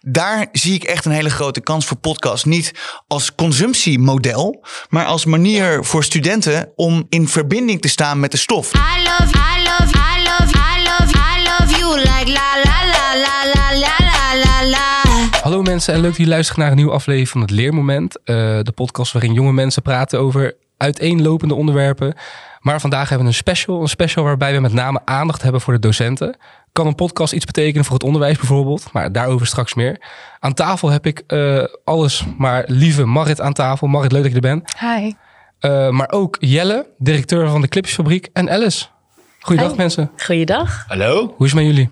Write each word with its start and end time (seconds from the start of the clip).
Daar 0.00 0.46
zie 0.52 0.74
ik 0.74 0.84
echt 0.84 1.04
een 1.04 1.12
hele 1.12 1.30
grote 1.30 1.60
kans 1.60 1.86
voor 1.86 1.96
podcast. 1.96 2.46
Niet 2.46 2.72
als 3.06 3.34
consumptiemodel, 3.34 4.64
maar 4.88 5.04
als 5.04 5.24
manier 5.24 5.84
voor 5.84 6.04
studenten 6.04 6.72
om 6.74 7.06
in 7.08 7.28
verbinding 7.28 7.80
te 7.80 7.88
staan 7.88 8.20
met 8.20 8.30
de 8.30 8.36
stof. 8.36 8.72
I 8.72 8.78
love, 8.78 9.36
I 9.36 9.62
love, 9.62 9.96
I 9.96 10.22
love, 10.22 10.56
I 10.56 10.82
love, 10.82 11.14
I 11.14 11.42
love 11.42 11.78
you 11.78 11.96
like 11.96 12.32
la 12.32 12.60
la 12.64 12.84
la 12.84 13.14
la 13.14 13.52
la 13.54 13.78
la 13.78 13.96
la 13.98 14.34
la 14.44 14.68
la. 14.68 15.02
Hallo 15.42 15.62
mensen 15.62 15.94
en 15.94 16.00
leuk 16.00 16.08
dat 16.08 16.16
jullie 16.16 16.32
luisteren 16.32 16.60
naar 16.60 16.70
een 16.70 16.76
nieuwe 16.76 16.92
aflevering 16.92 17.28
van 17.28 17.40
het 17.40 17.50
Leermoment. 17.50 18.18
Eh, 18.24 18.34
de 18.62 18.72
podcast 18.74 19.12
waarin 19.12 19.32
jonge 19.32 19.52
mensen 19.52 19.82
praten 19.82 20.20
over 20.20 20.56
uiteenlopende 20.76 21.54
onderwerpen. 21.54 22.16
Maar 22.66 22.80
vandaag 22.80 23.08
hebben 23.08 23.26
we 23.26 23.32
een 23.32 23.38
special. 23.38 23.80
Een 23.80 23.88
special 23.88 24.24
waarbij 24.24 24.52
we 24.52 24.60
met 24.60 24.72
name 24.72 25.00
aandacht 25.04 25.42
hebben 25.42 25.60
voor 25.60 25.72
de 25.72 25.78
docenten. 25.78 26.36
Kan 26.72 26.86
een 26.86 26.94
podcast 26.94 27.32
iets 27.32 27.44
betekenen 27.44 27.84
voor 27.84 27.94
het 27.94 28.02
onderwijs 28.02 28.36
bijvoorbeeld? 28.36 28.92
Maar 28.92 29.12
daarover 29.12 29.46
straks 29.46 29.74
meer. 29.74 30.00
Aan 30.40 30.54
tafel 30.54 30.90
heb 30.90 31.06
ik 31.06 31.22
eh, 31.26 31.64
alles 31.84 32.24
maar 32.38 32.64
lieve 32.66 33.04
Marit 33.04 33.40
aan 33.40 33.52
tafel. 33.52 33.86
Marit, 33.86 34.12
leuk 34.12 34.22
dat 34.22 34.30
je 34.30 34.36
er 34.36 34.42
bent. 34.42 34.78
Hi. 34.80 35.12
Eh, 35.58 35.90
maar 35.90 36.10
ook 36.10 36.36
Jelle, 36.40 36.86
directeur 36.98 37.48
van 37.48 37.60
de 37.60 37.68
Clipsfabriek. 37.68 38.28
En 38.32 38.50
Alice. 38.50 38.86
Goeiedag 39.40 39.70
Hi. 39.70 39.76
mensen. 39.76 40.10
Goeiedag. 40.16 40.84
Hallo? 40.86 41.34
Hoe 41.36 41.46
is 41.46 41.52
het 41.52 41.62
met 41.62 41.64
jullie? 41.64 41.90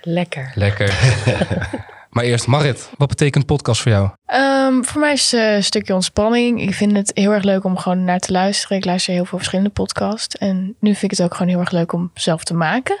Lekker. 0.00 0.52
Lekker. 0.54 0.94
maar 2.12 2.24
eerst 2.24 2.46
Marit, 2.46 2.90
wat 2.98 3.08
betekent 3.08 3.46
podcast 3.46 3.80
voor 3.80 3.92
jou? 3.92 4.10
Ehm, 4.26 4.82
voor 4.82 5.00
mij 5.00 5.12
is 5.12 5.30
het 5.30 5.40
een 5.40 5.64
stukje 5.64 5.94
ontspanning. 5.94 6.62
Ik 6.62 6.74
vind 6.74 6.96
het 6.96 7.10
heel 7.14 7.30
erg 7.30 7.42
leuk 7.44 7.64
om 7.64 7.76
gewoon 7.76 8.04
naar 8.04 8.18
te 8.18 8.32
luisteren. 8.32 8.76
Ik 8.76 8.84
luister 8.84 9.14
heel 9.14 9.24
veel 9.24 9.38
verschillende 9.38 9.70
podcasts. 9.70 10.36
En 10.36 10.76
nu 10.80 10.90
vind 10.90 11.12
ik 11.12 11.18
het 11.18 11.22
ook 11.26 11.34
gewoon 11.34 11.48
heel 11.48 11.60
erg 11.60 11.70
leuk 11.70 11.92
om 11.92 12.10
zelf 12.14 12.44
te 12.44 12.54
maken. 12.54 12.98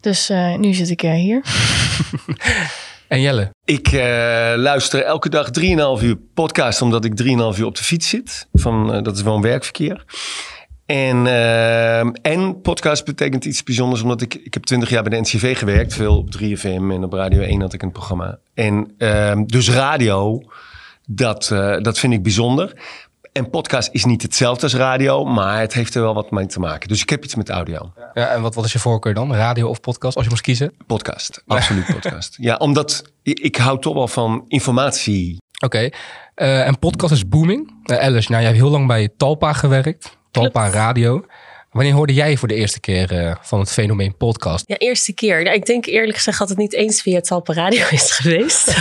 Dus 0.00 0.30
eh, 0.30 0.54
nu 0.54 0.74
zit 0.74 0.90
ik 0.90 1.02
eh, 1.02 1.12
hier. 1.12 1.42
En 3.08 3.20
Jelle? 3.20 3.50
Ik 3.64 3.86
eh, 3.86 4.52
luister 4.56 5.02
elke 5.02 5.28
dag 5.28 5.48
3,5 5.60 6.04
uur 6.04 6.16
podcast, 6.34 6.82
omdat 6.82 7.04
ik 7.04 7.12
3,5 7.22 7.26
uur 7.58 7.64
op 7.64 7.76
de 7.76 7.84
fiets 7.84 8.08
zit. 8.08 8.48
Van, 8.52 8.94
eh, 8.94 9.02
dat 9.02 9.16
is 9.16 9.22
wel 9.22 9.34
een 9.34 9.42
werkverkeer. 9.42 10.04
En, 10.88 11.26
eh, 11.26 12.32
en 12.32 12.60
podcast 12.60 13.04
betekent 13.04 13.44
iets 13.44 13.62
bijzonders, 13.62 14.02
omdat 14.02 14.20
ik, 14.20 14.34
ik 14.34 14.54
heb 14.54 14.64
20 14.64 14.90
jaar 14.90 15.02
bij 15.02 15.10
de 15.10 15.20
NCV 15.20 15.58
gewerkt. 15.58 15.94
Veel 15.94 16.16
op 16.16 16.30
3FM 16.30 16.90
en 16.90 17.04
op 17.04 17.12
Radio 17.12 17.40
1 17.40 17.60
had 17.60 17.72
ik 17.72 17.82
een 17.82 17.92
programma. 17.92 18.38
En 18.54 18.94
ehm, 18.98 19.44
dus 19.44 19.70
radio, 19.70 20.42
dat, 21.06 21.50
eh, 21.50 21.80
dat 21.80 21.98
vind 21.98 22.12
ik 22.12 22.22
bijzonder. 22.22 22.72
En 23.32 23.50
podcast 23.50 23.88
is 23.92 24.04
niet 24.04 24.22
hetzelfde 24.22 24.62
als 24.62 24.74
radio, 24.74 25.24
maar 25.24 25.60
het 25.60 25.74
heeft 25.74 25.94
er 25.94 26.02
wel 26.02 26.14
wat 26.14 26.30
mee 26.30 26.46
te 26.46 26.60
maken. 26.60 26.88
Dus 26.88 27.02
ik 27.02 27.10
heb 27.10 27.24
iets 27.24 27.34
met 27.34 27.48
audio. 27.48 27.92
Ja, 28.14 28.28
en 28.28 28.42
wat, 28.42 28.54
wat 28.54 28.64
is 28.64 28.72
je 28.72 28.78
voorkeur 28.78 29.14
dan? 29.14 29.34
Radio 29.34 29.68
of 29.68 29.80
podcast, 29.80 30.16
als 30.16 30.24
je 30.24 30.30
moest 30.30 30.42
kiezen? 30.42 30.72
Podcast, 30.86 31.42
absoluut 31.46 31.86
podcast. 32.00 32.36
Ja, 32.40 32.56
omdat 32.56 33.12
ik, 33.22 33.40
ik 33.40 33.56
hou 33.56 33.80
toch 33.80 33.94
wel 33.94 34.08
van 34.08 34.44
informatie. 34.46 35.36
Oké. 35.64 35.88
Eh, 36.34 36.66
en 36.66 36.78
podcast 36.78 37.12
is 37.12 37.28
booming. 37.28 37.72
Eh, 37.84 37.98
Alice, 37.98 38.30
nou, 38.30 38.42
jij 38.42 38.50
hebt 38.50 38.62
heel 38.62 38.70
lang 38.70 38.86
bij 38.86 39.08
Talpa 39.16 39.52
gewerkt. 39.52 40.16
Talpa 40.30 40.70
Radio. 40.70 41.24
Wanneer 41.70 41.92
hoorde 41.92 42.14
jij 42.14 42.36
voor 42.36 42.48
de 42.48 42.54
eerste 42.54 42.80
keer 42.80 43.12
eh, 43.12 43.34
van 43.40 43.60
het 43.60 43.72
fenomeen 43.72 44.16
podcast? 44.16 44.64
Ja, 44.68 44.76
eerste 44.76 45.12
keer. 45.12 45.42
Nou, 45.42 45.56
ik 45.56 45.66
denk 45.66 45.86
eerlijk 45.86 46.16
gezegd 46.16 46.38
dat 46.38 46.48
het 46.48 46.58
niet 46.58 46.74
eens 46.74 47.02
via 47.02 47.20
Talpa 47.20 47.52
Radio 47.52 47.86
is 47.90 48.10
geweest. 48.10 48.66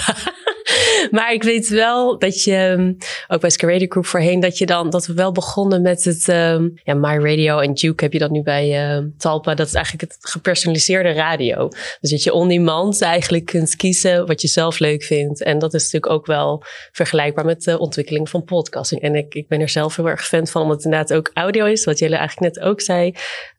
maar 1.12 1.34
ik 1.34 1.44
weet 1.44 1.68
wel 1.68 2.20
dat 2.20 2.44
je, 2.44 2.56
um, 2.56 2.98
ook 3.28 3.42
bij 3.42 3.50
Sky 3.50 3.66
Radio 3.66 3.88
Group 3.90 4.06
voorheen, 4.06 4.40
dat 4.40 4.58
je 4.58 4.66
dan, 4.66 4.90
dat 4.90 5.06
we 5.06 5.14
wel 5.14 5.32
begonnen 5.32 5.82
met 5.82 6.04
het, 6.04 6.28
um, 6.28 6.74
ja, 6.84 6.94
My 6.94 7.18
Radio 7.18 7.60
en 7.60 7.74
Duke 7.74 8.04
heb 8.04 8.14
je 8.14 8.20
dan 8.20 8.32
nu 8.32 8.42
bij 8.42 8.96
um, 8.96 9.14
Talpa. 9.18 9.56
Dat 9.56 9.68
is 9.68 9.74
eigenlijk 9.74 10.12
het 10.12 10.18
gepersonaliseerde 10.30 11.12
radio. 11.12 11.68
Dus 12.02 12.12
dat 12.12 12.24
je 12.24 12.34
on-demand 12.34 13.02
eigenlijk 13.02 13.46
kunt 13.46 13.76
kiezen 13.76 14.26
wat 14.26 14.42
je 14.42 14.48
zelf 14.48 14.80
leuk 14.80 15.04
vindt. 15.04 15.44
En 15.44 15.60
dat 15.60 15.74
is 15.74 15.84
natuurlijk 15.84 16.14
ook 16.14 16.26
wel 16.26 16.64
vergelijkbaar 16.92 17.46
met 17.46 17.64
de 17.64 17.80
ontwikkeling 17.80 18.30
van 18.30 18.44
podcasting. 18.44 19.02
En 19.02 19.16
ik, 19.16 19.34
ik 19.34 19.48
ben 19.48 19.62
er 19.62 19.70
zelf 19.70 19.96
heel 19.96 20.10
erg 20.10 20.28
fan 20.28 20.48
van, 20.48 20.62
omdat 20.62 20.76
het 20.76 20.86
inderdaad 20.86 21.14
ook 21.14 21.32
audio 21.34 21.66
is, 21.66 21.86
wat 21.86 22.00
jullie 22.00 22.18
eigenlijk 22.18 22.56
net 22.56 22.64
ook 22.64 22.82
zei. 22.82 23.14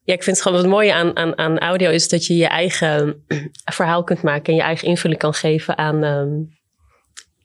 Ja, 0.04 0.14
ik 0.14 0.22
vind 0.22 0.36
het 0.36 0.46
gewoon 0.46 0.62
wat 0.62 0.70
mooie 0.70 0.94
aan, 0.94 1.16
aan, 1.16 1.38
aan 1.38 1.58
audio 1.58 1.90
is 1.90 2.08
dat 2.08 2.26
je 2.26 2.36
je 2.36 2.46
eigen 2.46 3.24
verhaal 3.72 4.04
kunt 4.04 4.22
maken 4.22 4.52
en 4.52 4.54
je 4.54 4.62
eigen 4.64 4.88
invulling 4.88 5.20
kan 5.20 5.34
geven 5.34 5.78
aan, 5.78 6.04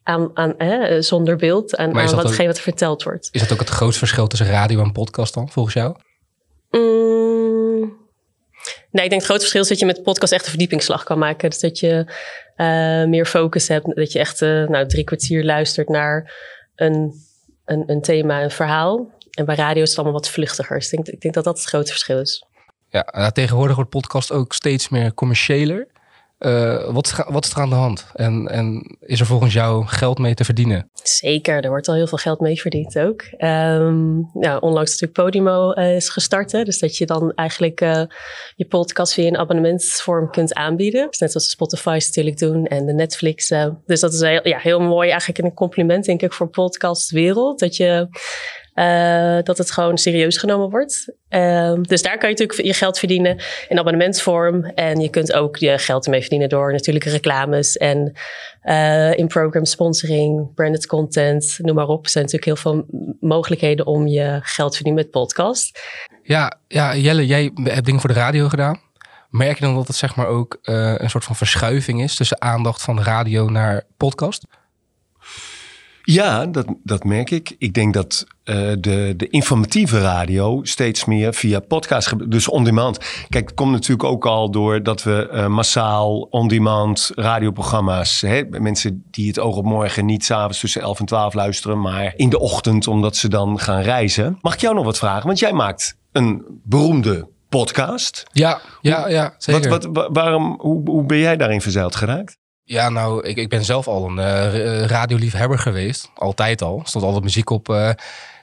aan, 0.04 0.38
aan 0.38 0.58
eh, 0.58 1.02
zonder 1.02 1.36
beeld 1.36 1.76
en 1.76 1.96
aan 1.96 2.10
ook, 2.10 2.16
wat 2.16 2.38
er 2.38 2.56
verteld 2.56 3.04
wordt. 3.04 3.30
Is 3.32 3.42
dat 3.42 3.52
ook 3.52 3.60
het 3.60 3.70
grootste 3.70 4.00
verschil 4.00 4.28
tussen 4.28 4.48
radio 4.48 4.84
en 4.84 4.92
podcast 4.92 5.34
dan, 5.34 5.50
volgens 5.50 5.76
jou? 5.76 5.96
Mm, 6.70 7.98
nee, 8.92 9.04
ik 9.04 9.10
denk 9.10 9.12
het 9.12 9.24
grootste 9.24 9.40
verschil 9.40 9.62
is 9.62 9.68
dat 9.68 9.80
je 9.80 9.86
met 9.86 10.04
podcast 10.04 10.34
echt 10.34 10.44
een 10.44 10.50
verdiepingsslag 10.50 11.04
kan 11.04 11.20
maken. 11.20 11.50
Dus 11.50 11.60
dat 11.60 11.80
je 11.80 12.06
uh, 12.58 13.10
meer 13.10 13.26
focus 13.26 13.68
hebt, 13.68 13.96
dat 13.96 14.12
je 14.12 14.20
echt 14.20 14.42
uh, 14.42 14.68
nou, 14.68 14.88
drie 14.88 15.04
kwartier 15.04 15.44
luistert 15.44 15.90
naar 15.90 16.34
een, 16.76 17.14
een, 17.66 17.84
een 17.88 18.02
thema, 18.02 18.44
een 18.44 18.52
verhaal. 18.52 19.12
En 19.32 19.46
bij 19.46 19.56
radio 19.56 19.82
is 19.82 19.90
het 19.90 19.98
allemaal 19.98 20.20
wat 20.20 20.30
vluchtiger. 20.30 20.78
Dus 20.78 20.92
ik 20.92 20.92
denk, 20.92 21.08
ik 21.16 21.22
denk 21.22 21.34
dat 21.34 21.44
dat 21.44 21.58
het 21.58 21.68
grote 21.68 21.92
verschil 21.92 22.20
is. 22.20 22.46
Ja, 22.90 23.08
nou, 23.12 23.32
tegenwoordig 23.32 23.76
wordt 23.76 23.90
podcast 23.90 24.32
ook 24.32 24.54
steeds 24.54 24.90
meer 24.90 25.14
commerciëler. 25.14 25.88
Uh, 26.46 26.92
wat, 26.92 27.24
wat 27.28 27.46
is 27.46 27.52
er 27.52 27.62
aan 27.62 27.70
de 27.70 27.76
hand? 27.76 28.06
En, 28.14 28.48
en 28.48 28.98
is 29.00 29.20
er 29.20 29.26
volgens 29.26 29.54
jou 29.54 29.86
geld 29.86 30.18
mee 30.18 30.34
te 30.34 30.44
verdienen? 30.44 30.90
Zeker, 31.04 31.64
er 31.64 31.70
wordt 31.70 31.88
al 31.88 31.96
heel 31.96 32.08
veel 32.08 32.18
geld 32.18 32.40
mee 32.40 32.62
verdiend 32.62 33.00
ook. 33.00 33.22
Um, 33.22 34.30
nou, 34.34 34.60
onlangs 34.60 34.92
natuurlijk 34.92 35.14
Podimo 35.14 35.74
uh, 35.74 35.96
is 35.96 36.10
gestart. 36.10 36.52
Dus 36.52 36.80
dat 36.80 36.98
je 36.98 37.06
dan 37.06 37.32
eigenlijk 37.36 37.82
uh, 37.82 38.04
je 38.56 38.66
podcast 38.68 39.14
via 39.14 39.28
een 39.28 39.38
abonnementsvorm 39.38 40.32
kunt 40.32 40.54
aanbieden. 40.54 41.08
Dus 41.08 41.20
net 41.20 41.32
zoals 41.32 41.50
Spotify 41.50 42.00
natuurlijk 42.06 42.38
doen 42.38 42.66
en 42.66 42.86
de 42.86 42.94
Netflix. 42.94 43.48
dus 43.86 44.00
dat 44.00 44.14
is 44.14 44.20
ja, 44.20 44.58
heel 44.58 44.80
mooi. 44.80 45.10
Eigenlijk 45.10 45.40
een 45.40 45.54
compliment 45.54 46.06
denk 46.06 46.22
ik 46.22 46.34
voor 46.34 46.48
podcastwereld. 46.50 47.60
Dat 47.60 47.76
je 47.76 48.08
uh, 48.76 49.38
dat 49.44 49.58
het 49.58 49.72
gewoon 49.72 49.98
serieus 49.98 50.38
genomen 50.38 50.70
wordt. 50.70 51.14
Uh, 51.30 51.74
dus 51.82 52.02
daar 52.02 52.18
kan 52.18 52.30
je 52.30 52.36
natuurlijk 52.36 52.68
je 52.68 52.74
geld 52.74 53.00
verdienen 53.00 53.38
in 53.68 53.80
abonnementsvorm. 53.80 54.64
En 54.64 55.00
je 55.00 55.10
kunt 55.10 55.34
ook 55.34 55.58
je 55.58 55.78
geld 55.78 56.06
ermee 56.06 56.22
verdienen 56.22 56.50
door 56.50 56.72
natuurlijk 56.72 57.06
reclames 57.06 57.78
en 57.78 58.14
uh, 58.64 59.18
in-program 59.18 59.66
sponsoring, 59.66 60.54
branded 60.54 60.88
content, 60.88 61.58
noem 61.62 61.76
maar 61.76 61.88
op. 61.88 62.04
Er 62.04 62.10
zijn 62.10 62.26
natuurlijk 62.26 62.62
heel 62.62 62.72
veel 62.72 62.86
mogelijkheden 63.20 63.86
om 63.86 64.08
je 64.08 64.40
geld 64.42 64.70
te 64.70 64.76
verdienen 64.76 65.04
met 65.04 65.12
podcast. 65.12 65.80
Ja, 66.24 66.60
ja, 66.68 66.96
Jelle, 66.96 67.26
jij 67.26 67.52
hebt 67.64 67.86
dingen 67.86 68.00
voor 68.00 68.14
de 68.14 68.20
radio 68.20 68.48
gedaan. 68.48 68.80
Merk 69.30 69.60
je 69.60 69.66
dan 69.66 69.76
dat 69.76 69.88
het 69.88 69.96
zeg 69.96 70.16
maar 70.16 70.28
ook 70.28 70.58
uh, 70.64 70.94
een 70.98 71.10
soort 71.10 71.24
van 71.24 71.36
verschuiving 71.36 72.02
is 72.02 72.16
tussen 72.16 72.42
aandacht 72.42 72.82
van 72.82 73.02
radio 73.02 73.50
naar 73.50 73.84
podcast? 73.98 74.46
Ja, 76.06 76.46
dat, 76.46 76.66
dat 76.84 77.04
merk 77.04 77.32
ik. 77.32 77.56
Ik 77.58 77.74
denk 77.74 77.94
dat 77.94 78.26
uh, 78.46 78.56
de, 78.80 79.14
de 79.18 79.28
informatieve 79.30 80.02
radio 80.02 80.60
steeds 80.64 81.06
meer 81.06 81.34
via 81.34 81.60
podcast, 81.60 82.32
dus 82.32 82.48
on-demand. 82.48 82.98
Kijk, 83.30 83.46
het 83.46 83.54
komt 83.54 83.72
natuurlijk 83.72 84.04
ook 84.04 84.26
al 84.26 84.52
door 84.52 84.84
dat 84.84 85.04
we 85.04 85.30
uh, 85.32 85.48
massaal 85.48 86.20
on-demand 86.22 87.12
radioprogramma's, 87.16 88.22
hè, 88.22 88.44
mensen 88.50 89.04
die 89.12 89.28
het 89.28 89.40
oog 89.40 89.56
op 89.56 89.66
morgen 89.66 90.06
niet 90.06 90.26
s'avonds 90.26 90.60
tussen 90.60 90.82
11 90.82 91.00
en 91.00 91.06
12 91.06 91.34
luisteren, 91.34 91.82
maar 91.82 92.14
in 92.16 92.30
de 92.30 92.40
ochtend 92.40 92.88
omdat 92.88 93.16
ze 93.16 93.28
dan 93.28 93.60
gaan 93.60 93.82
reizen. 93.82 94.38
Mag 94.42 94.54
ik 94.54 94.60
jou 94.60 94.76
nog 94.76 94.86
wat 94.86 94.98
vragen? 94.98 95.28
Want 95.28 95.40
jij 95.40 95.54
maakt 95.54 95.98
een 96.12 96.44
beroemde 96.64 97.28
podcast. 97.50 98.24
Ja, 98.32 98.62
ja, 98.82 99.08
ja 99.08 99.34
zeker. 99.38 99.70
Wat, 99.70 99.88
wat, 99.92 100.10
waarom, 100.12 100.56
hoe, 100.60 100.90
hoe 100.90 101.06
ben 101.06 101.18
jij 101.18 101.38
daarin 101.38 101.62
verzeild 101.62 101.96
geraakt? 101.96 102.38
Ja, 102.66 102.90
nou, 102.90 103.28
ik, 103.28 103.38
ik 103.38 103.50
ben 103.50 103.64
zelf 103.64 103.88
al 103.88 104.06
een 104.06 104.18
uh, 104.18 104.86
radioliefhebber 104.86 105.60
geweest. 105.60 106.12
Altijd 106.16 106.62
al. 106.62 106.82
Stond 106.84 107.04
altijd 107.04 107.24
muziek 107.24 107.50
op 107.50 107.70
uh, 107.70 107.90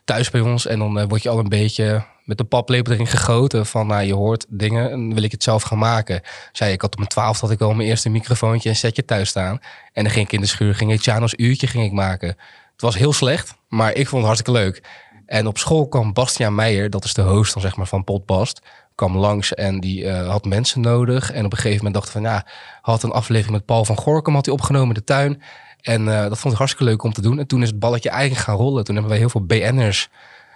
thuis 0.05 0.31
bij 0.31 0.41
ons. 0.41 0.67
En 0.67 0.79
dan 0.79 1.09
word 1.09 1.23
je 1.23 1.29
al 1.29 1.39
een 1.39 1.49
beetje 1.49 2.05
met 2.25 2.39
de 2.39 2.45
paplepel 2.45 2.93
erin 2.93 3.07
gegoten. 3.07 3.67
Van, 3.67 3.87
nou, 3.87 4.03
je 4.03 4.15
hoort 4.15 4.47
dingen 4.49 4.91
en 4.91 5.15
wil 5.15 5.23
ik 5.23 5.33
het 5.33 5.43
zelf 5.43 5.63
gaan 5.63 5.79
maken. 5.79 6.21
Zei 6.53 6.73
ik 6.73 6.81
had 6.81 6.91
op 6.91 6.99
mijn 6.99 7.11
twaalfde 7.11 7.47
had 7.47 7.55
ik 7.55 7.61
al 7.61 7.75
mijn 7.75 7.89
eerste 7.89 8.09
microfoontje 8.09 8.69
en 8.69 8.77
setje 8.77 9.05
thuis 9.05 9.29
staan. 9.29 9.59
En 9.93 10.03
dan 10.03 10.13
ging 10.13 10.27
ik 10.27 10.33
in 10.33 10.41
de 10.41 10.47
schuur, 10.47 10.75
ging 10.75 10.93
ik 10.93 11.01
Tjanos 11.01 11.35
uurtje 11.37 11.67
ging 11.67 11.85
ik 11.85 11.93
maken. 11.93 12.29
Het 12.73 12.81
was 12.81 12.97
heel 12.97 13.13
slecht, 13.13 13.55
maar 13.69 13.91
ik 13.95 14.09
vond 14.09 14.23
het 14.23 14.33
hartstikke 14.33 14.61
leuk. 14.61 14.83
En 15.27 15.47
op 15.47 15.59
school 15.59 15.89
kwam 15.89 16.13
Bastiaan 16.13 16.55
Meijer, 16.55 16.91
dat 16.91 17.05
is 17.05 17.15
de 17.15 17.23
host 17.23 17.53
dan 17.53 17.63
zeg 17.63 17.77
maar 17.77 17.87
van 17.87 18.05
Potbast 18.05 18.61
kwam 19.07 19.17
langs 19.17 19.55
en 19.55 19.81
die 19.81 20.05
uh, 20.05 20.29
had 20.29 20.45
mensen 20.45 20.81
nodig. 20.81 21.33
En 21.33 21.45
op 21.45 21.53
een 21.53 21.59
gegeven 21.59 21.77
moment 21.77 21.95
dacht 21.95 22.11
van 22.11 22.23
ja, 22.23 22.47
had 22.83 23.03
een 23.03 23.11
aflevering 23.11 23.57
met 23.57 23.65
Paul 23.65 23.85
van 23.85 23.97
Gorkum 23.97 24.35
had 24.35 24.45
hij 24.45 24.55
opgenomen 24.55 24.89
in 24.89 24.95
de 24.95 25.05
tuin. 25.05 25.43
En 25.81 26.07
uh, 26.07 26.23
dat 26.23 26.39
vond 26.39 26.53
ik 26.53 26.59
hartstikke 26.59 26.91
leuk 26.91 27.03
om 27.03 27.13
te 27.13 27.21
doen. 27.21 27.39
En 27.39 27.47
toen 27.47 27.63
is 27.63 27.69
het 27.69 27.79
balletje 27.79 28.11
eigenlijk 28.11 28.43
gaan 28.43 28.57
rollen. 28.57 28.85
Toen 28.85 28.95
hebben 28.95 29.13
wij 29.13 29.21
heel 29.21 29.31
veel 29.31 29.47
BN'ers 29.47 30.09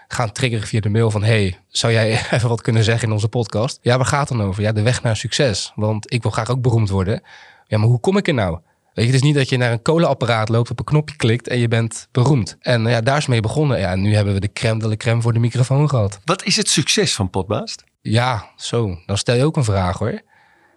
gaan 0.08 0.32
triggeren 0.32 0.66
via 0.66 0.80
de 0.80 0.88
mail 0.88 1.10
van... 1.10 1.22
hey, 1.22 1.58
zou 1.68 1.92
jij 1.92 2.10
even 2.30 2.48
wat 2.48 2.60
kunnen 2.60 2.84
zeggen 2.84 3.08
in 3.08 3.14
onze 3.14 3.28
podcast? 3.28 3.78
Ja, 3.82 3.96
waar 3.96 4.06
gaat 4.06 4.28
het 4.28 4.38
dan 4.38 4.46
over? 4.46 4.62
Ja, 4.62 4.72
de 4.72 4.82
weg 4.82 5.02
naar 5.02 5.16
succes. 5.16 5.72
Want 5.74 6.12
ik 6.12 6.22
wil 6.22 6.30
graag 6.30 6.50
ook 6.50 6.62
beroemd 6.62 6.90
worden. 6.90 7.22
Ja, 7.66 7.78
maar 7.78 7.88
hoe 7.88 8.00
kom 8.00 8.16
ik 8.16 8.28
er 8.28 8.34
nou? 8.34 8.58
Weet 8.94 9.04
je, 9.04 9.12
het 9.12 9.20
is 9.20 9.26
niet 9.26 9.34
dat 9.34 9.48
je 9.48 9.56
naar 9.56 9.72
een 9.72 9.82
kolenapparaat 9.82 10.48
loopt, 10.48 10.70
op 10.70 10.78
een 10.78 10.84
knopje 10.84 11.16
klikt 11.16 11.48
en 11.48 11.58
je 11.58 11.68
bent 11.68 12.08
beroemd. 12.12 12.56
En 12.60 12.86
ja, 12.86 13.00
daar 13.00 13.16
is 13.16 13.26
mee 13.26 13.40
begonnen. 13.40 13.78
Ja, 13.78 13.90
en 13.90 14.00
nu 14.00 14.14
hebben 14.14 14.34
we 14.34 14.40
de 14.40 14.52
crème 14.52 14.78
de 14.78 14.88
la 14.88 14.96
crème 14.96 15.22
voor 15.22 15.32
de 15.32 15.38
microfoon 15.38 15.88
gehad. 15.88 16.20
Wat 16.24 16.44
is 16.44 16.56
het 16.56 16.68
succes 16.68 17.14
van 17.14 17.30
Potbaast? 17.30 17.84
Ja, 18.10 18.50
zo. 18.56 18.98
Dan 19.06 19.18
stel 19.18 19.34
je 19.34 19.44
ook 19.44 19.56
een 19.56 19.64
vraag 19.64 19.98
hoor. 19.98 20.10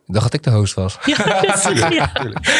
Ik 0.05 0.13
dacht 0.13 0.23
dat 0.23 0.33
ik 0.33 0.43
de 0.43 0.49
host 0.49 0.73
was. 0.73 0.97
Ja, 1.05 1.15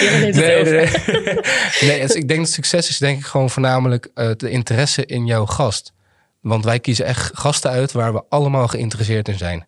Nee, 0.02 0.34
nee, 0.34 0.64
nee. 0.64 0.90
nee 1.90 2.02
dus 2.02 2.16
ik 2.16 2.28
denk 2.28 2.40
dat 2.40 2.50
succes 2.50 2.90
is 2.90 2.98
denk 2.98 3.20
ik 3.20 3.26
gewoon 3.26 3.50
voornamelijk 3.50 4.10
eh, 4.14 4.30
de 4.38 4.50
interesse 4.50 5.06
in 5.06 5.26
jouw 5.26 5.46
gast. 5.46 5.94
Want 6.42 6.64
wij 6.66 6.80
kiezen 6.80 7.06
echt 7.06 7.32
gasten 7.34 7.72
uit 7.72 7.92
waar 7.92 8.14
we 8.14 8.24
allemaal 8.30 8.68
geïnteresseerd 8.68 9.28
in 9.28 9.38
zijn. 9.38 9.68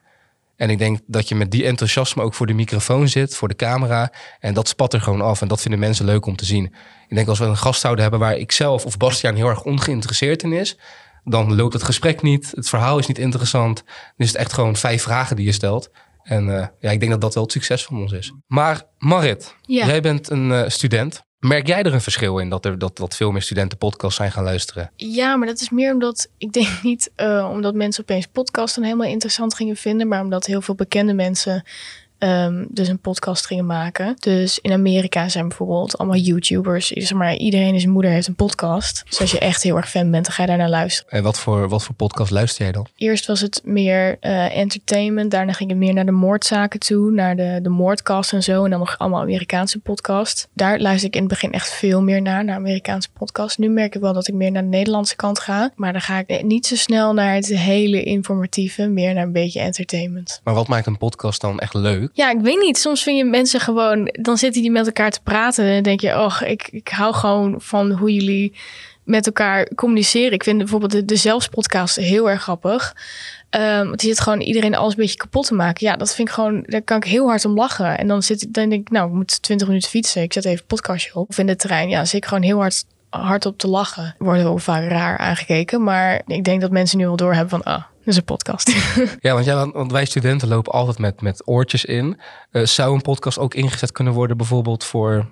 En 0.55 0.69
ik 0.69 0.77
denk 0.77 0.99
dat 1.05 1.29
je 1.29 1.35
met 1.35 1.51
die 1.51 1.65
enthousiasme 1.65 2.23
ook 2.23 2.33
voor 2.33 2.47
de 2.47 2.53
microfoon 2.53 3.07
zit, 3.07 3.35
voor 3.35 3.47
de 3.47 3.55
camera. 3.55 4.11
En 4.39 4.53
dat 4.53 4.67
spat 4.67 4.93
er 4.93 5.01
gewoon 5.01 5.21
af. 5.21 5.41
En 5.41 5.47
dat 5.47 5.61
vinden 5.61 5.79
mensen 5.79 6.05
leuk 6.05 6.25
om 6.25 6.35
te 6.35 6.45
zien. 6.45 6.65
Ik 7.07 7.15
denk 7.15 7.27
als 7.27 7.39
we 7.39 7.45
een 7.45 7.57
gast 7.57 7.81
zouden 7.81 8.01
hebben 8.01 8.19
waar 8.19 8.37
ik 8.37 8.51
zelf 8.51 8.85
of 8.85 8.97
Bastiaan 8.97 9.35
heel 9.35 9.49
erg 9.49 9.63
ongeïnteresseerd 9.63 10.43
in 10.43 10.53
is. 10.53 10.77
Dan 11.24 11.56
loopt 11.56 11.74
het 11.74 11.83
gesprek 11.83 12.21
niet. 12.21 12.51
Het 12.56 12.69
verhaal 12.69 12.98
is 13.00 13.07
niet 13.07 13.18
interessant. 13.19 13.83
Dan 13.86 13.94
is 14.18 14.27
het 14.27 14.38
echt 14.38 14.54
gewoon 14.54 14.75
vijf 14.75 15.04
vragen 15.04 15.36
die 15.36 15.45
je 15.45 15.51
stelt. 15.51 15.89
En 16.24 16.56
eh, 16.57 16.68
ja, 16.80 16.92
ik 16.92 17.00
denk 17.00 17.12
dat 17.12 17.21
dat 17.21 17.33
wel 17.33 17.44
het 17.44 17.51
succes 17.51 17.83
van 17.86 17.98
ons 18.01 18.12
is. 18.12 18.33
Maar 18.48 18.81
Marit, 18.98 19.56
Ja. 19.62 19.86
jij 19.86 20.01
bent 20.01 20.30
een 20.30 20.51
eh, 20.51 20.69
student. 20.69 21.21
Merk 21.39 21.68
jij 21.68 21.83
er 21.83 21.94
een 21.94 22.01
verschil 22.01 22.38
in 22.38 22.50
dat 22.50 22.66
er 22.66 22.77
dat, 22.80 22.98
dat 22.98 23.16
veel 23.16 23.31
meer 23.31 23.42
studenten 23.42 23.77
podcasts 23.77 24.16
zijn 24.18 24.31
gaan 24.31 24.44
luisteren? 24.44 24.92
Ja, 24.95 25.36
maar 25.36 25.48
dat 25.48 25.62
is 25.62 25.69
meer 25.69 25.94
omdat 25.94 26.27
ik 26.38 26.51
denk 26.51 26.68
niet 26.83 27.12
eh, 27.16 27.50
omdat 27.51 27.74
mensen 27.74 28.01
opeens 28.01 28.25
podcasten 28.25 28.83
helemaal 28.83 29.07
interessant 29.07 29.56
gingen 29.56 29.75
vinden, 29.75 30.07
maar 30.07 30.21
omdat 30.21 30.45
heel 30.45 30.62
veel 30.62 30.75
bekende 30.75 31.13
mensen 31.13 31.63
ehm, 32.19 32.66
dus 32.69 32.88
een 32.88 33.00
podcast 33.00 33.45
gingen 33.45 33.66
maken. 33.66 34.16
Dus 34.19 34.60
in 34.62 34.71
Amerika 34.71 35.30
zijn 35.30 35.48
bijvoorbeeld 35.48 35.98
allemaal 35.98 36.18
YouTubers. 36.18 36.88
Zeg 36.88 37.13
maar, 37.13 37.36
iedereen 37.36 37.74
en 37.74 37.80
zijn 37.80 37.92
moeder 37.92 38.12
heeft 38.12 38.27
een 38.27 38.36
podcast. 38.36 39.04
Dus 39.10 39.21
als 39.21 39.31
je 39.31 39.39
echt 39.39 39.63
heel 39.63 39.75
erg 39.75 39.89
fan 39.89 40.12
bent, 40.12 40.25
dan 40.25 40.33
ga 40.33 40.42
je 40.42 40.48
daar 40.48 40.57
naar 40.57 40.69
luisteren. 40.69 41.12
En 41.12 41.24
wat 41.24 41.39
voor, 41.39 41.69
wat 41.69 41.83
voor 41.83 41.95
podcast 41.95 42.31
luister 42.31 42.63
jij 42.63 42.71
dan? 42.71 42.88
Eerst 42.95 43.25
was 43.25 43.42
het 43.42 43.62
meer 43.63 44.18
eh, 44.19 44.57
entertainment. 44.57 45.31
Daarna 45.31 45.54
ging 45.54 45.69
het 45.69 45.80
meer 45.80 45.94
naar 45.94 46.06
de 46.06 46.12
moordzaken 46.12 46.80
toe. 46.80 47.12
Naar 47.12 47.36
de, 47.36 47.60
de 47.62 47.69
moordcast 47.69 48.33
en 48.33 48.44
zo. 48.44 48.63
En 48.63 48.69
dan 48.69 48.80
nog 48.80 48.98
allemaal 48.98 49.21
Amerikaanse 49.21 49.80
podcast. 49.80 50.48
Daar 50.54 50.80
luister 50.80 51.07
ik 51.07 51.16
in 51.16 51.19
het 51.19 51.30
begin 51.30 51.51
echt 51.51 51.74
veel 51.74 52.01
meer 52.01 52.21
naar. 52.21 52.45
Naar 52.45 52.56
Amerikaanse 52.56 53.10
podcast. 53.10 53.57
Nu 53.57 53.69
merk 53.69 53.95
ik 53.95 54.01
wel 54.01 54.13
dat 54.13 54.27
ik 54.27 54.33
meer 54.33 54.51
naar 54.51 54.63
de 54.63 54.68
Nederlandse 54.68 55.16
kant 55.16 55.39
ga. 55.39 55.71
Maar 55.75 55.92
dan 55.92 56.01
ga 56.01 56.24
ik 56.25 56.44
niet 56.44 56.66
zo 56.66 56.75
snel 56.75 57.13
naar 57.13 57.33
het 57.33 57.48
hele 57.48 58.04
informatieve. 58.04 58.88
Meer 58.88 59.13
naar 59.13 59.24
een 59.24 59.31
beetje 59.31 59.60
entertainment. 59.60 60.42
Maar 60.44 60.54
wat 60.54 60.68
maakt 60.68 60.88
een 60.88 60.98
podcast 60.98 61.42
dan 61.42 61.60
echt 61.60 61.74
leuk? 61.74 62.08
Ja, 62.13 62.29
ik 62.29 62.39
weet 62.41 62.59
niet. 62.59 62.77
Soms 62.77 63.03
vind 63.03 63.17
je 63.17 63.25
mensen 63.25 63.59
gewoon... 63.59 64.06
Dan 64.21 64.38
zitten 64.38 64.61
die 64.61 64.71
met 64.71 64.85
elkaar 64.85 65.11
te 65.11 65.21
praten. 65.23 65.65
En 65.65 65.83
denk 65.83 66.01
je... 66.01 66.17
Oh, 66.17 66.41
ik, 66.45 66.67
ik 66.71 66.88
hou 66.88 67.13
gewoon 67.13 67.61
van 67.61 67.91
hoe 67.91 68.13
jullie 68.13 68.53
met 69.03 69.25
elkaar 69.25 69.73
communiceren. 69.75 70.31
Ik 70.31 70.44
vind 70.44 70.57
bijvoorbeeld 70.57 70.91
de, 70.91 71.06
de 71.06 71.15
Zelfs-podcast 71.15 71.95
heel 71.95 72.29
erg 72.29 72.41
grappig. 72.41 72.95
Want 73.50 74.00
die 74.00 74.09
zit 74.09 74.19
gewoon 74.19 74.41
iedereen 74.41 74.75
alles 74.75 74.91
een 74.91 75.00
beetje 75.00 75.17
kapot 75.17 75.45
te 75.45 75.53
maken. 75.53 75.88
Ja, 75.88 75.95
dat 75.95 76.15
vind 76.15 76.27
ik 76.27 76.33
gewoon... 76.33 76.63
Daar 76.65 76.81
kan 76.81 76.97
ik 76.97 77.03
heel 77.03 77.27
hard 77.27 77.45
om 77.45 77.53
lachen. 77.53 77.97
En 77.97 78.07
dan, 78.07 78.23
zit, 78.23 78.53
dan 78.53 78.69
denk 78.69 78.88
ik... 78.88 78.89
Nou, 78.89 79.07
ik 79.07 79.13
moet 79.13 79.41
20 79.41 79.67
minuten 79.67 79.89
fietsen. 79.89 80.21
Ik 80.21 80.33
zet 80.33 80.45
even 80.45 80.59
een 80.59 80.65
podcastje 80.65 81.15
op. 81.15 81.29
Of 81.29 81.38
in 81.38 81.47
de 81.47 81.56
trein. 81.56 81.89
Ja, 81.89 82.06
zit 82.06 82.23
ik 82.23 82.25
gewoon 82.25 82.44
heel 82.44 82.67
hard, 83.09 83.45
op 83.45 83.57
te 83.57 83.67
lachen. 83.67 84.15
Wordt 84.17 84.41
wel 84.41 84.57
vaak 84.57 84.89
raar 84.89 85.17
aangekeken. 85.17 85.83
Maar 85.83 86.21
ik 86.27 86.44
denk 86.44 86.61
dat 86.61 86.71
mensen 86.71 86.97
nu 86.97 87.06
wel 87.06 87.15
doorhebben 87.15 87.50
van... 87.50 87.73
Ah, 87.73 87.83
dat 87.99 88.07
is 88.07 88.15
een 88.15 88.23
podcast. 88.23 88.71
Ja, 89.19 89.33
want, 89.33 89.45
ja, 89.45 89.69
want- 89.71 89.91
wij 89.91 90.05
studenten 90.05 90.47
lopen 90.47 90.71
altijd 90.71 90.97
met, 90.97 91.21
met 91.21 91.47
oortjes 91.47 91.85
in. 91.85 92.19
Eh, 92.51 92.65
zou 92.65 92.93
een 92.93 93.01
podcast 93.01 93.37
ook 93.37 93.53
ingezet 93.53 93.91
kunnen 93.91 94.13
worden 94.13 94.37
bijvoorbeeld 94.37 94.83
voor 94.83 95.29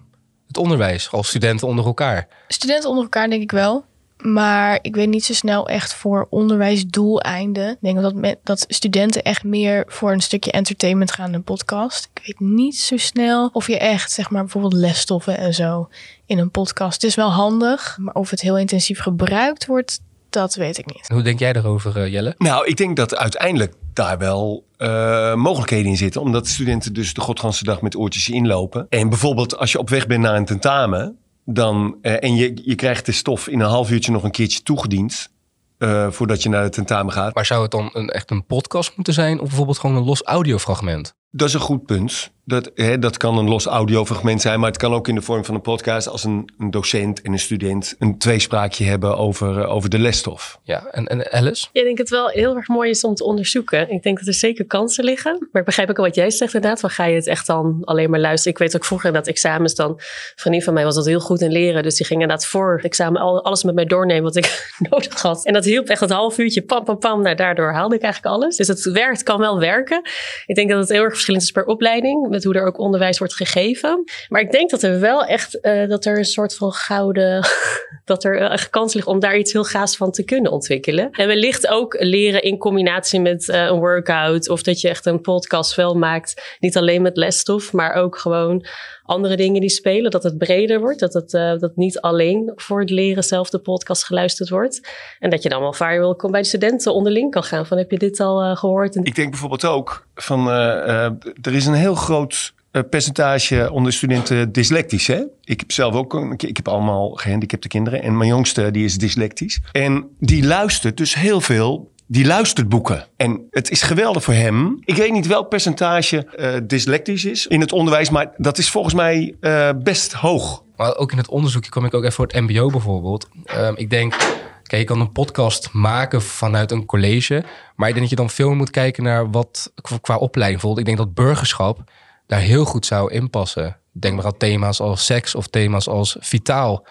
het 0.47 0.57
onderwijs? 0.57 1.11
Als 1.11 1.27
studenten 1.27 1.67
onder 1.67 1.85
elkaar? 1.85 2.27
Studenten 2.47 2.89
onder 2.89 3.03
elkaar 3.03 3.29
denk 3.29 3.41
ik 3.41 3.51
wel. 3.51 3.85
Maar 4.17 4.79
ik 4.81 4.95
weet 4.95 5.09
niet 5.09 5.25
zo 5.25 5.33
snel 5.33 5.67
echt 5.67 5.93
voor 5.93 6.27
onderwijsdoeleinden. 6.29 7.69
Ik 7.71 7.77
denk 7.81 8.01
dat, 8.01 8.35
dat 8.43 8.65
studenten 8.67 9.23
echt 9.23 9.43
meer 9.43 9.83
voor 9.87 10.11
een 10.11 10.21
stukje 10.21 10.51
entertainment 10.51 11.11
gaan 11.11 11.33
een 11.33 11.43
podcast. 11.43 12.09
Ik 12.13 12.21
weet 12.25 12.49
niet 12.49 12.77
zo 12.77 12.97
snel 12.97 13.49
of 13.53 13.67
je 13.67 13.77
echt, 13.77 14.11
zeg 14.11 14.29
maar, 14.29 14.41
bijvoorbeeld 14.41 14.73
lesstoffen 14.73 15.37
en 15.37 15.53
zo 15.53 15.89
in 16.25 16.37
een 16.37 16.51
podcast. 16.51 16.93
Het 16.93 17.03
is 17.03 17.15
wel 17.15 17.31
handig, 17.31 17.97
maar 17.99 18.13
of 18.13 18.29
het 18.29 18.41
heel 18.41 18.57
intensief 18.57 18.99
gebruikt 18.99 19.65
wordt, 19.65 19.99
dat 20.29 20.55
weet 20.55 20.77
ik 20.77 20.85
niet. 20.85 21.09
En 21.09 21.15
hoe 21.15 21.23
denk 21.23 21.39
jij 21.39 21.53
daarover, 21.53 21.97
eh, 21.97 22.11
Jelle? 22.11 22.35
Nou, 22.37 22.65
ik 22.65 22.77
denk 22.77 22.95
dat 22.95 23.15
uiteindelijk 23.15 23.73
daar 23.93 24.17
wel 24.17 24.65
eh, 24.77 25.33
mogelijkheden 25.33 25.91
in 25.91 25.97
zitten. 25.97 26.21
Omdat 26.21 26.47
studenten 26.47 26.93
dus 26.93 27.13
de 27.13 27.21
godganse 27.21 27.63
dag 27.63 27.81
met 27.81 27.95
oortjes 27.95 28.29
inlopen. 28.29 28.85
En 28.89 29.09
bijvoorbeeld 29.09 29.57
als 29.57 29.71
je 29.71 29.79
op 29.79 29.89
weg 29.89 30.07
bent 30.07 30.21
naar 30.21 30.35
een 30.35 30.45
tentamen... 30.45 31.17
Dan, 31.45 31.97
eh, 32.01 32.23
en 32.23 32.35
je, 32.35 32.61
je 32.63 32.75
krijgt 32.75 33.05
de 33.05 33.11
stof 33.11 33.47
in 33.47 33.59
een 33.59 33.69
half 33.69 33.91
uurtje 33.91 34.11
nog 34.11 34.23
een 34.23 34.31
keertje 34.31 34.61
toegediend... 34.61 35.29
eh, 35.77 36.07
voordat 36.11 36.43
je 36.43 36.49
naar 36.49 36.63
het 36.63 36.73
tentamen 36.73 37.13
gaat. 37.13 37.35
Maar 37.35 37.45
zou 37.45 37.61
het 37.61 37.71
dan 37.71 37.89
een, 37.93 38.09
echt 38.09 38.31
een 38.31 38.45
podcast 38.45 38.91
moeten 38.95 39.13
zijn 39.13 39.39
of 39.39 39.47
bijvoorbeeld 39.47 39.79
gewoon 39.79 39.95
een 39.95 40.03
los 40.03 40.23
audiofragment? 40.23 41.15
Dat 41.37 41.47
is 41.47 41.53
een 41.53 41.59
goed 41.59 41.85
punt. 41.85 42.31
Dat, 42.45 42.71
hè, 42.75 42.99
dat 42.99 43.17
kan 43.17 43.37
een 43.37 43.49
los 43.49 43.65
audiofragment 43.65 44.41
zijn, 44.41 44.59
maar 44.59 44.69
het 44.69 44.77
kan 44.77 44.93
ook 44.93 45.07
in 45.07 45.15
de 45.15 45.21
vorm 45.21 45.45
van 45.45 45.55
een 45.55 45.61
podcast 45.61 46.07
als 46.07 46.23
een, 46.23 46.49
een 46.57 46.71
docent 46.71 47.21
en 47.21 47.31
een 47.31 47.39
student 47.39 47.95
een 47.99 48.17
tweespraakje 48.17 48.85
hebben 48.85 49.17
over, 49.17 49.59
eh, 49.61 49.71
over 49.73 49.89
de 49.89 49.99
lesstof. 49.99 50.59
Ja, 50.63 50.85
en, 50.91 51.05
en 51.07 51.31
Alice? 51.31 51.67
Ik 51.71 51.83
denk 51.83 51.97
het 51.97 52.09
wel 52.09 52.27
heel 52.27 52.55
erg 52.55 52.67
mooi 52.67 52.89
is 52.89 53.03
om 53.03 53.15
te 53.15 53.23
onderzoeken. 53.23 53.89
Ik 53.91 54.03
denk 54.03 54.17
dat 54.17 54.27
er 54.27 54.33
zeker 54.33 54.65
kansen 54.65 55.03
liggen. 55.03 55.47
Maar 55.51 55.61
ik 55.61 55.65
begrijp 55.67 55.89
ook 55.89 55.97
al 55.97 56.03
wat 56.03 56.15
jij 56.15 56.29
zegt 56.29 56.53
inderdaad. 56.53 56.79
Van 56.79 56.89
ga 56.89 57.05
je 57.05 57.15
het 57.15 57.27
echt 57.27 57.47
dan 57.47 57.81
alleen 57.83 58.09
maar 58.09 58.19
luisteren? 58.19 58.53
Ik 58.53 58.59
weet 58.59 58.75
ook 58.75 58.85
vroeger 58.85 59.13
dat 59.13 59.27
examens 59.27 59.75
dan... 59.75 59.89
Een 59.89 59.95
vriendin 60.35 60.61
van 60.63 60.73
mij 60.73 60.83
was 60.83 60.95
dat 60.95 61.05
heel 61.05 61.19
goed 61.19 61.41
in 61.41 61.51
leren. 61.51 61.83
Dus 61.83 61.95
die 61.95 62.05
ging 62.05 62.21
inderdaad 62.21 62.45
voor 62.47 62.75
het 62.75 62.85
examen 62.85 63.21
al- 63.21 63.43
alles 63.43 63.63
met 63.63 63.75
mij 63.75 63.85
doornemen 63.85 64.23
wat 64.23 64.35
ik 64.35 64.71
nodig 64.89 65.21
had. 65.21 65.45
En 65.45 65.53
dat 65.53 65.65
hielp 65.65 65.87
echt 65.87 65.99
het 66.01 66.11
half 66.11 66.37
uurtje. 66.37 66.61
Pam, 66.61 66.83
pam, 66.83 66.97
pam. 66.99 67.21
Nou, 67.21 67.35
daardoor 67.35 67.71
haalde 67.71 67.95
ik 67.95 68.01
eigenlijk 68.01 68.35
alles. 68.35 68.55
Dus 68.55 68.67
het 68.67 68.83
werkt, 68.83 69.23
kan 69.23 69.39
wel 69.39 69.59
werken. 69.59 70.01
Ik 70.45 70.55
denk 70.55 70.69
dat 70.69 70.79
het 70.79 70.89
heel 70.89 71.03
erg 71.03 71.17
is 71.35 71.51
per 71.51 71.65
opleiding. 71.65 72.29
Met 72.29 72.43
hoe 72.43 72.53
er 72.53 72.65
ook 72.65 72.79
onderwijs 72.79 73.17
wordt 73.17 73.35
gegeven. 73.35 74.03
Maar 74.29 74.41
ik 74.41 74.51
denk 74.51 74.69
dat 74.69 74.83
er 74.83 74.99
wel 74.99 75.25
echt... 75.25 75.59
eh, 75.59 75.87
dat 75.87 76.05
er 76.05 76.17
een 76.17 76.25
soort 76.25 76.55
van 76.55 76.71
gouden... 76.71 77.45
dat 78.05 78.23
er 78.23 78.37
eh, 78.37 78.51
echt 78.51 78.69
kans 78.69 78.93
ligt 78.93 79.07
om 79.07 79.19
daar 79.19 79.37
iets 79.37 79.53
heel 79.53 79.63
gaafs 79.63 79.97
van 79.97 80.11
te 80.11 80.23
kunnen 80.23 80.51
ontwikkelen. 80.51 81.11
En 81.11 81.27
wellicht 81.27 81.67
ook 81.67 81.95
leren 81.99 82.41
in 82.41 82.57
combinatie 82.57 83.19
met 83.19 83.49
eh, 83.49 83.63
een 83.63 83.79
workout 83.79 84.49
of 84.49 84.61
dat 84.61 84.81
je 84.81 84.89
echt 84.89 85.05
een 85.05 85.21
podcast 85.21 85.75
wel 85.75 85.95
maakt. 85.95 86.55
Niet 86.59 86.77
alleen 86.77 87.01
met 87.01 87.17
lesstof, 87.17 87.73
maar 87.73 87.93
ook 87.93 88.17
gewoon 88.17 88.65
andere 89.07 89.35
dingen 89.35 89.61
die 89.61 89.69
spelen. 89.69 90.11
Dat 90.11 90.23
het 90.23 90.37
breder 90.37 90.79
wordt, 90.79 90.99
dat 90.99 91.13
het 91.13 91.33
eh, 91.33 91.57
dat 91.57 91.75
niet 91.75 91.99
alleen 91.99 92.51
voor 92.55 92.79
het 92.79 92.89
leren 92.89 93.23
zelf 93.23 93.49
de 93.49 93.59
podcast 93.59 94.05
geluisterd 94.05 94.49
wordt. 94.49 94.89
En 95.19 95.29
dat 95.29 95.43
je 95.43 95.49
dan 95.49 95.61
wel 95.61 95.73
viral 95.73 96.15
bij 96.31 96.41
de 96.41 96.47
studenten 96.47 96.93
onderling 96.93 97.31
kan 97.31 97.43
gaan 97.43 97.65
van 97.65 97.77
heb 97.77 97.91
je 97.91 97.97
dit 97.97 98.19
al 98.19 98.41
eh, 98.41 98.57
gehoord? 98.57 98.95
Ik 98.95 99.15
denk 99.15 99.29
bijvoorbeeld 99.29 99.65
ook 99.65 100.07
van, 100.15 100.49
eh, 100.49 101.05
er 101.41 101.53
is 101.53 101.65
een 101.65 101.73
heel 101.73 101.95
groot 101.95 102.55
percentage 102.89 103.71
onder 103.71 103.93
studenten 103.93 104.51
dyslectisch. 104.51 105.07
Hè? 105.07 105.23
Ik 105.43 105.59
heb 105.59 105.71
zelf 105.71 105.95
ook, 105.95 106.13
een, 106.13 106.33
ik 106.37 106.57
heb 106.57 106.67
allemaal 106.67 107.09
gehandicapte 107.09 107.67
kinderen 107.67 108.03
en 108.03 108.17
mijn 108.17 108.29
jongste 108.29 108.71
die 108.71 108.85
is 108.85 108.97
dyslectisch. 108.97 109.59
En 109.71 110.09
die 110.19 110.45
luistert 110.45 110.97
dus 110.97 111.15
heel 111.15 111.41
veel, 111.41 111.91
die 112.07 112.25
luistert 112.25 112.69
boeken. 112.69 113.07
En 113.15 113.47
het 113.49 113.71
is 113.71 113.81
geweldig 113.81 114.23
voor 114.23 114.33
hem. 114.33 114.77
Ik 114.85 114.95
weet 114.95 115.11
niet 115.11 115.27
welk 115.27 115.49
percentage 115.49 116.25
eh, 116.25 116.55
dyslectisch 116.67 117.25
is 117.25 117.47
in 117.47 117.61
het 117.61 117.71
onderwijs, 117.71 118.09
maar 118.09 118.31
dat 118.37 118.57
is 118.57 118.69
volgens 118.69 118.93
mij 118.93 119.35
eh, 119.39 119.69
best 119.83 120.13
hoog. 120.13 120.63
Maar 120.75 120.95
ook 120.95 121.11
in 121.11 121.17
het 121.17 121.29
onderzoekje 121.29 121.69
kwam 121.69 121.85
ik 121.85 121.93
ook 121.93 122.01
even 122.03 122.13
voor 122.13 122.27
het 122.27 122.41
mbo 122.41 122.69
bijvoorbeeld. 122.69 123.27
Ehm, 123.45 123.73
ik 123.75 123.89
denk, 123.89 124.15
kijk, 124.63 124.81
je 124.81 124.83
kan 124.83 124.99
een 124.99 125.11
podcast 125.11 125.69
maken 125.71 126.21
vanuit 126.21 126.71
een 126.71 126.85
college. 126.85 127.43
Maar 127.75 127.87
ik 127.87 127.95
denk 127.95 127.99
dat 127.99 128.09
je 128.09 128.23
dan 128.23 128.29
veel 128.29 128.47
meer 128.47 128.57
moet 128.57 128.69
kijken 128.69 129.03
naar 129.03 129.31
wat 129.31 129.71
qua 130.01 130.15
opleiding. 130.15 130.61
Bijvoorbeeld, 130.61 130.87
ik 130.87 130.95
denk 130.95 131.07
dat 131.07 131.25
burgerschap 131.25 131.83
daar 132.27 132.39
heel 132.39 132.65
goed 132.65 132.85
zou 132.85 133.11
inpassen. 133.11 133.77
Denk 133.91 134.15
maar 134.15 134.25
aan 134.25 134.37
thema's 134.37 134.79
als 134.79 135.05
seks 135.05 135.35
of 135.35 135.47
thema's 135.47 135.87
als 135.87 136.17
vitaal. 136.19 136.85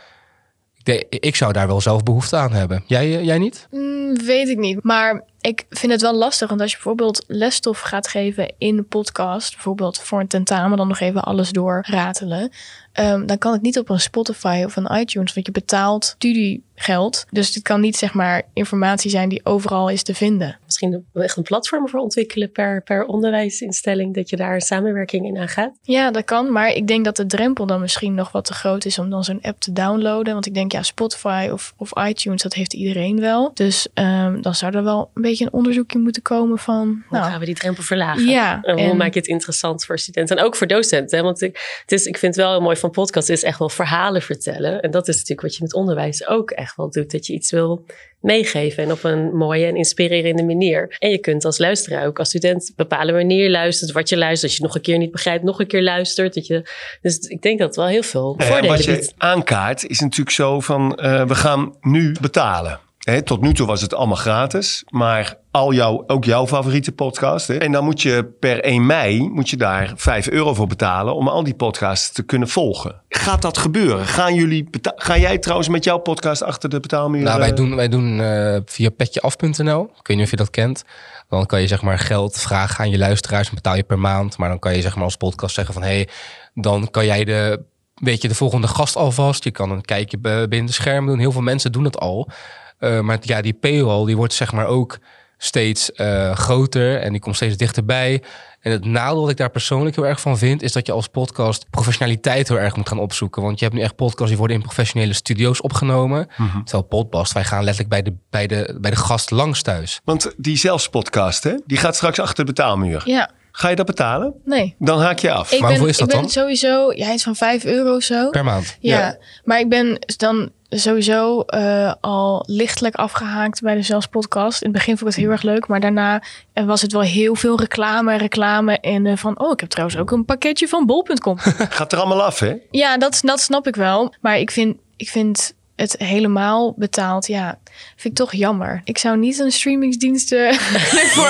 Ik, 1.09 1.37
zou 1.37 1.53
daar 1.53 1.67
wel 1.67 1.81
zelf 1.81 2.03
behoefte 2.03 2.37
aan 2.37 2.53
hebben. 2.53 2.83
Jij, 2.87 3.17
eh, 3.17 3.25
jij 3.25 3.39
niet? 3.39 3.69
Mm, 3.71 4.25
weet 4.25 4.49
ik 4.49 4.59
niet. 4.59 4.83
Maar 4.83 5.25
ik 5.41 5.65
vind 5.69 5.93
het 5.93 6.01
wel 6.01 6.15
lastig. 6.15 6.49
Want 6.49 6.61
als 6.61 6.71
je 6.71 6.77
bijvoorbeeld 6.77 7.25
lesstof 7.27 7.81
gaat 7.81 8.09
geven 8.09 8.53
in 8.59 8.79
een 8.79 8.89
podcast, 8.89 9.53
bijvoorbeeld 9.53 9.99
voor 9.99 10.21
een 10.21 10.27
tentamen, 10.27 10.77
dan 10.77 10.89
nog 10.89 11.01
even 11.01 11.23
alles 11.23 11.51
doorratelen. 11.51 12.51
ehm, 12.93 13.27
dan 13.27 13.39
kan 13.39 13.53
het 13.53 13.63
niet 13.63 13.79
op 13.79 13.89
een 13.89 14.01
Spotify 14.01 14.63
of 14.67 14.77
een 14.77 14.99
iTunes, 14.99 15.35
want 15.35 15.47
je 15.47 15.53
betaalt 15.53 16.05
studiegeld. 16.05 17.27
Dus 17.31 17.53
dit 17.53 17.63
kan 17.63 17.81
niet 17.81 17.97
zeg 17.97 18.15
maar 18.15 18.43
informatie 18.53 19.11
zijn 19.11 19.29
die 19.29 19.41
overal 19.45 19.89
is 19.89 20.03
te 20.03 20.15
vinden. 20.15 20.59
misschien 20.65 21.07
echt 21.13 21.37
een 21.37 21.43
platform 21.43 21.89
voor 21.89 22.01
ontwikkelen 22.01 22.53
per, 22.53 22.83
per 22.83 23.05
onderwijsinstelling. 23.05 24.15
Dat 24.15 24.31
je 24.31 24.37
daar 24.37 24.55
een 24.55 24.61
samenwerking 24.61 25.27
in 25.27 25.39
aangaat. 25.39 25.79
Ja, 25.83 26.11
dat 26.11 26.25
kan. 26.25 26.53
Maar 26.53 26.69
ik 26.69 26.87
denk 26.87 27.05
dat 27.05 27.17
de 27.17 27.27
drempel 27.27 27.67
dan 27.67 27.81
misschien 27.81 28.15
nog 28.15 28.33
wat 28.33 28.45
te 28.45 28.53
groot 28.53 28.85
is 28.85 28.99
om 28.99 29.11
dan 29.11 29.25
zo'n 29.25 29.43
app 29.43 29.61
te 29.61 29.73
downloaden. 29.73 30.33
Want 30.33 30.47
ik 30.47 30.55
denk, 30.55 30.73
ja, 30.73 30.83
Spotify 30.83 31.49
of, 31.53 31.75
of 31.77 31.91
iTunes, 32.07 32.43
dat 32.43 32.55
heeft 32.55 32.73
iedereen 32.73 33.21
wel. 33.21 33.51
Dus 33.55 33.89
ehm, 33.95 34.41
dan 34.41 34.55
zou 34.55 34.77
er 34.77 34.85
wel 34.85 35.11
een 35.15 35.23
beetje 35.23 35.36
beetje 35.39 35.45
een 35.53 35.59
onderzoekje 35.59 35.99
moeten 35.99 36.23
komen 36.23 36.59
van... 36.59 37.03
Hoe 37.09 37.19
Nou, 37.19 37.31
gaan 37.31 37.41
we 37.41 37.47
die 37.47 37.55
drempel 37.55 37.83
verlagen? 37.83 38.25
ja, 38.29 38.63
En 38.63 38.79
hoe 38.79 38.91
en- 38.91 38.97
maak 38.97 39.13
je 39.15 39.19
het 39.19 39.29
interessant 39.29 39.85
voor 39.85 39.99
studenten? 39.99 40.37
En 40.37 40.45
ook 40.45 40.57
voor 40.57 40.67
docenten. 40.67 41.19
Hè? 41.19 41.25
Want 41.25 41.43
ik, 41.43 41.79
het 41.81 41.93
is, 41.93 42.07
ik 42.07 42.19
vind 42.19 42.35
het 42.37 42.45
wel 42.45 42.53
heel 42.55 42.63
mooi 42.63 42.77
van 42.77 42.91
podcast, 42.91 43.29
is 43.29 43.43
echt 43.43 43.59
wel 43.59 43.69
verhalen 43.69 44.23
vertellen. 44.23 44.81
En 44.81 44.91
dat 44.91 45.09
is 45.09 45.15
natuurlijk 45.15 45.41
wat 45.41 45.57
je 45.57 45.63
met 45.63 45.75
onderwijs 45.75 46.27
ook 46.27 46.51
echt 46.51 46.77
wel 46.77 46.91
doet. 46.91 47.11
Dat 47.11 47.27
je 47.27 47.33
iets 47.33 47.51
wil 47.51 47.85
meegeven 48.21 48.83
en 48.83 48.93
op 48.93 49.05
een 49.05 49.37
mooie 49.37 49.67
en 49.67 49.77
inspirerende 49.77 50.45
manier. 50.45 50.97
En 50.99 51.11
je 51.11 51.19
kunt 51.19 51.45
als 51.45 51.59
luisteraar 51.59 52.07
ook 52.07 52.19
als 52.19 52.29
student 52.29 52.73
bepalen 52.77 53.15
wanneer 53.15 53.43
je 53.43 53.51
luistert, 53.51 53.93
wat 53.93 54.09
je 54.09 54.17
luistert. 54.17 54.43
Als 54.43 54.53
je 54.57 54.59
het 54.59 54.67
nog 54.67 54.75
een 54.77 54.83
keer 54.91 54.99
niet 54.99 55.11
begrijpt, 55.11 55.45
nog 55.45 55.61
een 55.61 55.67
keer 55.67 55.83
luistert. 55.83 56.35
Dat 56.35 56.47
je, 56.47 56.71
dus 57.03 57.19
ik 57.19 57.43
denk 57.43 57.59
dat 57.59 57.67
het 57.69 57.77
wel 57.77 57.87
heel 57.87 58.03
veel 58.03 58.23
Nou 58.37 58.37
ja, 58.39 58.45
voordelen 58.47 58.77
wat 58.77 58.85
je 58.85 58.93
biedt. 58.93 59.15
aankaart 59.19 59.85
is 59.87 60.01
natuurlijk 60.01 60.31
zo 60.31 60.61
van, 60.61 60.95
eh, 60.97 61.27
we 61.27 61.35
gaan 61.35 61.77
nu 61.81 62.15
betalen. 62.21 62.81
Tot 63.25 63.41
nu 63.41 63.55
toe 63.55 63.67
was 63.67 63.81
het 63.81 63.95
allemaal 63.95 64.17
gratis, 64.17 64.85
maar 64.89 65.39
al 65.51 65.73
jouw, 65.73 66.05
ook 66.07 66.25
jouw 66.25 66.47
favoriete 66.47 66.93
podcast. 66.93 67.51
En 67.51 67.73
dan 67.73 67.85
moet 67.85 68.03
je 68.03 68.25
per 68.41 68.61
1 68.61 68.87
mei 68.87 69.29
moet 69.29 69.51
je 69.51 69.57
daar 69.57 69.93
5 69.97 70.29
euro 70.29 70.55
voor 70.55 70.67
betalen 70.67 71.15
om 71.15 71.29
al 71.29 71.45
die 71.45 71.55
podcasts 71.55 72.13
te 72.13 72.23
kunnen 72.23 72.49
volgen. 72.49 73.03
Gaat 73.09 73.43
dat 73.43 73.59
gebeuren? 73.59 74.07
Gaan 74.07 74.35
jullie 74.35 74.69
Ga 74.97 75.19
jij 75.19 75.39
trouwens 75.39 75.69
met 75.69 75.85
jouw 75.85 75.99
podcast 75.99 76.43
achter 76.43 76.69
de 76.69 76.81
betaalmuur? 76.81 77.23
Nou, 77.23 77.39
wij 77.39 77.51
eh, 77.51 77.57
doen, 77.57 77.77
wij 77.77 77.89
doen 77.89 78.21
eh, 78.21 78.57
via 78.65 78.91
petjeaf.nl. 78.91 79.83
Ik 79.83 80.07
weet 80.07 80.17
niet 80.17 80.25
of 80.25 80.31
je 80.31 80.37
dat 80.37 80.51
kent. 80.51 80.85
Dan 81.29 81.47
kan 81.47 81.61
je 81.61 81.67
zeg 81.67 81.83
maar 81.83 81.99
geld 81.99 82.41
vragen 82.41 82.85
aan 82.85 82.91
je 82.91 82.99
luisteraars 82.99 83.49
en 83.49 83.55
betaal 83.55 83.77
je 83.77 83.83
per 83.83 83.99
maand. 83.99 84.37
Maar 84.37 84.49
dan 84.49 84.59
kan 84.59 84.75
je 84.75 84.81
zeg 84.81 84.95
maar 84.95 85.05
als 85.05 85.17
podcast 85.17 85.55
zeggen 85.55 85.75
van... 85.75 85.83
hé, 85.83 85.89
hey, 85.89 86.09
dan 86.55 86.91
kan 86.91 87.05
jij 87.05 87.25
de, 87.25 87.63
weet 87.95 88.23
je, 88.23 88.29
de 88.29 88.35
volgende 88.35 88.67
gast 88.67 88.97
alvast. 88.97 89.45
Je 89.45 89.51
kan 89.51 89.71
een 89.71 89.85
kijkje 89.85 90.19
binnen 90.19 90.67
de 90.67 90.73
schermen 90.73 91.11
doen. 91.11 91.19
Heel 91.19 91.33
veel 91.33 91.43
mensen 91.43 91.73
doen 91.73 91.83
dat 91.83 91.99
al. 91.99 92.31
Eh, 92.79 93.01
maar 93.01 93.19
ja, 93.21 93.41
die 93.41 93.55
paywall 93.55 94.07
die 94.07 94.17
wordt 94.17 94.33
zeg 94.35 94.53
maar 94.53 94.67
ook 94.67 94.99
steeds 95.39 95.93
eh, 95.93 96.35
groter 96.37 97.01
en 97.01 97.13
die 97.13 97.21
komt 97.21 97.37
steeds 97.37 97.57
dichterbij. 97.57 98.23
En 98.61 98.73
het 98.73 98.85
nadeel 98.85 99.21
dat 99.21 99.31
ik 99.31 99.37
daar 99.37 99.51
persoonlijk 99.51 99.97
heel 99.97 100.07
erg 100.07 100.21
van 100.21 100.39
vind, 100.39 100.63
is 100.63 100.73
dat 100.73 100.87
je 100.87 100.93
als 100.93 101.07
podcast 101.09 101.67
professionaliteit 101.71 102.49
heel 102.49 102.59
erg 102.59 102.77
moet 102.77 102.89
gaan 102.89 102.99
opzoeken. 102.99 103.43
Want 103.43 103.59
je 103.59 103.65
hebt 103.65 103.77
nu 103.77 103.83
echt 103.85 103.97
podcasts 103.97 104.29
die 104.29 104.39
worden 104.39 104.57
in 104.57 104.63
professionele 104.63 105.13
studio's 105.13 105.63
opgenomen. 105.63 106.29
Terwijl 106.65 106.83
podcast, 106.83 107.33
wij 107.33 107.45
gaan 107.45 107.65
letterlijk 107.65 107.89
bij 107.91 108.03
de, 108.03 108.15
bij, 108.31 108.47
de, 108.47 108.79
bij 108.81 108.91
de 108.91 108.97
gast 108.97 109.31
langs 109.31 109.63
thuis. 109.63 110.01
Want 110.05 110.33
die 110.37 110.57
zelfspodcast, 110.57 111.45
hè, 111.45 111.55
die 111.67 111.79
gaat 111.79 111.97
straks 111.97 112.19
achter 112.21 112.45
de 112.45 112.53
betaalmuur. 112.53 113.03
Ja, 113.05 113.31
Ga 113.53 113.69
je 113.69 113.77
dat 113.77 113.87
betalen? 113.87 114.35
nee. 114.45 114.75
Dan 114.79 115.01
haak 115.01 115.19
je 115.19 115.33
af. 115.33 115.53
Ik 115.53 115.61
Maar 115.61 115.69
ben, 115.71 115.79
hoeveel 115.79 115.87
is 115.89 115.97
dat 115.97 116.09
ik 116.09 116.13
ben 116.15 116.23
dan? 116.23 116.31
sowieso, 116.31 116.93
ja, 116.93 117.13
iets 117.13 117.23
van 117.23 117.37
5 117.37 117.65
euro 117.65 117.95
of 117.97 118.03
zo. 118.03 118.31
Per 118.31 118.45
maand. 118.45 118.77
Ja, 118.81 118.99
Ja. 118.99 119.17
maar 119.45 119.59
ik 119.61 119.69
ben 119.69 119.99
dan 120.17 120.51
sowieso 120.69 121.41
eh, 121.41 121.95
al 122.01 122.45
lichtelijk 122.47 122.95
afgehaakt 122.95 123.61
bij 123.63 123.75
de 123.75 123.83
Zelfs 123.83 124.07
podcast. 124.07 124.63
In 124.63 124.69
het 124.69 124.77
begin 124.77 124.97
vond 124.97 125.11
ik 125.11 125.17
het 125.17 125.25
heel 125.25 125.35
erg 125.35 125.43
leuk, 125.43 125.67
maar 125.67 125.81
daarna 125.81 126.23
eh, 126.53 126.65
was 126.65 126.83
het 126.83 126.93
wel 126.93 127.03
heel 127.03 127.35
veel 127.35 127.59
reclame, 127.59 128.17
reclame 128.17 128.81
en 128.81 129.07
eh, 129.07 129.17
van, 129.17 129.41
oh, 129.41 129.53
ik 129.53 129.61
heb 129.61 129.69
trouwens 129.69 129.99
ook 129.99 130.11
een 130.11 130.25
pakketje 130.25 130.69
van 130.69 130.87
bol.com. 130.87 131.39
Gaat 131.79 131.93
er 131.93 131.99
allemaal 131.99 132.23
af, 132.23 132.39
hè? 132.39 132.55
ja, 132.71 132.99
dat, 132.99 133.21
dat 133.25 133.41
snap 133.41 133.67
ik 133.67 133.77
wel, 133.77 134.15
maar 134.21 134.39
ik 134.39 134.51
vind, 134.51 134.77
ik 134.97 135.09
vind 135.09 135.55
het 135.77 135.95
helemaal 135.99 136.75
betaald, 136.77 137.27
ja, 137.27 137.59
vind 137.97 138.05
ik 138.05 138.15
toch 138.15 138.33
jammer. 138.35 138.81
Ik 138.85 138.99
zou 138.99 139.19
niet 139.19 139.39
een 139.39 139.51
streamingsdienst 139.53 140.31
nee, 140.31 140.49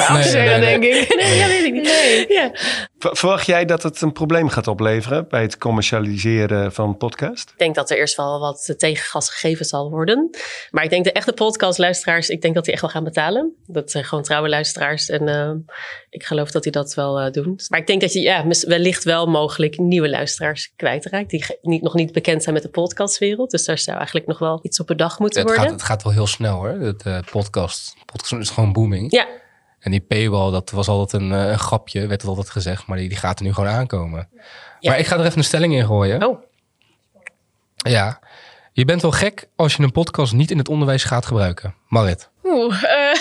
afzeggen, 0.08 0.60
nee. 0.60 0.78
denk 0.78 0.82
ik. 0.94 1.14
Nee, 1.16 1.36
ja, 1.36 1.46
weet 1.46 1.64
ik 1.64 1.72
niet. 1.72 2.24
Ja. 2.28 2.50
Ver- 2.98 3.16
Verwacht 3.16 3.46
jij 3.46 3.64
dat 3.64 3.82
het 3.82 4.00
een 4.00 4.12
probleem 4.12 4.48
gaat 4.48 4.66
opleveren 4.68 5.28
bij 5.28 5.42
het 5.42 5.58
commercialiseren 5.58 6.72
van 6.72 6.96
podcast? 6.96 7.50
Ik 7.50 7.58
denk 7.58 7.74
dat 7.74 7.90
er 7.90 7.96
eerst 7.98 8.16
wel 8.16 8.40
wat 8.40 8.74
tegengas 8.78 9.30
gegeven 9.30 9.64
zal 9.64 9.90
worden. 9.90 10.30
Maar 10.70 10.84
ik 10.84 10.90
denk 10.90 11.04
de 11.04 11.12
echte 11.12 11.32
podcastluisteraars, 11.32 12.28
ik 12.28 12.42
denk 12.42 12.54
dat 12.54 12.64
die 12.64 12.72
echt 12.72 12.82
wel 12.82 12.90
gaan 12.90 13.04
betalen. 13.04 13.52
Dat 13.66 13.90
zijn 13.90 14.04
gewoon 14.04 14.24
trouwe 14.24 14.48
luisteraars. 14.48 15.08
En 15.08 15.28
eh, 15.28 15.50
ik 16.10 16.24
geloof 16.24 16.50
dat 16.50 16.62
die 16.62 16.72
dat 16.72 16.94
wel 16.94 17.20
eh, 17.20 17.32
doen. 17.32 17.58
Maar 17.68 17.80
ik 17.80 17.86
denk 17.86 18.00
dat 18.00 18.12
je 18.12 18.20
ja, 18.20 18.44
wellicht 18.60 19.04
wel 19.04 19.26
mogelijk 19.26 19.78
nieuwe 19.78 20.08
luisteraars 20.08 20.72
kwijtraakt. 20.76 21.30
Die 21.30 21.44
niet, 21.62 21.82
nog 21.82 21.94
niet 21.94 22.12
bekend 22.12 22.42
zijn 22.42 22.54
met 22.54 22.62
de 22.62 22.68
podcastwereld. 22.70 23.50
Dus 23.50 23.64
daar 23.64 23.78
zou 23.78 23.96
eigenlijk 23.96 24.26
nog 24.26 24.38
wel 24.38 24.58
iets 24.62 24.80
op 24.80 24.86
bedacht 24.86 25.18
moeten 25.18 25.40
Het 25.40 25.48
worden. 25.48 25.64
gaat, 25.68 25.74
het 25.80 25.88
gaat 25.88 26.02
wel 26.02 26.12
heel 26.12 26.26
snel 26.26 26.35
hoor. 26.44 26.68
Het 26.68 27.02
eh, 27.02 27.18
podcast, 27.30 27.96
podcast 28.04 28.32
is 28.32 28.50
gewoon 28.50 28.72
booming. 28.72 29.12
Ja, 29.12 29.26
En 29.78 29.90
die 29.90 30.00
paywall, 30.00 30.50
dat 30.50 30.70
was 30.70 30.88
altijd 30.88 31.22
een, 31.22 31.32
eh, 31.32 31.50
een 31.50 31.58
grapje, 31.58 32.06
werd 32.06 32.20
het 32.20 32.30
altijd 32.30 32.50
gezegd. 32.50 32.86
Maar 32.86 32.98
die, 32.98 33.08
die 33.08 33.18
gaat 33.18 33.38
er 33.38 33.44
nu 33.44 33.52
gewoon 33.52 33.70
aankomen. 33.70 34.28
Ja. 34.80 34.90
Maar 34.90 34.98
ik 34.98 35.06
ga 35.06 35.18
er 35.18 35.24
even 35.24 35.38
een 35.38 35.44
stelling 35.44 35.74
in 35.74 35.86
gooien. 35.86 36.26
oh. 36.26 36.42
Ja. 37.76 38.20
Je 38.72 38.84
bent 38.84 39.02
wel 39.02 39.10
gek 39.10 39.48
als 39.56 39.74
je 39.74 39.82
een 39.82 39.92
podcast 39.92 40.32
niet 40.32 40.50
in 40.50 40.58
het 40.58 40.68
onderwijs 40.68 41.04
gaat 41.04 41.26
gebruiken. 41.26 41.74
Marit. 41.88 42.30
Oeh, 42.44 42.82
eh, 42.82 43.20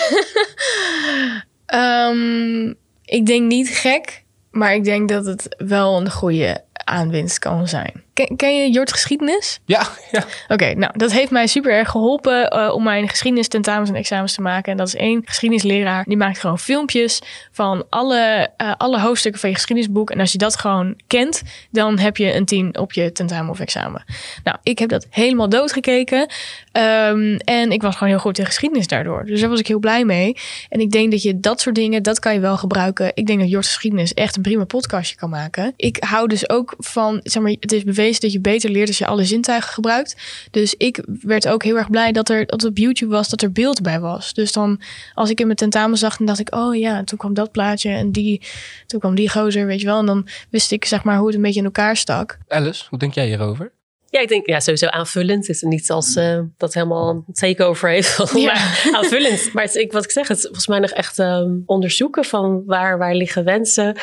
ehm, 2.06 2.74
ik 3.04 3.26
denk 3.26 3.46
niet 3.48 3.68
gek, 3.68 4.24
maar 4.50 4.74
ik 4.74 4.84
denk 4.84 5.08
dat 5.08 5.24
het 5.24 5.54
wel 5.58 6.00
een 6.00 6.10
goede 6.10 6.64
aanwinst 6.72 7.38
kan 7.38 7.68
zijn. 7.68 8.04
Ken, 8.16 8.36
ken 8.36 8.56
je 8.56 8.70
Jort 8.70 8.92
geschiedenis? 8.92 9.60
Ja, 9.64 9.88
ja. 10.12 10.24
Oké, 10.48 10.74
nou, 10.74 10.92
dat 10.98 11.12
heeft 11.12 11.30
mij 11.30 11.46
super 11.46 11.72
erg 11.72 11.90
geholpen 11.90 12.50
eh, 12.50 12.74
om 12.74 12.82
mijn 12.82 13.08
geschiedenis 13.08 13.48
tentamens 13.48 13.90
en 13.90 13.96
examens 13.96 14.34
te 14.34 14.40
maken. 14.40 14.72
En 14.72 14.78
dat 14.78 14.86
is 14.86 14.94
één 14.94 15.22
geschiedenisleraar, 15.24 16.04
die 16.04 16.16
maakt 16.16 16.38
gewoon 16.38 16.58
filmpjes 16.58 17.20
van 17.52 17.84
alle, 17.88 18.50
eh, 18.56 18.72
alle 18.76 19.00
hoofdstukken 19.00 19.40
van 19.40 19.50
je 19.50 19.56
geschiedenisboek. 19.56 20.10
En 20.10 20.20
als 20.20 20.32
je 20.32 20.38
dat 20.38 20.56
gewoon 20.56 20.94
kent, 21.06 21.42
dan 21.70 21.98
heb 21.98 22.16
je 22.16 22.34
een 22.34 22.44
10 22.44 22.78
op 22.78 22.92
je 22.92 23.12
tentamen 23.12 23.50
of 23.50 23.60
examen. 23.60 24.04
Nou, 24.44 24.56
ik 24.62 24.78
heb 24.78 24.88
dat 24.88 25.06
helemaal 25.10 25.48
doodgekeken. 25.48 26.26
Ehm, 26.72 27.36
en 27.36 27.70
ik 27.70 27.82
was 27.82 27.96
gewoon 27.96 28.12
heel 28.12 28.22
goed 28.22 28.38
in 28.38 28.46
geschiedenis 28.46 28.86
daardoor. 28.86 29.24
Dus 29.24 29.40
daar 29.40 29.50
was 29.50 29.60
ik 29.60 29.66
heel 29.66 29.78
blij 29.78 30.04
mee. 30.04 30.36
En 30.68 30.80
ik 30.80 30.90
denk 30.90 31.10
dat 31.10 31.22
je 31.22 31.40
dat 31.40 31.60
soort 31.60 31.74
dingen, 31.74 32.02
dat 32.02 32.18
kan 32.18 32.34
je 32.34 32.40
wel 32.40 32.56
gebruiken. 32.56 33.10
Ik 33.14 33.26
denk 33.26 33.40
dat 33.40 33.50
Jort 33.50 33.66
geschiedenis 33.66 34.14
echt 34.14 34.36
een 34.36 34.42
prima 34.42 34.64
podcastje 34.64 35.16
kan 35.16 35.30
maken. 35.30 35.72
Ik 35.76 35.96
hou 36.00 36.28
dus 36.28 36.48
ook 36.48 36.74
van, 36.78 37.20
zeg 37.22 37.42
maar, 37.42 37.56
het 37.60 37.72
is 37.72 37.84
bewezen 37.84 38.04
dat 38.12 38.32
je 38.32 38.40
beter 38.40 38.70
leert 38.70 38.88
als 38.88 38.98
je 38.98 39.06
alle 39.06 39.24
zintuigen 39.24 39.72
gebruikt. 39.72 40.16
Dus 40.50 40.74
ik 40.74 41.04
werd 41.20 41.48
ook 41.48 41.62
heel 41.62 41.76
erg 41.76 41.90
blij 41.90 42.12
dat 42.12 42.28
er 42.28 42.46
dat 42.46 42.64
op 42.64 42.78
YouTube 42.78 43.12
was, 43.12 43.28
dat 43.28 43.42
er 43.42 43.52
beeld 43.52 43.82
bij 43.82 44.00
was. 44.00 44.34
Dus 44.34 44.52
dan, 44.52 44.80
als 45.14 45.30
ik 45.30 45.40
in 45.40 45.46
mijn 45.46 45.58
tentamen 45.58 45.98
zag, 45.98 46.16
dan 46.16 46.26
dacht 46.26 46.40
ik, 46.40 46.54
oh 46.54 46.76
ja, 46.76 47.04
toen 47.04 47.18
kwam 47.18 47.34
dat 47.34 47.50
plaatje 47.50 47.90
en 47.90 48.12
die, 48.12 48.42
toen 48.86 49.00
kwam 49.00 49.14
die 49.14 49.30
gozer, 49.30 49.66
weet 49.66 49.80
je 49.80 49.86
wel. 49.86 49.98
En 49.98 50.06
dan 50.06 50.28
wist 50.50 50.72
ik, 50.72 50.84
zeg 50.84 51.04
maar, 51.04 51.16
hoe 51.16 51.26
het 51.26 51.36
een 51.36 51.42
beetje 51.42 51.58
in 51.58 51.64
elkaar 51.64 51.96
stak. 51.96 52.38
Alice, 52.48 52.84
hoe 52.88 52.98
denk 52.98 53.14
jij 53.14 53.26
hierover? 53.26 53.72
Ja, 54.16 54.22
ik 54.22 54.28
denk 54.28 54.46
ja, 54.46 54.60
sowieso 54.60 54.86
aanvullend. 54.86 55.46
Het 55.46 55.56
is 55.56 55.62
niet 55.62 55.90
als 55.90 56.16
eh, 56.16 56.40
dat 56.56 56.74
helemaal 56.74 57.08
een 57.08 57.34
takeover 57.34 57.88
heeft. 57.88 58.32
Ja. 58.34 58.52
Maar 58.52 58.90
aanvullend. 58.92 59.52
Maar 59.52 59.64
het, 59.64 59.74
ik, 59.74 59.92
wat 59.92 60.04
ik 60.04 60.10
zeg, 60.10 60.28
het 60.28 60.36
is 60.36 60.42
volgens 60.42 60.66
mij 60.66 60.78
nog 60.78 60.90
echt 60.90 61.18
ehm, 61.18 61.50
onderzoeken 61.66 62.24
van 62.24 62.62
waar, 62.66 62.98
waar 62.98 63.14
liggen 63.14 63.44
wensen. 63.44 63.96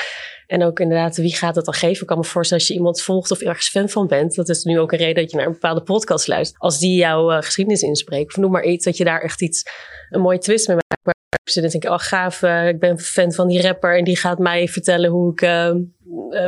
En 0.48 0.64
ook 0.64 0.80
inderdaad, 0.80 1.18
wie 1.18 1.36
gaat 1.36 1.56
het 1.56 1.66
dan 1.66 1.74
geven? 1.74 2.02
Ik 2.02 2.08
kan 2.08 2.18
me 2.18 2.24
voorstellen 2.24 2.64
als 2.64 2.72
je 2.72 2.78
iemand 2.78 3.02
volgt 3.02 3.32
of 3.32 3.42
ergens 3.42 3.70
fan 3.70 3.90
van 3.90 4.08
bent. 4.08 4.36
Dat 4.36 4.50
is 4.50 4.64
nu 4.64 4.80
ook 4.80 4.92
een 4.92 4.98
reden 4.98 5.22
dat 5.24 5.32
je 5.32 5.38
naar 5.38 5.46
een 5.46 5.52
bepaalde 5.52 5.84
podcast 5.84 6.28
luistert. 6.28 6.62
Als 6.62 6.80
die 6.80 6.96
jouw 6.96 7.32
eh, 7.32 7.42
geschiedenis 7.42 7.82
inspreekt. 7.82 8.28
Of 8.32 8.38
noem 8.38 8.52
maar 8.52 8.64
iets, 8.64 8.86
dat 8.86 8.98
je 8.98 9.04
daar 9.04 9.22
echt 9.22 9.42
iets, 9.42 9.64
een 10.10 10.22
mooie 10.22 10.38
twist 10.38 10.68
mee 10.68 10.76
maakt. 10.76 11.02
Waar 11.04 11.14
studenten 11.44 11.80
denken, 11.80 12.00
oh 12.00 12.06
gaaf, 12.06 12.42
eh, 12.42 12.68
ik 12.68 12.80
ben 12.80 13.00
fan 13.00 13.32
van 13.32 13.48
die 13.48 13.62
rapper. 13.62 13.98
En 13.98 14.04
die 14.04 14.18
gaat 14.18 14.40
mij 14.40 14.68
vertellen 14.68 15.10
hoe 15.10 15.32
ik, 15.32 15.42
eh, 15.42 15.68
eh, 15.68 15.76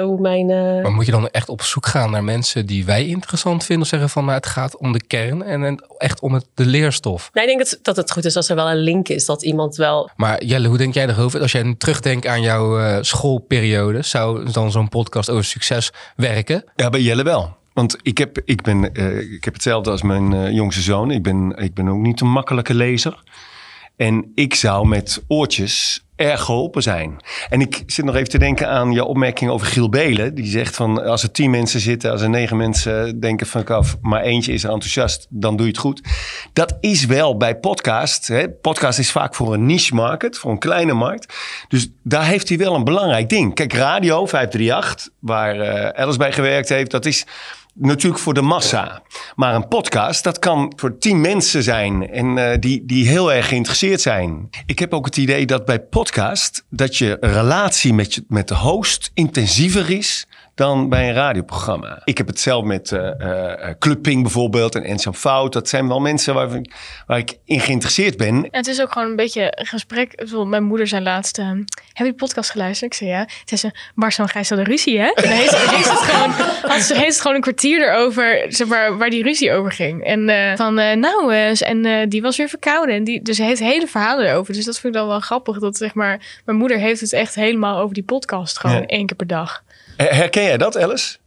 hoe 0.01 0.19
mijn... 0.21 0.49
eh, 0.49 0.81
Maar 0.83 0.91
moet 0.91 1.05
je 1.05 1.11
dan 1.11 1.27
echt 1.29 1.49
op 1.49 1.61
zoek 1.61 1.85
gaan 1.85 2.11
naar 2.11 2.23
mensen 2.23 2.65
die 2.65 2.85
wij 2.85 3.05
interessant 3.05 3.63
vinden? 3.63 3.83
Of 3.83 3.89
zeggen 3.89 4.09
van, 4.09 4.23
nou, 4.25 4.35
het 4.37 4.45
gaat 4.45 4.77
om 4.77 4.91
de 4.91 5.03
kern 5.07 5.43
en, 5.43 5.63
en 5.63 5.85
echt 5.97 6.19
om 6.19 6.33
het, 6.33 6.45
de 6.53 6.65
leerstof. 6.65 7.29
Nee, 7.33 7.43
ik 7.43 7.57
denk 7.57 7.69
dat, 7.69 7.79
dat 7.81 7.95
het 7.95 8.11
goed 8.11 8.25
is 8.25 8.35
als 8.35 8.49
er 8.49 8.55
wel 8.55 8.69
een 8.69 8.77
link 8.77 9.07
is. 9.09 9.25
Dat 9.25 9.43
iemand 9.43 9.75
wel 9.75 10.09
Maar 10.15 10.43
Jelle, 10.43 10.67
hoe 10.67 10.77
denk 10.77 10.93
jij 10.93 11.07
erover? 11.07 11.41
Als 11.41 11.51
jij 11.51 11.63
nu 11.63 11.75
terugdenkt 11.77 12.27
aan 12.27 12.41
jouw 12.41 12.79
eh, 12.79 12.97
schoolperiode, 13.01 14.01
zou 14.01 14.51
dan 14.51 14.71
zo'n 14.71 14.89
podcast 14.89 15.29
over 15.29 15.43
succes 15.45 15.91
werken? 16.15 16.63
Ja, 16.75 16.89
bij 16.89 17.01
Jelle 17.01 17.23
wel. 17.23 17.55
Want 17.73 17.97
ik 18.01 18.17
heb, 18.17 18.41
ik 18.45 18.61
ben, 18.61 18.93
eh, 18.93 19.17
ik 19.33 19.43
heb 19.43 19.53
hetzelfde 19.53 19.91
als 19.91 20.01
mijn 20.01 20.33
eh, 20.33 20.51
jongste 20.51 20.81
zoon. 20.81 21.11
Ik 21.11 21.23
ben, 21.23 21.53
ik 21.57 21.73
ben 21.73 21.87
ook 21.87 21.99
niet 21.99 22.21
een 22.21 22.31
makkelijke 22.31 22.73
lezer. 22.73 23.23
En 23.95 24.31
ik 24.35 24.53
zou 24.55 24.87
met 24.87 25.23
oortjes 25.27 26.04
erg 26.15 26.41
geholpen 26.41 26.81
zijn. 26.81 27.17
En 27.49 27.61
ik 27.61 27.83
zit 27.85 28.05
nog 28.05 28.15
even 28.15 28.29
te 28.29 28.37
denken 28.37 28.69
aan 28.69 28.91
je 28.91 29.03
opmerking 29.03 29.51
over 29.51 29.67
Giel 29.67 29.89
Belen. 29.89 30.35
Die 30.35 30.45
zegt 30.45 30.75
van 30.75 31.05
als 31.05 31.23
er 31.23 31.31
tien 31.31 31.49
mensen 31.49 31.79
zitten, 31.79 32.11
als 32.11 32.21
er 32.21 32.29
negen 32.29 32.57
mensen 32.57 33.19
denken 33.19 33.47
van 33.47 33.65
af, 33.65 33.97
maar 34.01 34.21
eentje 34.21 34.53
is 34.53 34.63
er 34.63 34.69
enthousiast, 34.69 35.27
dan 35.29 35.55
doe 35.55 35.65
je 35.65 35.71
het 35.71 35.81
goed. 35.81 36.01
Dat 36.53 36.77
is 36.79 37.05
wel 37.05 37.37
bij 37.37 37.55
podcast. 37.55 38.27
Hè. 38.27 38.49
Podcast 38.49 38.99
is 38.99 39.11
vaak 39.11 39.35
voor 39.35 39.53
een 39.53 39.65
niche 39.65 39.95
market, 39.95 40.37
voor 40.37 40.51
een 40.51 40.59
kleine 40.59 40.93
markt. 40.93 41.33
Dus 41.67 41.87
daar 42.03 42.25
heeft 42.25 42.49
hij 42.49 42.57
wel 42.57 42.75
een 42.75 42.83
belangrijk 42.83 43.29
ding. 43.29 43.53
Kijk, 43.55 43.73
radio 43.73 44.25
538, 44.25 45.09
waar 45.19 45.93
Alice 45.93 46.17
bij 46.17 46.31
gewerkt 46.31 46.69
heeft, 46.69 46.91
dat 46.91 47.05
is 47.05 47.25
natuurlijk 47.75 48.21
voor 48.21 48.33
de 48.33 48.41
massa. 48.41 49.01
Maar 49.35 49.55
een 49.55 49.67
podcast, 49.67 50.23
dat 50.23 50.39
kan 50.39 50.73
voor 50.75 50.97
tien 50.97 51.21
mensen 51.21 51.63
zijn 51.63 52.09
en 52.09 52.37
eh, 52.37 52.59
die, 52.59 52.85
die 52.85 53.07
heel 53.07 53.33
erg 53.33 53.47
geïnteresseerd 53.47 54.01
zijn. 54.01 54.49
Ik 54.65 54.79
heb 54.79 54.93
ook 54.93 55.05
het 55.05 55.17
idee 55.17 55.45
dat 55.45 55.65
bij 55.65 55.79
podcast 55.79 56.65
dat 56.69 56.97
je 56.97 57.17
relatie 57.19 57.93
met, 57.93 58.13
je, 58.13 58.23
met 58.27 58.47
de 58.47 58.55
host 58.55 59.11
intensiever 59.13 59.89
is 59.89 60.27
dan 60.55 60.89
bij 60.89 61.07
een 61.07 61.13
radioprogramma. 61.13 62.01
Ik 62.03 62.17
heb 62.17 62.27
het 62.27 62.39
zelf 62.39 62.63
met 62.63 62.91
eh 62.91 63.09
eh, 63.69 63.75
Club 63.79 64.01
Ping 64.01 64.21
bijvoorbeeld 64.21 64.75
en 64.75 64.83
Ensam 64.83 65.13
Fout. 65.13 65.53
Dat 65.53 65.69
zijn 65.69 65.87
wel 65.87 65.99
mensen 65.99 66.33
waar, 66.33 66.55
ik- 66.55 66.73
waar 67.07 67.17
ik 67.17 67.37
in 67.45 67.59
geïnteresseerd 67.59 68.17
ben. 68.17 68.27
En 68.35 68.47
het 68.51 68.67
is 68.67 68.81
ook 68.81 68.91
gewoon 68.91 69.09
een 69.09 69.15
beetje 69.15 69.53
een 69.59 69.65
gesprek. 69.65 70.15
Bijvoorbeeld 70.15 70.49
mijn 70.49 70.63
moeder 70.63 70.87
zei 70.87 71.03
laatst, 71.03 71.37
ehm, 71.37 71.57
heb 71.57 71.67
je 71.93 72.03
die 72.03 72.13
podcast 72.13 72.49
geluisterd? 72.51 72.91
Ik 72.91 72.97
zei 72.97 73.09
ja. 73.09 73.27
Zei 73.45 73.59
ze, 73.59 73.79
Marcel 73.95 74.23
en 74.23 74.29
Gijs 74.29 74.49
hadden 74.49 74.67
ruzie, 74.67 74.99
hè? 74.99 75.05
En 75.07 75.23
dan 75.23 75.31
heeft 75.31 75.49
ze, 75.49 75.57
heeft 75.75 75.85
ze 75.85 75.91
het 75.91 75.99
gewoon, 76.01 76.31
had 76.71 76.81
ze, 76.81 76.97
heeft 76.97 77.15
ze 77.15 77.21
gewoon 77.21 77.35
een 77.35 77.41
kwartier 77.43 77.89
erover, 77.89 78.45
zeg 78.47 78.67
maar, 78.67 78.97
waar 78.97 79.09
die 79.09 79.23
ruzie 79.23 79.51
over 79.51 79.71
ging. 79.71 80.03
En 80.03 80.29
eh, 80.29 80.55
van, 80.57 80.79
eh, 80.79 80.95
nou, 80.97 81.33
eh, 81.33 81.69
en 81.69 81.85
eh, 81.85 82.05
die 82.09 82.21
was 82.21 82.37
weer 82.37 82.49
verkouden. 82.49 82.95
En 82.95 83.03
die, 83.03 83.21
dus 83.21 83.37
hij 83.37 83.47
heeft 83.47 83.59
hele 83.59 83.87
verhalen 83.87 84.27
erover. 84.29 84.53
Dus 84.53 84.65
dat 84.65 84.79
vind 84.79 84.93
ik 84.93 84.99
dan 84.99 85.09
wel 85.09 85.19
grappig. 85.19 85.59
Dat 85.59 85.77
zeg 85.77 85.93
maar, 85.93 86.41
mijn 86.45 86.57
moeder 86.57 86.77
heeft 86.77 87.01
het 87.01 87.13
echt 87.13 87.35
helemaal 87.35 87.79
over 87.79 87.93
die 87.93 88.03
podcast. 88.03 88.59
Gewoon 88.59 88.75
Ja. 88.75 88.85
één 88.85 89.05
keer 89.05 89.15
per 89.17 89.27
dag. 89.27 89.63
Eh, 89.97 90.07
Herken 90.07 90.43
jij 90.43 90.57
dat, 90.57 90.77
Alice? 90.77 91.17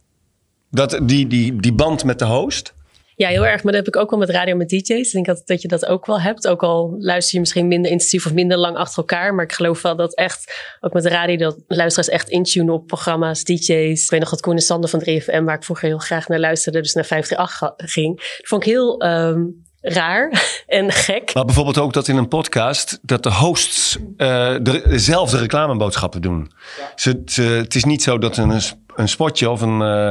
Dat, 0.71 0.99
die, 1.03 1.27
die, 1.27 1.55
die 1.61 1.73
band 1.73 2.03
met 2.03 2.19
de 2.19 2.25
host? 2.25 2.73
Ja, 3.15 3.27
heel 3.27 3.45
erg. 3.45 3.63
Maar 3.63 3.73
dat 3.73 3.85
heb 3.85 3.95
ik 3.95 4.01
ook 4.01 4.09
wel 4.09 4.19
met 4.19 4.29
radio 4.29 4.55
met 4.55 4.69
DJ's. 4.69 4.89
Ik 5.07 5.11
denk 5.11 5.25
dat, 5.25 5.41
dat 5.45 5.61
je 5.61 5.67
dat 5.67 5.85
ook 5.85 6.05
wel 6.05 6.21
hebt. 6.21 6.47
Ook 6.47 6.63
al 6.63 6.95
luister 6.99 7.33
je 7.33 7.39
misschien 7.39 7.67
minder 7.67 7.91
intensief 7.91 8.25
of 8.25 8.33
minder 8.33 8.57
lang 8.57 8.77
achter 8.77 8.97
elkaar. 8.97 9.35
Maar 9.35 9.45
ik 9.45 9.51
geloof 9.53 9.81
wel 9.81 9.95
dat 9.95 10.15
echt, 10.15 10.53
ook 10.79 10.93
met 10.93 11.03
de 11.03 11.09
radio, 11.09 11.35
dat 11.37 11.57
luisteraars 11.67 12.09
echt 12.09 12.29
intunen 12.29 12.73
op 12.73 12.87
programma's, 12.87 13.43
DJ's. 13.43 14.03
Ik 14.03 14.09
weet 14.09 14.19
nog 14.19 14.29
dat 14.29 14.41
Koen 14.41 14.55
en 14.55 14.61
Sander 14.61 14.89
van 14.89 14.99
3FM, 15.09 15.43
waar 15.43 15.55
ik 15.55 15.63
vroeger 15.63 15.87
heel 15.87 15.97
graag 15.97 16.27
naar 16.27 16.39
luisterde, 16.39 16.81
dus 16.81 16.93
naar 16.93 17.05
538 17.05 17.57
ga- 17.57 17.87
ging. 17.87 18.15
Dat 18.17 18.47
vond 18.47 18.63
ik 18.63 18.69
heel 18.69 18.99
ehm, 19.01 19.41
raar 19.81 20.29
en 20.67 20.91
gek. 20.91 21.33
Maar 21.33 21.45
bijvoorbeeld 21.45 21.77
ook 21.77 21.93
dat 21.93 22.07
in 22.07 22.17
een 22.17 22.27
podcast 22.27 22.99
dat 23.01 23.23
de 23.23 23.33
hosts 23.33 23.97
eh, 24.17 24.55
de, 24.61 24.81
dezelfde 24.89 25.37
reclameboodschappen 25.37 26.21
doen. 26.21 26.51
Ze, 26.95 27.21
ze, 27.25 27.41
het 27.41 27.75
is 27.75 27.83
niet 27.83 28.03
zo 28.03 28.17
dat 28.17 28.35
ze 28.35 28.41
een, 28.41 28.61
een 28.95 29.09
spotje 29.09 29.49
of 29.49 29.61
een 29.61 29.81
eh, 29.81 30.09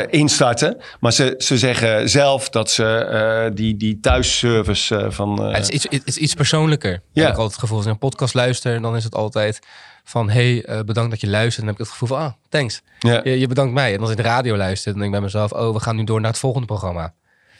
eh, 0.00 0.06
instarten, 0.10 0.76
maar 1.00 1.12
ze, 1.12 1.34
ze 1.38 1.58
zeggen 1.58 2.08
zelf 2.10 2.48
dat 2.48 2.70
ze 2.70 2.84
eh, 2.96 3.50
die, 3.54 3.76
die 3.76 4.00
thuisservice 4.00 5.06
van. 5.10 5.38
eh, 5.38 5.50
Ja, 5.50 5.56
het, 5.56 5.62
is 5.62 5.68
iets, 5.70 5.86
het 5.90 6.02
is 6.08 6.16
iets 6.16 6.34
persoonlijker. 6.34 6.90
Ja. 6.90 6.98
Ik 7.12 7.22
heb 7.22 7.26
altijd 7.30 7.50
het 7.50 7.60
gevoel, 7.60 7.76
als 7.76 7.86
ik 7.86 7.92
een 7.92 7.98
podcast 7.98 8.34
luister, 8.34 8.80
dan 8.82 8.96
is 8.96 9.04
het 9.04 9.14
altijd 9.14 9.58
van, 10.04 10.30
hey, 10.30 10.64
eh, 10.64 10.80
bedankt 10.80 11.10
dat 11.10 11.20
je 11.20 11.28
luistert. 11.28 11.56
En 11.58 11.64
dan 11.66 11.66
heb 11.66 11.74
ik 11.74 11.90
het 11.90 11.98
gevoel 11.98 12.08
van, 12.18 12.26
ah, 12.26 12.32
thanks. 12.48 12.82
ja. 12.98 13.20
Je, 13.24 13.38
je 13.38 13.46
bedankt 13.46 13.72
mij. 13.74 13.94
En 13.94 14.00
als 14.00 14.10
ik 14.10 14.16
de 14.16 14.22
radio 14.22 14.56
luister, 14.56 14.92
dan 14.92 15.00
denk 15.00 15.14
ik 15.14 15.20
bij 15.20 15.26
mezelf, 15.26 15.52
oh, 15.52 15.72
we 15.72 15.80
gaan 15.80 15.96
nu 15.96 16.04
door 16.04 16.20
naar 16.20 16.30
het 16.30 16.40
volgende 16.40 16.66
programma. 16.66 17.14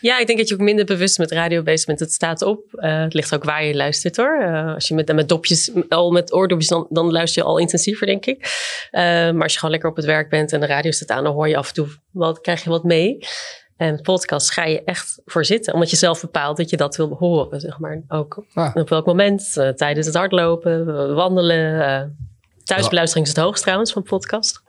Ja, 0.05 0.19
ik 0.19 0.27
denk 0.27 0.39
dat 0.39 0.49
je 0.49 0.55
ook 0.55 0.61
minder 0.61 0.85
bewust 0.85 1.19
met 1.19 1.31
radio 1.31 1.63
bezig 1.63 1.87
bent. 1.87 2.01
Het 2.01 2.13
staat 2.13 2.43
op. 2.43 2.75
Eh, 2.75 3.01
het 3.01 3.15
ligt 3.15 3.35
ook 3.35 3.45
waar 3.45 3.65
je 3.65 3.75
luistert 3.75 4.17
hoor. 4.17 4.39
Eh, 4.41 4.75
als 4.75 4.89
je 4.89 4.95
met, 4.95 5.15
met 5.15 5.29
dopjes, 5.29 5.71
al 5.89 6.11
met 6.11 6.33
oordopjes, 6.33 6.69
dan, 6.69 6.87
dan 6.91 7.13
luister 7.13 7.43
je 7.43 7.49
al 7.49 7.59
intensiever, 7.59 8.07
denk 8.07 8.27
ik. 8.27 8.39
Eh, 8.91 9.03
maar 9.03 9.43
als 9.43 9.53
je 9.53 9.59
gewoon 9.59 9.71
lekker 9.71 9.91
op 9.91 9.97
het 9.97 10.05
werk 10.05 10.29
bent 10.29 10.53
en 10.53 10.61
de 10.61 10.67
radio 10.67 10.91
staat 10.91 11.11
aan, 11.11 11.25
dan 11.25 11.33
hoor 11.33 11.49
je 11.49 11.57
af 11.57 11.69
en 11.69 11.75
toe 11.75 11.87
wat, 12.11 12.41
krijg 12.41 12.65
je 12.65 12.71
wat 12.71 12.85
mee. 12.85 13.19
En 13.77 14.01
podcast 14.01 14.53
ga 14.53 14.65
je 14.65 14.85
echt 14.85 15.21
voor 15.25 15.45
zitten, 15.45 15.73
omdat 15.75 15.91
je 15.91 15.97
zelf 15.97 16.21
bepaalt 16.21 16.57
dat 16.57 16.71
je 16.71 16.77
dat 16.77 16.97
wil 16.97 17.09
horen, 17.19 17.61
zeg 17.61 17.79
maar. 17.79 18.03
Ook 18.09 18.45
Ah. 18.55 18.77
op 18.77 18.89
welk 18.89 19.07
moment, 19.07 19.53
tijdens 19.77 20.07
het 20.07 20.15
hardlopen, 20.15 21.15
wandelen. 21.15 22.34
Thuisbeluistering 22.64 23.26
is 23.28 23.35
het 23.35 23.44
hoogst 23.44 23.62
trouwens 23.62 23.92
van 23.92 24.02
podcast. 24.02 24.62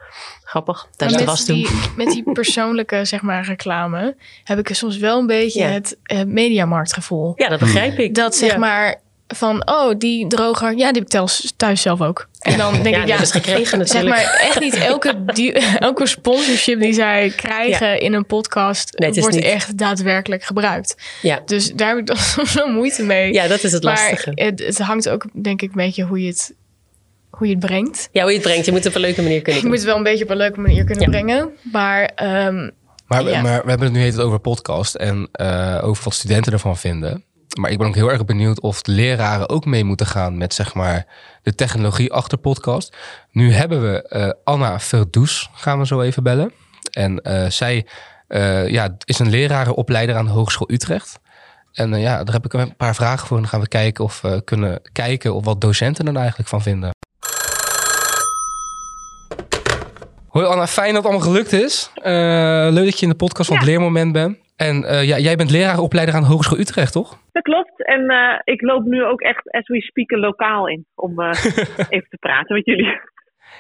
Grappig, 0.44 0.88
de 0.98 1.06
Maar 1.06 1.24
met, 1.26 1.44
die, 1.46 1.70
met 1.96 2.08
die 2.08 2.32
persoonlijke 2.34 3.06
zeg 3.06 3.22
maar, 3.22 3.46
reclame 3.46 4.16
heb 4.44 4.60
ik 4.60 4.76
soms 4.76 4.98
wel 4.98 5.20
een 5.20 5.28
beetje 5.28 5.60
Ja. 5.60 5.68
het 5.68 5.98
mediamarktgevoel. 6.28 7.34
Ja, 7.36 7.50
dat 7.50 7.60
begrijp 7.60 8.00
ik. 8.00 8.16
Dat 8.16 8.36
zeg 8.36 8.52
Ja. 8.52 8.58
maar 8.58 8.96
van, 9.28 9.68
oh, 9.70 9.94
die 9.98 10.28
droger, 10.28 10.70
ja, 10.70 10.76
die 10.76 10.86
heb 10.86 10.96
ik 10.96 11.08
thuis, 11.08 11.54
thuis 11.56 11.82
zelf 11.82 12.02
ook. 12.02 12.28
En 12.40 12.58
dan 12.58 12.74
denk 12.84 12.96
Ja, 12.96 13.02
ik, 13.02 13.08
ja, 13.08 13.10
hebben 13.10 13.28
ze 13.28 13.34
gekregen 13.34 13.66
zeg 13.66 13.78
natuurlijk. 13.78 14.16
maar 14.16 14.40
echt 14.48 14.60
niet 14.60 14.76
elke, 14.76 15.26
die, 15.26 15.52
elke 15.80 16.06
sponsorship 16.08 16.80
die 16.80 16.94
zij 16.94 17.34
krijgen 17.36 18.00
in 18.00 18.14
een 18.14 18.26
podcast 18.26 18.98
Nee, 19.00 19.10
is 19.10 19.20
wordt 19.20 19.36
niet- 19.36 19.44
echt 19.44 19.78
daadwerkelijk 19.78 20.44
gebruikt. 20.44 20.96
Ja. 21.22 21.42
Dus 21.46 21.72
daar 21.74 21.88
heb 21.88 21.98
ik 21.98 22.06
dan 22.06 22.18
soms 22.18 22.54
wel 22.54 22.68
moeite 22.68 23.04
mee. 23.04 23.34
ja, 23.34 23.48
dat 23.48 23.64
is 23.64 23.72
het 23.72 23.84
maar 23.84 23.94
lastige. 23.94 24.32
het, 24.36 24.60
het 24.60 24.78
hangt 24.78 25.10
ook 25.10 25.26
denk 25.34 25.62
ik 25.62 25.70
een 25.70 25.76
beetje 25.76 26.04
hoe 26.04 26.22
je 26.22 26.28
het, 26.28 26.54
hoe 27.38 27.48
je 27.48 27.56
het 27.56 27.66
brengt. 27.66 28.10
Ja, 28.12 28.22
hoe 28.22 28.30
je 28.32 28.38
het 28.38 28.46
brengt. 28.48 28.66
Je 28.66 28.72
moet 28.72 28.80
het 28.84 28.90
op 28.90 28.96
een 28.96 29.02
leuke 29.06 29.22
manier 29.22 29.42
kunnen 29.42 29.62
Je 29.64 29.68
moet 29.68 29.78
het 29.78 29.86
wel 29.86 29.98
een 29.98 30.04
beetje 30.04 30.24
op 30.24 30.30
een 30.30 30.38
leuke 30.38 30.60
manier 30.60 30.84
kunnen 30.84 31.04
Ja. 31.04 31.10
brengen. 31.10 31.50
Maar 31.72 32.04
ehm, 32.16 32.70
Maar, 33.08 33.24
Ja. 33.24 33.42
maar 33.42 33.62
we 33.64 33.70
hebben 33.70 33.88
het 33.88 33.96
nu 33.96 34.02
heet 34.02 34.14
het 34.14 34.22
over 34.22 34.40
podcast 34.40 34.96
en 34.96 35.30
eh, 35.32 35.80
over 35.84 36.04
wat 36.04 36.14
studenten 36.14 36.54
ervan 36.54 36.78
vinden. 36.78 37.24
Maar 37.60 37.72
ik 37.72 37.78
ben 37.78 37.88
ook 37.88 37.96
heel 37.96 38.12
erg 38.12 38.26
benieuwd 38.26 38.60
of 38.60 38.82
de 38.82 38.92
leraren 38.92 39.50
ook 39.50 39.66
mee 39.66 39.84
moeten 39.84 40.06
gaan 40.06 40.38
met 40.38 40.54
zeg 40.54 40.74
maar 40.74 41.06
de 41.44 41.56
technologie 41.56 42.12
achter 42.14 42.38
podcast. 42.38 42.96
Nu 43.32 43.52
hebben 43.54 43.82
we 43.92 44.02
eh, 44.08 44.30
Anna 44.44 44.80
Verdoes, 44.80 45.50
gaan 45.54 45.80
we 45.80 45.86
zo 45.86 46.02
even 46.02 46.24
bellen. 46.24 46.52
En 46.92 47.22
eh, 47.22 47.50
zij 47.50 47.86
eh, 48.28 48.68
ja, 48.68 48.96
is 49.06 49.20
een 49.20 49.30
lerarenopleider 49.30 50.16
aan 50.16 50.26
de 50.26 50.32
Hogeschool 50.32 50.72
Utrecht. 50.72 51.20
En 51.72 52.00
ja, 52.00 52.24
daar 52.24 52.34
heb 52.34 52.46
ik 52.46 52.54
een 52.54 52.76
paar 52.76 52.96
vragen 52.96 53.28
voor. 53.28 53.36
En 53.36 53.42
dan 53.42 53.52
gaan 53.52 53.62
we 53.62 53.68
kijken 53.68 54.04
of 54.04 54.22
we 54.22 54.42
kunnen 54.44 54.82
kijken 54.92 55.34
of 55.34 55.46
wat 55.46 55.62
docenten 55.62 56.08
er 56.08 56.16
eigenlijk 56.16 56.50
van 56.50 56.62
vinden. 56.62 56.90
Hoi 60.36 60.48
Anna, 60.48 60.66
fijn 60.66 60.94
dat 60.94 61.04
het 61.04 61.12
allemaal 61.12 61.30
gelukt 61.32 61.52
is. 61.52 61.92
Eh, 61.96 62.68
leuk 62.72 62.86
dat 62.90 63.00
je 63.00 63.06
in 63.06 63.12
de 63.12 63.24
podcast 63.24 63.48
van 63.50 63.58
het 63.58 63.66
Leermoment 63.66 64.12
bent. 64.14 64.38
En 64.58 64.84
eh, 64.84 65.08
ja, 65.08 65.18
jij 65.18 65.36
bent 65.36 65.52
lerarenopleider 65.52 66.16
aan 66.16 66.22
de 66.22 66.28
Hogeschool 66.28 66.60
Utrecht, 66.60 66.92
toch? 66.92 67.20
Dat 67.32 67.44
klopt. 67.44 67.86
En 67.86 68.10
eh, 68.10 68.40
ik 68.44 68.62
loop 68.62 68.84
nu 68.84 69.04
ook 69.04 69.22
echt 69.22 69.52
as 69.52 69.68
we 69.68 69.82
speak 69.82 70.12
een 70.12 70.20
lokaal 70.20 70.68
in 70.68 70.86
om 70.96 71.22
even 71.96 72.10
te 72.10 72.18
praten 72.20 72.56
met 72.56 72.66
jullie. 72.66 73.00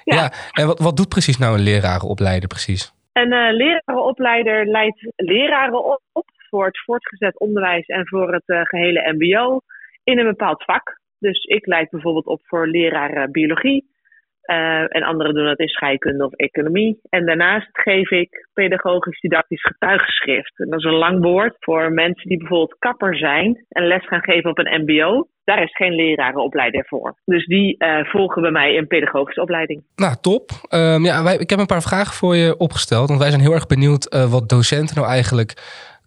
Ja. 0.04 0.32
En 0.52 0.68
wat, 0.68 0.80
wat 0.80 0.98
doet 0.98 1.10
precies 1.10 1.38
nou 1.38 1.58
een 1.58 1.64
lerarenopleider 1.64 2.48
precies? 2.48 2.94
Een 3.14 3.54
lerarenopleider 3.56 4.66
leidt 4.66 5.12
leraren 5.16 5.84
op 6.12 6.26
voor 6.50 6.66
het 6.66 6.84
voortgezet 6.86 7.40
onderwijs 7.40 7.86
en 7.86 8.08
voor 8.08 8.34
het 8.34 8.44
eh, 8.46 8.62
gehele 8.64 9.14
MBO 9.18 9.60
in 10.04 10.20
een 10.20 10.28
bepaald 10.28 10.64
vak. 10.64 11.00
Dus 11.20 11.44
ik 11.44 11.66
leid 11.66 11.90
bijvoorbeeld 11.90 12.26
op 12.26 12.42
voor 12.44 12.68
leraren 12.68 13.32
biologie. 13.32 13.94
Eh, 14.46 14.96
en 14.96 15.04
anderen 15.04 15.34
doen 15.34 15.46
dat 15.46 15.60
in 15.60 15.68
scheikunde 15.68 16.26
of 16.26 16.34
economie. 16.34 17.00
En 17.10 17.26
daarnaast 17.26 17.70
geef 17.72 18.12
ik 18.12 18.48
pedagogisch 18.54 19.20
didactisch 19.20 19.64
getuigenschrift. 19.64 20.60
En 20.60 20.70
dat 20.70 20.80
is 20.80 20.86
een 20.86 20.98
lang 20.98 21.22
woord 21.22 21.56
voor 21.60 21.92
mensen 21.92 22.30
die 22.30 22.38
bijvoorbeeld 22.38 22.76
kapper 22.80 23.18
zijn 23.18 23.66
en 23.70 23.88
les 23.88 24.08
gaan 24.08 24.24
geven 24.24 24.50
op 24.50 24.58
een 24.58 24.82
MBO. 24.82 25.28
Daar 25.44 25.64
is 25.64 25.76
geen 25.76 25.94
lerarenopleider 25.94 26.86
voor. 26.88 27.16
Dus 27.26 27.46
die 27.46 27.78
eh, 27.78 28.06
volgen 28.06 28.42
bij 28.42 28.52
mij 28.52 28.78
een 28.78 28.88
pedagogische 28.88 29.42
opleiding. 29.42 29.84
Nou, 29.96 30.16
top. 30.22 30.50
Ehm, 30.70 31.04
ja, 31.04 31.24
wij, 31.24 31.38
ik 31.38 31.50
heb 31.50 31.60
een 31.60 31.66
paar 31.66 31.82
vragen 31.82 32.14
voor 32.14 32.36
je 32.36 32.58
opgesteld. 32.58 33.08
Want 33.08 33.20
wij 33.20 33.30
zijn 33.30 33.42
heel 33.42 33.54
erg 33.54 33.68
benieuwd 33.68 34.06
eh, 34.06 34.32
wat 34.32 34.50
docenten 34.50 34.96
nou 34.96 35.08
eigenlijk 35.08 35.54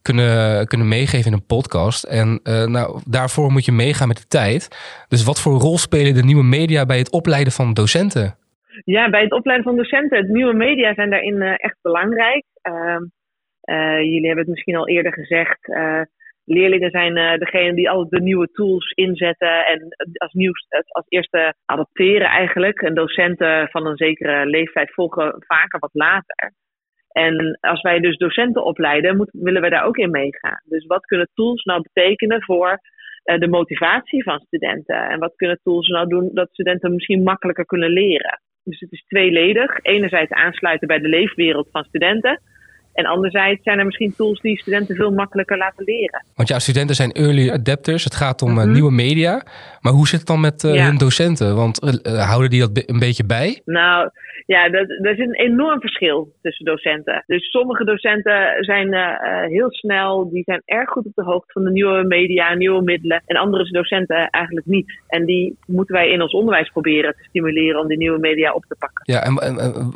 kunnen, 0.09 0.67
kunnen 0.67 0.89
meegeven 0.89 1.31
in 1.31 1.39
een 1.39 1.53
podcast. 1.57 2.03
En 2.05 2.41
eh, 2.43 2.67
nou, 2.77 3.01
daarvoor 3.17 3.51
moet 3.53 3.65
je 3.65 3.73
meegaan 3.73 4.09
met 4.09 4.17
de 4.17 4.27
tijd. 4.39 4.63
Dus 5.09 5.25
wat 5.25 5.41
voor 5.43 5.53
rol 5.53 5.79
spelen 5.79 6.15
de 6.15 6.29
nieuwe 6.31 6.45
media 6.59 6.87
bij 6.87 6.99
het 6.99 7.11
opleiden 7.11 7.53
van 7.53 7.75
docenten? 7.75 8.27
Ja, 8.85 9.11
bij 9.11 9.23
het 9.23 9.33
opleiden 9.33 9.67
van 9.67 9.77
docenten, 9.77 10.19
het 10.19 10.29
nieuwe 10.29 10.55
media 10.55 10.95
zijn 10.95 11.11
daarin 11.11 11.43
eh, 11.43 11.55
echt 11.57 11.79
belangrijk. 11.83 12.45
Ehm, 12.63 13.03
eh, 13.61 14.01
jullie 14.01 14.27
hebben 14.27 14.45
het 14.45 14.55
misschien 14.55 14.77
al 14.77 14.89
eerder 14.89 15.13
gezegd. 15.13 15.59
leerlingen 16.45 16.91
zijn 16.91 17.15
degene 17.39 17.75
die 17.75 17.91
altijd 17.91 18.11
de 18.11 18.27
nieuwe 18.29 18.49
tools 18.53 18.91
inzetten 18.91 19.67
en 19.67 19.89
als, 20.13 20.33
nieuws, 20.33 20.67
als 20.89 21.05
eerste 21.09 21.55
adopteren 21.65 22.29
eigenlijk. 22.29 22.81
En 22.81 22.95
docenten 22.95 23.69
van 23.69 23.87
een 23.87 23.97
zekere 23.97 24.47
leeftijd 24.47 24.93
volgen 24.93 25.35
vaker 25.47 25.79
wat 25.79 25.91
later. 25.93 26.53
En 27.27 27.59
als 27.61 27.81
wij 27.83 27.99
dus 28.01 28.17
docenten 28.17 28.65
opleiden, 28.65 29.17
moet, 29.17 29.31
willen 29.33 29.63
we 29.63 29.69
daar 29.71 29.85
ook 29.85 29.97
in 29.97 30.11
meegaan. 30.11 30.61
Dus 30.65 30.87
wat 30.87 31.05
kunnen 31.07 31.29
tools 31.35 31.65
nou 31.65 31.83
betekenen 31.93 32.43
voor 32.43 32.81
eh, 33.23 33.39
de 33.39 33.49
motivatie 33.49 34.23
van 34.23 34.41
studenten? 34.47 35.09
En 35.11 35.19
wat 35.19 35.33
kunnen 35.37 35.61
tools 35.63 35.89
nou 35.89 36.09
doen 36.09 36.31
dat 36.33 36.49
studenten 36.53 36.95
misschien 36.95 37.23
makkelijker 37.23 37.67
kunnen 37.67 37.91
leren? 37.91 38.41
Dus 38.65 38.81
het 38.81 38.93
is 38.93 39.05
tweeledig. 39.07 39.79
Enerzijds 39.83 40.31
aansluiten 40.33 40.89
bij 40.89 40.99
de 40.99 41.09
leefwereld 41.09 41.69
van 41.71 41.85
studenten. 41.85 42.41
En 42.93 43.05
anderzijds 43.07 43.63
zijn 43.63 43.79
er 43.79 43.85
misschien 43.85 44.15
tools 44.17 44.41
die 44.41 44.59
studenten 44.59 44.97
veel 44.97 45.11
makkelijker 45.11 45.57
laten 45.59 45.85
leren. 45.85 46.25
Want 46.35 46.49
ja, 46.49 46.59
studenten 46.59 46.95
zijn 46.97 47.13
early 47.13 47.51
adapters. 47.51 48.05
Het 48.05 48.15
gaat 48.15 48.43
om 48.43 48.59
eh, 48.59 48.65
Mhm. 48.65 48.73
nieuwe 48.73 48.93
media. 48.93 49.43
Maar 49.81 49.93
hoe 49.93 50.09
zit 50.09 50.19
het 50.19 50.29
dan 50.29 50.41
met 50.41 50.65
eh, 50.65 50.75
Ja. 50.75 50.85
hun 50.87 50.99
docenten? 50.99 51.57
Want 51.57 52.03
houden 52.29 52.51
die 52.51 52.61
dat 52.61 52.83
een 52.87 52.99
beetje 52.99 53.25
bij? 53.27 53.61
Nou, 53.65 54.11
ja, 54.47 54.69
dat, 54.69 54.89
er 54.89 55.11
is 55.11 55.19
een 55.19 55.35
enorm 55.35 55.81
verschil 55.81 56.33
tussen 56.43 56.65
docenten. 56.65 57.25
Dus 57.27 57.51
sommige 57.51 57.85
docenten 57.85 58.65
zijn 58.65 58.93
eh, 58.93 59.03
eh, 59.03 59.51
heel 59.51 59.71
snel, 59.71 60.31
die 60.31 60.43
zijn 60.43 60.63
erg 60.65 60.91
goed 60.91 61.07
op 61.07 61.13
de 61.15 61.23
hoogte 61.23 61.53
van 61.53 61.65
de 61.65 61.71
nieuwe 61.71 62.05
media, 62.05 62.55
nieuwe 62.55 62.83
middelen. 62.83 63.23
En 63.27 63.37
andere 63.37 63.71
docenten 63.71 64.31
eigenlijk 64.31 64.67
niet. 64.67 65.01
En 65.07 65.25
die 65.25 65.57
moeten 65.67 65.95
wij 65.95 66.11
in 66.11 66.23
ons 66.23 66.33
onderwijs 66.33 66.71
proberen 66.71 67.15
te 67.17 67.25
stimuleren 67.29 67.81
om 67.81 67.89
die 67.89 67.97
nieuwe 67.97 68.19
media 68.19 68.53
op 68.53 68.65
te 68.69 68.77
pakken. 68.79 69.03
Ja, 69.03 69.23
en, 69.23 69.35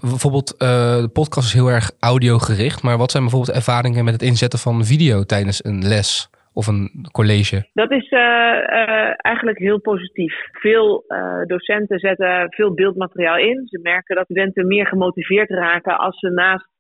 bijvoorbeeld, 0.01 0.57
eh, 0.57 1.01
de 1.01 1.11
podcast 1.13 1.47
is 1.47 1.55
heel 1.55 1.71
erg 1.71 1.91
audiogericht. 2.01 2.83
Maar 2.83 2.99
wat 2.99 3.11
zijn 3.11 3.23
bijvoorbeeld 3.23 3.57
ervaringen 3.57 4.05
met 4.05 4.15
het 4.15 4.23
inzetten 4.23 4.59
van 4.59 4.85
video 4.85 5.23
tijdens 5.23 5.65
een 5.65 5.89
les 5.89 6.31
of 6.53 6.67
een 6.67 7.09
college? 7.13 7.69
Dat 7.73 7.91
is 7.91 8.11
uh, 8.11 8.21
uh, 8.21 9.13
eigenlijk 9.17 9.59
heel 9.59 9.81
positief. 9.81 10.35
Veel 10.53 11.05
uh, 11.09 11.43
docenten 11.47 11.99
zetten 11.99 12.47
veel 12.51 12.75
beeldmateriaal 12.75 13.39
in. 13.39 13.67
Ze 13.67 13.79
merken 13.83 14.17
dat 14.17 14.25
studenten 14.25 14.67
meer 14.67 14.87
gemotiveerd 14.87 15.51
raken 15.51 15.99
als 15.99 16.19
ze 16.19 16.29
naast 16.29 16.71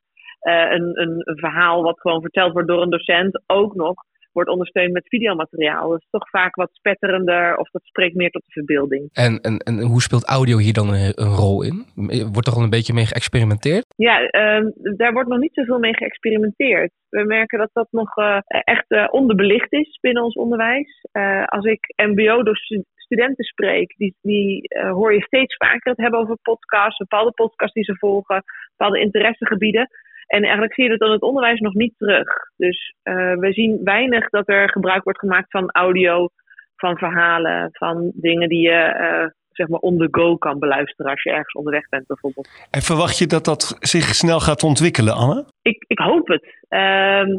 een, 0.43 1.01
een, 1.01 1.23
verhaal 1.39 1.83
wat 1.83 2.01
gewoon 2.01 2.21
verteld 2.21 2.53
wordt 2.53 2.69
door 2.69 2.83
een 2.83 2.91
docent 2.91 3.43
ook 3.47 3.75
nog 3.75 3.95
wordt 4.33 4.51
ondersteund 4.51 4.93
met 4.93 5.09
videomateriaal. 5.09 5.91
Dat 5.91 6.01
is 6.01 6.09
toch 6.11 6.31
vaak 6.31 6.55
wat 6.55 6.71
spetterender 6.73 7.57
of 7.57 7.71
dat 7.71 7.83
spreekt 7.85 8.15
meer 8.15 8.31
tot 8.31 8.43
de 8.47 8.53
verbeelding. 8.53 9.09
En, 9.13 9.41
en, 9.41 9.59
en 9.59 9.81
hoe 9.81 10.03
speelt 10.03 10.25
audio 10.25 10.59
hier 10.59 10.73
dan 10.73 10.89
een, 10.89 11.13
een 11.15 11.35
rol 11.35 11.63
in? 11.63 11.85
Wordt 12.33 12.47
er 12.47 12.55
al 12.55 12.63
een 12.63 12.71
beetje 12.71 12.93
mee 12.93 13.07
geëxperimenteerd? 13.07 13.85
Ja, 13.97 14.21
uh, 14.21 14.67
daar 14.97 15.13
wordt 15.13 15.29
nog 15.29 15.39
niet 15.39 15.55
zoveel 15.55 15.79
mee 15.79 15.97
geëxperimenteerd. 15.97 16.93
We 17.09 17.25
merken 17.25 17.59
dat 17.59 17.71
dat 17.73 17.89
nog 17.91 18.17
uh, 18.17 18.39
echt 18.47 18.85
uh, 18.89 19.07
onderbelicht 19.11 19.73
is 19.73 19.99
binnen 20.01 20.23
ons 20.23 20.35
onderwijs. 20.35 21.07
Uh, 21.13 21.45
als 21.45 21.65
ik 21.65 21.93
MBO-studenten 21.97 23.45
spreek, 23.45 23.95
die, 23.97 24.15
die 24.23 24.63
hoor 24.93 25.15
je 25.15 25.23
steeds 25.23 25.57
vaker 25.57 25.91
het 25.91 26.01
hebben 26.01 26.21
over 26.21 26.37
podcasts, 26.43 26.99
bepaalde 26.99 27.33
podcasts 27.33 27.75
die 27.75 27.85
ze 27.85 27.97
volgen, 27.97 28.43
bepaalde 28.77 29.01
interessegebieden. 29.01 29.89
En 30.37 30.43
eigenlijk 30.43 30.75
zie 30.75 30.85
je 30.85 30.91
dat 30.91 30.99
dan 30.99 31.11
het 31.11 31.23
onderwijs 31.23 31.61
nog 31.61 31.75
niet 31.75 31.95
terug. 31.97 32.29
Dus 32.57 32.95
uh, 33.05 33.35
we 33.35 33.53
zien 33.53 33.81
weinig 33.85 34.29
dat 34.29 34.49
er 34.49 34.71
gebruik 34.71 35.05
wordt 35.05 35.19
gemaakt 35.19 35.51
van 35.51 35.71
audio, 35.71 36.29
van 36.77 36.99
verhalen, 36.99 37.69
van 37.73 38.13
dingen 38.15 38.49
die 38.49 38.61
je 38.61 38.97
uh, 39.01 39.27
zeg 39.51 39.69
maar 39.69 39.81
on 39.81 39.99
the 39.99 40.09
go 40.11 40.37
kan 40.37 40.59
beluisteren 40.59 41.11
als 41.11 41.23
je 41.23 41.31
ergens 41.31 41.55
onderweg 41.55 41.89
bent 41.89 42.07
bijvoorbeeld. 42.07 42.49
En 42.71 42.83
verwacht 42.83 43.19
je 43.19 43.27
dat 43.27 43.45
dat 43.45 43.77
zich 43.79 44.05
snel 44.05 44.41
gaat 44.41 44.63
ontwikkelen, 44.63 45.15
Anne? 45.15 45.45
Ik, 45.63 45.85
ik 45.87 45.99
hoop 45.99 46.29
het. 46.29 46.45
Uh, 46.69 47.37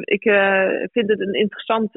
ik 0.00 0.24
uh, 0.24 0.68
vind 0.92 1.08
het 1.08 1.20
een 1.20 1.34
interessant 1.34 1.90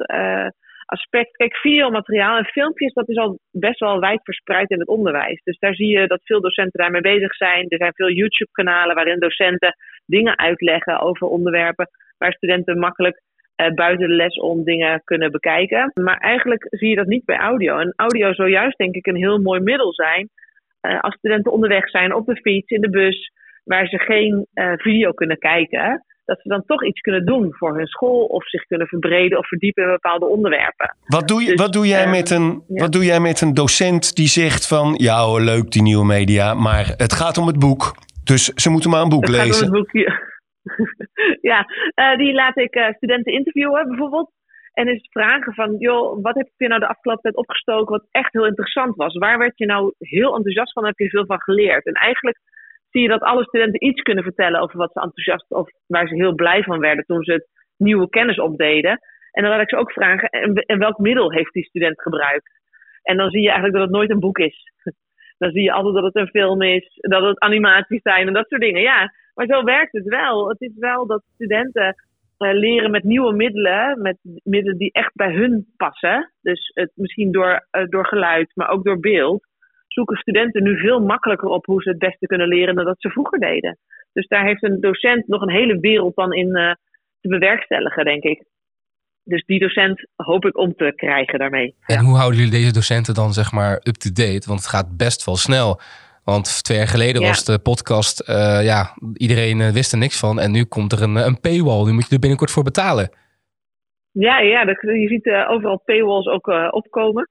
aspect. 0.85 1.35
Kijk, 1.35 1.55
videomateriaal 1.55 2.37
en 2.37 2.45
filmpjes, 2.45 2.93
dat 2.93 3.09
is 3.09 3.17
al 3.17 3.39
best 3.51 3.79
wel 3.79 3.99
wijd 3.99 4.19
verspreid 4.23 4.69
in 4.69 4.79
het 4.79 4.87
onderwijs. 4.87 5.41
Dus 5.43 5.57
daar 5.59 5.75
zie 5.75 5.99
je 5.99 6.07
dat 6.07 6.19
veel 6.23 6.41
docenten 6.41 6.79
daarmee 6.79 7.01
bezig 7.01 7.35
zijn. 7.35 7.65
Er 7.67 7.77
zijn 7.77 7.93
veel 7.93 8.11
YouTube-kanalen 8.11 8.95
waarin 8.95 9.19
docenten 9.19 9.75
dingen 10.07 10.37
uitleggen 10.37 10.99
over 10.99 11.27
onderwerpen 11.27 11.89
waar 12.17 12.33
studenten 12.33 12.79
makkelijk 12.79 13.21
uh, 13.61 13.73
buiten 13.73 14.07
de 14.07 14.15
les 14.15 14.39
om 14.39 14.63
dingen 14.63 15.01
kunnen 15.03 15.31
bekijken. 15.31 15.91
Maar 15.93 16.17
eigenlijk 16.17 16.67
zie 16.69 16.89
je 16.89 16.95
dat 16.95 17.07
niet 17.07 17.25
bij 17.25 17.37
audio. 17.37 17.77
En 17.77 17.93
audio 17.95 18.33
zou 18.33 18.49
juist, 18.49 18.77
denk 18.77 18.95
ik, 18.95 19.07
een 19.07 19.15
heel 19.15 19.39
mooi 19.39 19.59
middel 19.59 19.93
zijn 19.93 20.29
uh, 20.81 20.99
als 20.99 21.15
studenten 21.15 21.51
onderweg 21.51 21.89
zijn 21.89 22.13
op 22.13 22.25
de 22.25 22.35
fiets, 22.35 22.69
in 22.69 22.81
de 22.81 22.89
bus, 22.89 23.31
waar 23.63 23.87
ze 23.87 23.99
geen 23.99 24.47
uh, 24.53 24.71
video 24.75 25.11
kunnen 25.11 25.37
kijken 25.37 26.05
dat 26.25 26.41
ze 26.41 26.49
dan 26.49 26.63
toch 26.65 26.85
iets 26.85 26.99
kunnen 26.99 27.25
doen 27.25 27.53
voor 27.53 27.77
hun 27.77 27.87
school 27.87 28.25
of 28.25 28.49
zich 28.49 28.65
kunnen 28.65 28.87
verbreden 28.87 29.37
of 29.37 29.47
verdiepen 29.47 29.83
in 29.83 29.89
bepaalde 29.89 30.25
onderwerpen. 30.25 30.95
Wat 31.05 31.27
doe, 31.27 31.41
je, 31.41 31.47
dus, 31.47 31.55
wat 31.55 31.73
doe, 31.73 31.87
jij, 31.87 32.09
met 32.09 32.29
een, 32.29 32.63
ja. 32.67 32.81
wat 32.81 32.91
doe 32.91 33.05
jij 33.05 33.19
met 33.19 33.41
een 33.41 33.53
docent 33.53 34.15
die 34.15 34.27
zegt 34.27 34.67
van 34.67 34.93
ja 34.97 35.33
leuk 35.33 35.71
die 35.71 35.81
nieuwe 35.81 36.05
media, 36.05 36.53
maar 36.53 36.93
het 36.97 37.13
gaat 37.13 37.37
om 37.37 37.47
het 37.47 37.59
boek. 37.59 37.95
Dus 38.27 38.45
ze 38.45 38.69
moeten 38.69 38.89
maar 38.89 39.01
een 39.01 39.09
boek 39.09 39.27
het 39.27 39.35
lezen. 39.35 39.71
Boek, 39.71 39.91
ja, 41.51 41.65
uh, 41.95 42.17
die 42.17 42.33
laat 42.33 42.57
ik 42.57 42.75
uh, 42.75 42.89
studenten 42.89 43.33
interviewen 43.33 43.87
bijvoorbeeld. 43.87 44.31
En 44.73 44.87
eens 44.87 45.07
vragen 45.11 45.53
van, 45.53 45.75
joh, 45.77 46.23
wat 46.23 46.35
heb 46.35 46.49
je 46.57 46.67
nou 46.67 46.79
de 46.79 46.87
afgelopen 46.87 47.21
tijd 47.21 47.35
opgestoken 47.35 47.91
wat 47.91 48.07
echt 48.11 48.33
heel 48.33 48.45
interessant 48.45 48.95
was? 48.95 49.13
Waar 49.13 49.37
werd 49.37 49.57
je 49.57 49.65
nou 49.65 49.93
heel 49.99 50.35
enthousiast 50.35 50.73
van? 50.73 50.85
Heb 50.85 50.97
je 50.97 51.09
veel 51.09 51.25
van 51.25 51.41
geleerd? 51.41 51.85
En 51.85 51.93
eigenlijk 51.93 52.39
zie 52.89 53.01
je 53.01 53.07
dat 53.07 53.21
alle 53.21 53.43
studenten 53.43 53.85
iets 53.85 54.01
kunnen 54.01 54.23
vertellen 54.23 54.61
over 54.61 54.77
wat 54.77 54.91
ze 54.93 55.01
enthousiast 55.01 55.51
of 55.51 55.69
waar 55.87 56.07
ze 56.07 56.15
heel 56.15 56.33
blij 56.33 56.63
van 56.63 56.79
werden 56.79 57.05
toen 57.05 57.23
ze 57.23 57.31
het 57.31 57.47
nieuwe 57.77 58.09
kennis 58.09 58.39
opdeden. 58.39 58.99
En 59.31 59.43
dan 59.43 59.51
laat 59.51 59.61
ik 59.61 59.69
ze 59.69 59.77
ook 59.77 59.91
vragen, 59.91 60.29
en, 60.29 60.53
en 60.53 60.79
welk 60.79 60.97
middel 60.97 61.31
heeft 61.31 61.53
die 61.53 61.65
student 61.65 62.01
gebruikt? 62.01 62.51
En 63.01 63.17
dan 63.17 63.29
zie 63.29 63.41
je 63.41 63.47
eigenlijk 63.47 63.77
dat 63.77 63.87
het 63.87 63.95
nooit 63.95 64.09
een 64.09 64.19
boek 64.19 64.37
is. 64.37 64.71
Dan 65.37 65.51
zie 65.51 65.63
je 65.63 65.71
altijd 65.71 65.95
dat 65.95 66.03
het 66.03 66.15
een 66.15 66.27
film 66.27 66.61
is, 66.61 66.97
dat 66.99 67.23
het 67.23 67.39
animaties 67.39 68.01
zijn 68.01 68.27
en 68.27 68.33
dat 68.33 68.47
soort 68.47 68.61
dingen. 68.61 68.81
Ja, 68.81 69.13
maar 69.33 69.45
zo 69.45 69.63
werkt 69.63 69.91
het 69.91 70.05
wel. 70.05 70.49
Het 70.49 70.61
is 70.61 70.73
wel 70.75 71.07
dat 71.07 71.23
studenten 71.33 71.95
uh, 72.39 72.53
leren 72.53 72.91
met 72.91 73.03
nieuwe 73.03 73.33
middelen, 73.33 74.01
met 74.01 74.17
middelen 74.43 74.77
die 74.77 74.91
echt 74.91 75.15
bij 75.15 75.33
hun 75.33 75.73
passen. 75.77 76.31
Dus 76.41 76.71
het, 76.73 76.91
misschien 76.95 77.31
door, 77.31 77.67
uh, 77.71 77.85
door 77.87 78.05
geluid, 78.05 78.51
maar 78.53 78.69
ook 78.69 78.83
door 78.83 78.99
beeld 78.99 79.47
zoeken 79.97 80.17
studenten 80.17 80.63
nu 80.63 80.77
veel 80.79 80.99
makkelijker 80.99 81.49
op 81.49 81.65
hoe 81.65 81.81
ze 81.81 81.89
het 81.89 81.99
beste 81.99 82.25
kunnen 82.25 82.47
leren 82.47 82.75
dan 82.75 82.85
dat 82.85 83.01
ze 83.01 83.09
vroeger 83.09 83.39
deden. 83.39 83.77
Dus 84.13 84.27
daar 84.27 84.45
heeft 84.45 84.63
een 84.63 84.81
docent 84.81 85.27
nog 85.27 85.41
een 85.41 85.59
hele 85.59 85.79
wereld 85.79 86.15
dan 86.15 86.33
in 86.33 86.47
uh, 86.47 86.71
te 87.21 87.27
bewerkstelligen, 87.27 88.05
denk 88.05 88.23
ik. 88.23 88.43
Dus 89.27 89.43
die 89.45 89.59
docent 89.59 90.07
hoop 90.15 90.45
ik 90.45 90.57
om 90.57 90.75
te 90.75 90.93
krijgen 90.95 91.39
daarmee. 91.39 91.75
En 91.85 91.95
ja. 91.95 92.01
hoe 92.01 92.17
houden 92.17 92.37
jullie 92.39 92.59
deze 92.59 92.73
docenten 92.73 93.13
dan 93.13 93.33
zeg 93.33 93.51
maar 93.51 93.73
up-to-date? 93.83 94.47
Want 94.47 94.59
het 94.59 94.69
gaat 94.69 94.97
best 94.97 95.25
wel 95.25 95.35
snel. 95.35 95.79
Want 96.23 96.63
twee 96.63 96.77
jaar 96.77 96.87
geleden 96.87 97.21
ja. 97.21 97.27
was 97.27 97.45
de 97.45 97.59
podcast, 97.59 98.29
uh, 98.29 98.59
ja, 98.63 98.97
iedereen 99.13 99.59
uh, 99.59 99.69
wist 99.69 99.91
er 99.91 99.97
niks 99.97 100.19
van. 100.19 100.39
En 100.39 100.51
nu 100.51 100.63
komt 100.63 100.91
er 100.91 101.01
een, 101.01 101.15
een 101.15 101.39
paywall. 101.39 101.85
Nu 101.85 101.91
moet 101.91 102.07
je 102.07 102.13
er 102.13 102.19
binnenkort 102.19 102.51
voor 102.51 102.63
betalen. 102.63 103.09
Ja, 104.11 104.39
ja 104.39 104.65
dat, 104.65 104.81
je 104.81 105.07
ziet 105.07 105.25
uh, 105.25 105.49
overal 105.49 105.81
paywalls 105.85 106.27
ook 106.27 106.47
opkomen. 106.71 107.29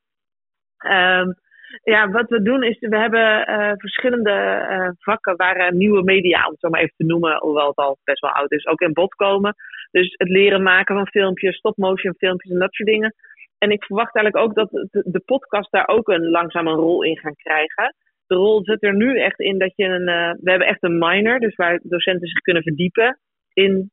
Um, 0.87 1.35
ja, 1.83 2.11
wat 2.11 2.29
we 2.29 2.43
doen 2.43 2.63
is, 2.63 2.79
we 2.79 2.99
hebben 2.99 3.51
uh, 3.51 3.73
verschillende 3.77 4.67
uh, 4.71 4.89
vakken 4.99 5.37
waar 5.37 5.57
uh, 5.57 5.71
nieuwe 5.71 6.03
media, 6.03 6.45
om 6.45 6.51
het 6.51 6.61
zo 6.61 6.69
maar 6.69 6.81
even 6.81 6.95
te 6.97 7.05
noemen, 7.05 7.39
hoewel 7.39 7.67
het 7.67 7.77
al 7.77 7.99
best 8.05 8.21
wel 8.21 8.31
oud 8.31 8.53
is, 8.53 8.67
ook 8.67 8.81
in 8.81 8.93
bod 8.93 9.15
komen. 9.15 9.55
Dus 9.91 10.15
het 10.17 10.29
leren 10.29 10.63
maken 10.63 10.95
van 10.95 11.07
filmpjes, 11.07 11.57
stop-motion 11.57 12.15
filmpjes 12.19 12.53
en 12.53 12.59
dat 12.59 12.75
soort 12.75 12.89
dingen. 12.89 13.15
En 13.59 13.71
ik 13.71 13.85
verwacht 13.85 14.15
eigenlijk 14.15 14.47
ook 14.47 14.55
dat 14.55 14.89
de, 14.91 15.23
podcast 15.25 15.71
daar 15.71 15.89
ook 15.89 16.09
een 16.09 16.31
langzaam 16.31 16.67
een 16.67 16.75
rol 16.75 17.03
in 17.03 17.19
gaan 17.19 17.35
krijgen. 17.35 17.95
De 18.27 18.35
rol 18.35 18.65
zit 18.65 18.83
er 18.83 18.95
nu 18.95 19.21
echt 19.21 19.41
in 19.41 19.59
dat 19.59 19.73
je 19.77 19.85
een. 19.85 20.05
we 20.41 20.51
hebben 20.51 20.69
echt 20.69 20.83
een 20.83 20.99
minor, 20.99 21.39
dus 21.39 21.55
waar 21.55 21.81
docenten 21.83 22.29
zich 22.29 22.41
kunnen 22.41 22.63
verdiepen 22.63 23.19
in 23.53 23.91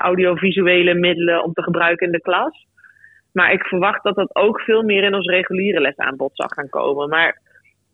audiovisuele 0.00 0.94
middelen 0.94 1.44
om 1.44 1.52
te 1.52 1.62
gebruiken 1.62 2.06
in 2.06 2.12
de 2.12 2.20
klas. 2.20 2.66
Maar 3.32 3.52
ik 3.52 3.62
verwacht 3.62 4.02
dat 4.02 4.14
dat 4.14 4.36
ook 4.36 4.60
veel 4.60 4.82
meer 4.82 5.02
in 5.02 5.14
ons 5.14 5.26
reguliere 5.26 5.80
lesaanbod 5.80 6.30
zal 6.34 6.48
gaan 6.48 6.68
komen. 6.68 7.08
Maar 7.08 7.40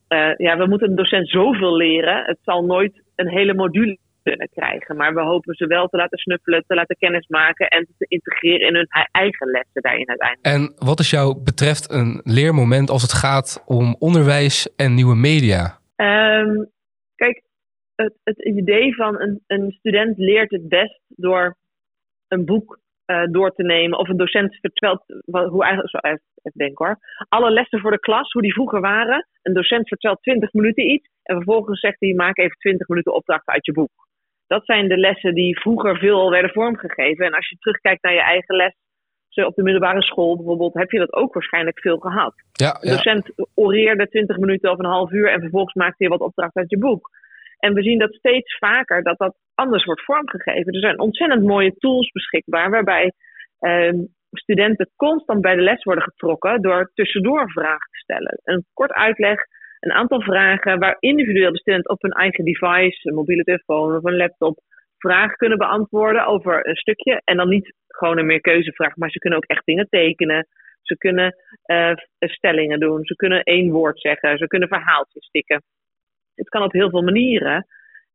uh, 0.08 0.36
ja, 0.36 0.56
we 0.56 0.66
moeten 0.66 0.88
een 0.88 0.96
docent 0.96 1.28
zoveel 1.28 1.76
leren. 1.76 2.24
Het 2.24 2.38
zal 2.42 2.64
nooit 2.64 3.02
een 3.16 3.28
hele 3.28 3.54
module 3.54 3.98
kunnen 4.22 4.48
krijgen. 4.48 4.96
Maar 4.96 5.14
we 5.14 5.20
hopen 5.20 5.54
ze 5.54 5.66
wel 5.66 5.86
te 5.86 5.96
laten 5.96 6.18
snuffelen, 6.18 6.64
te 6.66 6.74
laten 6.74 6.96
kennismaken 6.96 7.68
en 7.68 7.86
te 7.98 8.06
integreren 8.08 8.68
in 8.68 8.74
hun 8.74 8.88
eigen 9.10 9.50
lessen 9.50 9.82
daarin 9.82 10.08
uiteindelijk. 10.08 10.46
En 10.46 10.86
wat 10.86 10.98
is 10.98 11.10
jou 11.10 11.42
betreft 11.42 11.90
een 11.90 12.20
leermoment 12.24 12.90
als 12.90 13.02
het 13.02 13.12
gaat 13.12 13.62
om 13.66 13.96
onderwijs 13.98 14.74
en 14.76 14.94
nieuwe 14.94 15.16
media? 15.16 15.78
Um, 15.96 16.70
kijk, 17.14 17.42
het, 17.94 18.14
het 18.24 18.44
idee 18.44 18.94
van 18.94 19.20
een, 19.20 19.42
een 19.46 19.70
student 19.70 20.18
leert 20.18 20.50
het 20.50 20.68
best 20.68 21.00
door 21.08 21.56
een 22.28 22.44
boek 22.44 22.80
uh, 23.06 23.22
door 23.30 23.50
te 23.54 23.62
nemen. 23.62 23.98
Of 23.98 24.08
een 24.08 24.16
docent 24.16 24.58
vertelt, 24.60 25.04
hoe 25.26 25.64
eigenlijk, 25.64 25.90
zo 25.90 25.98
even, 25.98 26.22
even 26.42 26.58
denken 26.58 26.86
hoor. 26.86 26.98
Alle 27.28 27.50
lessen 27.50 27.80
voor 27.80 27.90
de 27.90 28.00
klas, 28.00 28.32
hoe 28.32 28.42
die 28.42 28.52
vroeger 28.52 28.80
waren. 28.80 29.26
Een 29.42 29.54
docent 29.54 29.88
vertelt 29.88 30.22
20 30.22 30.52
minuten 30.52 30.90
iets. 30.90 31.08
En 31.22 31.36
vervolgens 31.36 31.80
zegt 31.80 31.96
hij, 31.98 32.14
maak 32.14 32.38
even 32.38 32.56
20 32.58 32.88
minuten 32.88 33.14
opdrachten 33.14 33.52
uit 33.52 33.66
je 33.66 33.72
boek. 33.72 33.90
Dat 34.52 34.64
zijn 34.64 34.88
de 34.88 34.96
lessen 34.96 35.34
die 35.34 35.60
vroeger 35.60 35.98
veel 35.98 36.30
werden 36.30 36.50
vormgegeven. 36.50 37.26
En 37.26 37.34
als 37.34 37.48
je 37.48 37.56
terugkijkt 37.58 38.02
naar 38.02 38.12
je 38.12 38.22
eigen 38.22 38.56
les, 38.56 38.74
op 39.46 39.54
de 39.54 39.62
middelbare 39.62 40.02
school 40.02 40.36
bijvoorbeeld, 40.36 40.74
heb 40.74 40.90
je 40.90 40.98
dat 40.98 41.12
ook 41.12 41.34
waarschijnlijk 41.34 41.80
veel 41.80 41.98
gehad. 41.98 42.34
Ja, 42.52 42.72
de 42.72 42.88
docent 42.88 43.32
oreerde 43.54 44.08
20 44.08 44.36
minuten 44.36 44.70
of 44.70 44.78
een 44.78 44.84
half 44.84 45.10
uur 45.10 45.28
en 45.28 45.40
vervolgens 45.40 45.74
maakte 45.74 46.04
je 46.04 46.10
wat 46.10 46.20
opdrachten 46.20 46.60
uit 46.60 46.70
je 46.70 46.78
boek. 46.78 47.10
En 47.58 47.74
we 47.74 47.82
zien 47.82 47.98
dat 47.98 48.14
steeds 48.14 48.58
vaker 48.58 49.02
dat 49.02 49.18
dat 49.18 49.36
anders 49.54 49.84
wordt 49.84 50.04
vormgegeven. 50.04 50.72
Er 50.72 50.80
zijn 50.80 51.00
ontzettend 51.00 51.42
mooie 51.42 51.74
tools 51.78 52.10
beschikbaar 52.10 52.70
waarbij 52.70 53.12
uh, 53.60 53.92
studenten 54.30 54.90
constant 54.96 55.40
bij 55.40 55.54
de 55.54 55.62
les 55.62 55.82
worden 55.82 56.04
getrokken 56.04 56.62
door 56.62 56.90
tussendoor 56.94 57.50
vragen 57.50 57.88
te 57.90 57.98
stellen. 57.98 58.40
Een 58.44 58.64
kort 58.72 58.92
uitleg, 58.92 59.40
een 59.82 59.92
aantal 59.92 60.20
vragen 60.20 60.78
waar 60.78 60.96
individueel 60.98 61.52
de 61.52 61.58
student 61.58 61.88
op 61.88 62.02
hun 62.02 62.10
eigen 62.10 62.44
device, 62.44 63.08
een 63.08 63.14
mobiele 63.14 63.42
telefoon 63.42 63.96
of 63.96 64.04
een 64.04 64.16
laptop, 64.16 64.58
vragen 64.98 65.36
kunnen 65.36 65.58
beantwoorden 65.58 66.26
over 66.26 66.68
een 66.68 66.76
stukje. 66.76 67.20
En 67.24 67.36
dan 67.36 67.48
niet 67.48 67.74
gewoon 67.88 68.18
een 68.18 68.26
meerkeuzevraag, 68.26 68.96
maar 68.96 69.10
ze 69.10 69.18
kunnen 69.18 69.38
ook 69.38 69.50
echt 69.50 69.64
dingen 69.64 69.88
tekenen. 69.88 70.46
Ze 70.82 70.96
kunnen 70.96 71.36
uh, 71.66 71.92
stellingen 72.18 72.80
doen, 72.80 73.04
ze 73.04 73.16
kunnen 73.16 73.42
één 73.42 73.70
woord 73.70 74.00
zeggen, 74.00 74.38
ze 74.38 74.46
kunnen 74.46 74.68
verhaaltjes 74.68 75.26
stikken. 75.26 75.62
Het 76.34 76.48
kan 76.48 76.62
op 76.62 76.72
heel 76.72 76.90
veel 76.90 77.02
manieren. 77.02 77.66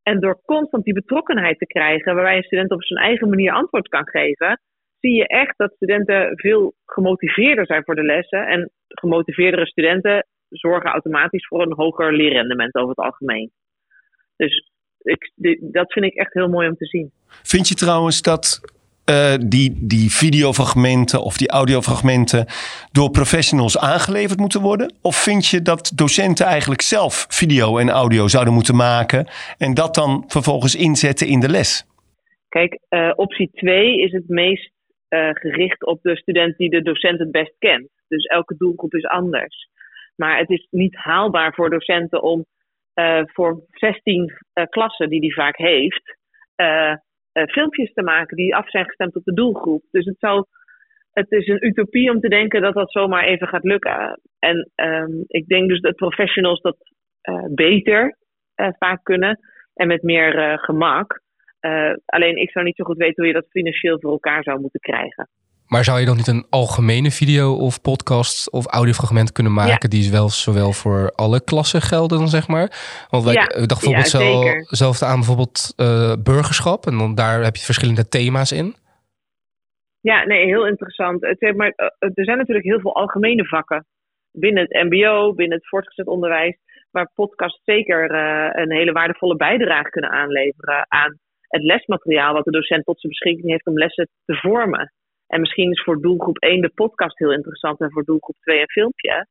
En 0.02 0.20
door 0.20 0.40
constant 0.44 0.84
die 0.84 0.94
betrokkenheid 0.94 1.58
te 1.58 1.66
krijgen, 1.66 2.14
waarbij 2.14 2.36
een 2.36 2.42
student 2.42 2.70
op 2.70 2.84
zijn 2.84 3.00
eigen 3.00 3.28
manier 3.28 3.52
antwoord 3.52 3.88
kan 3.88 4.08
geven, 4.08 4.60
zie 5.00 5.14
je 5.14 5.26
echt 5.26 5.54
dat 5.56 5.74
studenten 5.74 6.38
veel 6.38 6.74
gemotiveerder 6.84 7.66
zijn 7.66 7.84
voor 7.84 7.94
de 7.94 8.04
lessen. 8.04 8.46
En 8.46 8.70
gemotiveerdere 8.88 9.66
studenten 9.66 10.26
zorgen 10.48 10.90
automatisch 10.90 11.46
voor 11.46 11.62
een 11.62 11.74
hoger 11.74 12.16
leerrendement 12.16 12.74
over 12.74 12.88
het 12.88 12.98
algemeen. 12.98 13.50
Dus 14.36 14.70
ik, 14.98 15.32
dat 15.60 15.92
vind 15.92 16.04
ik 16.04 16.14
echt 16.14 16.32
heel 16.32 16.48
mooi 16.48 16.68
om 16.68 16.76
te 16.76 16.86
zien. 16.86 17.10
Vind 17.26 17.68
je 17.68 17.74
trouwens 17.74 18.22
dat 18.22 18.60
eh, 19.04 19.34
die, 19.46 19.78
die 19.80 20.10
videofragmenten 20.10 21.22
of 21.22 21.36
die 21.36 21.48
audiofragmenten 21.48 22.46
door 22.92 23.10
professionals 23.10 23.78
aangeleverd 23.78 24.38
moeten 24.38 24.60
worden? 24.60 24.94
Of 25.02 25.16
vind 25.16 25.46
je 25.46 25.62
dat 25.62 25.92
docenten 25.94 26.46
eigenlijk 26.46 26.80
zelf 26.80 27.26
video 27.28 27.78
en 27.78 27.88
audio 27.88 28.28
zouden 28.28 28.54
moeten 28.54 28.76
maken 28.76 29.26
en 29.58 29.74
dat 29.74 29.94
dan 29.94 30.24
vervolgens 30.26 30.74
inzetten 30.76 31.26
in 31.26 31.40
de 31.40 31.48
les? 31.48 31.86
Kijk, 32.48 32.78
eh, 32.88 33.12
optie 33.16 33.50
2 33.52 33.98
is 33.98 34.12
het 34.12 34.28
meest 34.28 34.70
eh, 35.08 35.28
gericht 35.32 35.84
op 35.84 36.02
de 36.02 36.16
student 36.16 36.56
die 36.56 36.70
de 36.70 36.82
docent 36.82 37.18
het 37.18 37.30
best 37.30 37.54
kent. 37.58 37.88
Dus 38.08 38.24
elke 38.24 38.54
doelgroep 38.58 38.94
is 38.94 39.04
anders. 39.04 39.68
Maar 40.18 40.38
het 40.38 40.50
is 40.50 40.66
niet 40.70 40.96
haalbaar 40.96 41.54
voor 41.54 41.70
docenten 41.70 42.22
om 42.22 42.44
eh, 42.94 43.22
voor 43.24 43.64
16 43.70 44.32
eh, 44.52 44.64
klassen 44.64 45.08
die 45.08 45.20
die 45.20 45.34
vaak 45.34 45.56
heeft, 45.56 46.16
eh, 46.54 46.94
filmpjes 47.32 47.92
te 47.92 48.02
maken 48.02 48.36
die 48.36 48.56
af 48.56 48.70
zijn 48.70 48.84
gestemd 48.84 49.16
op 49.16 49.24
de 49.24 49.34
doelgroep. 49.34 49.82
Dus 49.90 50.04
het, 50.04 50.18
zou, 50.18 50.44
het 51.12 51.30
is 51.30 51.46
een 51.46 51.66
utopie 51.66 52.10
om 52.10 52.20
te 52.20 52.28
denken 52.28 52.62
dat 52.62 52.74
dat 52.74 52.92
zomaar 52.92 53.24
even 53.24 53.48
gaat 53.48 53.64
lukken. 53.64 54.20
En 54.38 54.70
ehm, 54.74 55.12
ik 55.26 55.46
denk 55.46 55.68
dus 55.68 55.80
dat 55.80 55.94
professionals 55.94 56.60
dat 56.60 56.76
beter 57.54 58.16
vaak 58.54 59.04
kunnen 59.04 59.38
en 59.74 59.86
met 59.86 60.02
meer 60.02 60.58
gemak. 60.58 61.20
Alleen 62.06 62.36
ik 62.36 62.50
zou 62.50 62.64
niet 62.64 62.76
zo 62.76 62.84
goed 62.84 62.96
weten 62.96 63.14
hoe 63.16 63.26
je 63.26 63.40
dat 63.40 63.50
financieel 63.50 64.00
voor 64.00 64.10
elkaar 64.10 64.42
zou 64.42 64.60
moeten 64.60 64.80
krijgen. 64.80 65.28
Maar 65.68 65.84
zou 65.84 66.00
je 66.00 66.06
dan 66.06 66.16
niet 66.16 66.26
een 66.26 66.46
algemene 66.50 67.10
video 67.10 67.54
of 67.54 67.80
podcast 67.82 68.50
of 68.52 68.66
audiofragment 68.66 69.32
kunnen 69.32 69.52
maken 69.52 69.90
die 69.90 70.10
wel 70.10 70.28
zowel 70.28 70.72
voor 70.72 71.12
alle 71.14 71.44
klassen 71.44 71.80
gelden 71.80 72.18
dan 72.18 72.28
zeg 72.28 72.48
maar? 72.48 72.68
Want 73.10 73.24
wij 73.24 73.32
Ja, 73.32 73.42
ik 73.42 73.68
dacht 73.68 73.82
bijvoorbeeld 73.82 74.10
ja, 74.10 74.76
zelfs 74.76 75.02
aan 75.02 75.16
bijvoorbeeld 75.16 75.72
eh, 75.76 76.12
burgerschap 76.22 76.86
en 76.86 76.98
dan 76.98 77.14
daar 77.14 77.42
heb 77.42 77.56
je 77.56 77.64
verschillende 77.64 78.08
thema's 78.08 78.52
in. 78.52 78.74
Ja, 80.00 80.24
nee, 80.24 80.44
heel 80.44 80.66
interessant. 80.66 81.22
Het, 81.22 81.38
zeg 81.38 81.54
maar, 81.54 81.72
eh, 81.76 82.08
er 82.14 82.24
zijn 82.24 82.38
natuurlijk 82.38 82.66
heel 82.66 82.80
veel 82.80 82.94
algemene 82.94 83.44
vakken 83.44 83.86
binnen 84.32 84.62
het 84.62 84.82
MBO, 84.90 85.34
binnen 85.34 85.58
het 85.58 85.68
voortgezet 85.68 86.06
onderwijs, 86.06 86.56
waar 86.90 87.10
podcasts 87.14 87.60
zeker 87.64 88.10
eh, 88.10 88.62
een 88.62 88.72
hele 88.72 88.92
waardevolle 88.92 89.36
bijdrage 89.36 89.90
kunnen 89.90 90.10
aanleveren 90.10 90.86
aan 90.88 91.18
het 91.48 91.62
lesmateriaal 91.62 92.32
wat 92.32 92.44
de 92.44 92.50
docent 92.50 92.84
tot 92.84 93.00
zijn 93.00 93.12
beschikking 93.12 93.50
heeft 93.50 93.66
om 93.66 93.78
lessen 93.78 94.08
te 94.24 94.34
vormen. 94.34 94.92
En 95.28 95.40
misschien 95.40 95.70
is 95.70 95.82
voor 95.82 96.00
doelgroep 96.00 96.38
1 96.38 96.60
de 96.60 96.72
podcast 96.74 97.18
heel 97.18 97.32
interessant 97.32 97.80
en 97.80 97.92
voor 97.92 98.04
doelgroep 98.04 98.36
2 98.40 98.60
een 98.60 98.70
filmpje. 98.70 99.26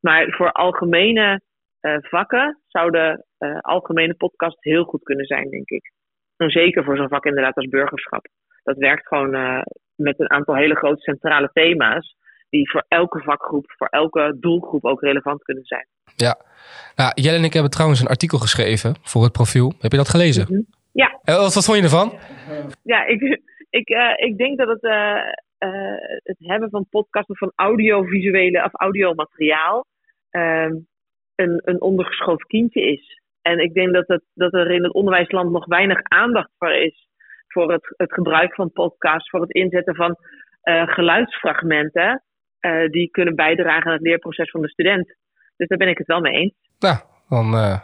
Maar 0.00 0.26
voor 0.30 0.52
algemene 0.52 1.40
eh, 1.80 1.96
vakken 2.00 2.58
zou 2.66 2.90
de 2.90 3.24
eh, 3.38 3.58
algemene 3.58 4.14
podcast 4.14 4.56
heel 4.64 4.84
goed 4.84 5.02
kunnen 5.02 5.26
zijn, 5.26 5.50
denk 5.50 5.68
ik. 5.68 5.92
En 6.36 6.50
zeker 6.50 6.84
voor 6.84 6.96
zo'n 6.96 7.08
vak 7.08 7.24
inderdaad 7.24 7.56
als 7.56 7.68
burgerschap. 7.68 8.26
Dat 8.62 8.76
werkt 8.76 9.06
gewoon 9.06 9.34
eh, 9.34 9.60
met 9.94 10.20
een 10.20 10.30
aantal 10.30 10.56
hele 10.56 10.74
grote 10.74 11.00
centrale 11.00 11.50
thema's. 11.52 12.16
Die 12.50 12.70
voor 12.70 12.84
elke 12.88 13.22
vakgroep, 13.22 13.64
voor 13.76 13.86
elke 13.86 14.36
doelgroep 14.40 14.84
ook 14.84 15.00
relevant 15.00 15.42
kunnen 15.42 15.64
zijn. 15.64 15.86
Ja. 16.16 16.38
Nou, 16.96 17.12
Jelle 17.14 17.36
en 17.36 17.44
ik 17.44 17.52
hebben 17.52 17.70
trouwens 17.70 18.00
een 18.00 18.06
artikel 18.06 18.38
geschreven 18.38 18.94
voor 19.02 19.22
het 19.22 19.32
profiel. 19.32 19.72
Heb 19.80 19.90
je 19.90 19.96
dat 19.96 20.08
gelezen? 20.08 20.46
Mhm. 20.48 20.60
Ja. 20.92 21.18
Wat, 21.22 21.54
wat 21.54 21.64
vond 21.64 21.76
je 21.76 21.82
ervan? 21.82 22.18
Ja, 22.82 23.06
ik, 23.06 23.40
ik, 23.70 23.88
eh, 23.88 24.12
ik 24.16 24.38
denk 24.38 24.58
dat 24.58 24.68
het, 24.68 24.82
eh, 24.82 25.28
eh, 25.58 26.18
het 26.22 26.36
hebben 26.38 26.70
van 26.70 26.86
podcasts 26.90 27.30
of 27.30 27.38
van 27.38 27.52
audiovisuele 27.54 28.64
of 28.64 28.70
audiomateriaal 28.72 29.86
ehm, 30.30 30.74
een, 31.34 31.60
een 31.64 31.80
ondergeschoven 31.80 32.46
kindje 32.46 32.80
is. 32.80 33.20
En 33.42 33.58
ik 33.58 33.74
denk 33.74 33.92
dat, 33.92 34.06
het, 34.06 34.22
dat 34.34 34.52
er 34.52 34.70
in 34.70 34.82
het 34.82 34.92
onderwijsland 34.92 35.50
nog 35.50 35.66
weinig 35.66 36.02
aandacht 36.02 36.50
voor 36.58 36.72
is. 36.72 37.06
Voor 37.46 37.72
het, 37.72 37.94
het 37.96 38.12
gebruik 38.12 38.54
van 38.54 38.72
podcasts, 38.72 39.30
voor 39.30 39.40
het 39.40 39.52
inzetten 39.52 39.94
van 39.94 40.16
geluidsfragmenten. 40.84 42.22
die 42.90 43.10
kunnen 43.10 43.34
bijdragen 43.34 43.86
aan 43.86 43.92
het 43.92 44.02
leerproces 44.02 44.50
van 44.50 44.60
de 44.62 44.68
student. 44.68 45.06
Dus 45.56 45.68
daar 45.68 45.78
ben 45.78 45.88
ik 45.88 45.98
het 45.98 46.06
wel 46.06 46.20
mee 46.20 46.32
eens. 46.32 46.54
Nou, 46.78 46.96
dan 47.28 47.80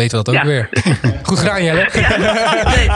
weten 0.00 0.18
we 0.18 0.24
dat 0.24 0.34
ook 0.34 0.40
Ja. 0.42 0.46
weer. 0.52 0.64
Goed 1.28 1.38
gedaan 1.38 1.62
Jelle. 1.64 1.84
nee, 2.74 2.86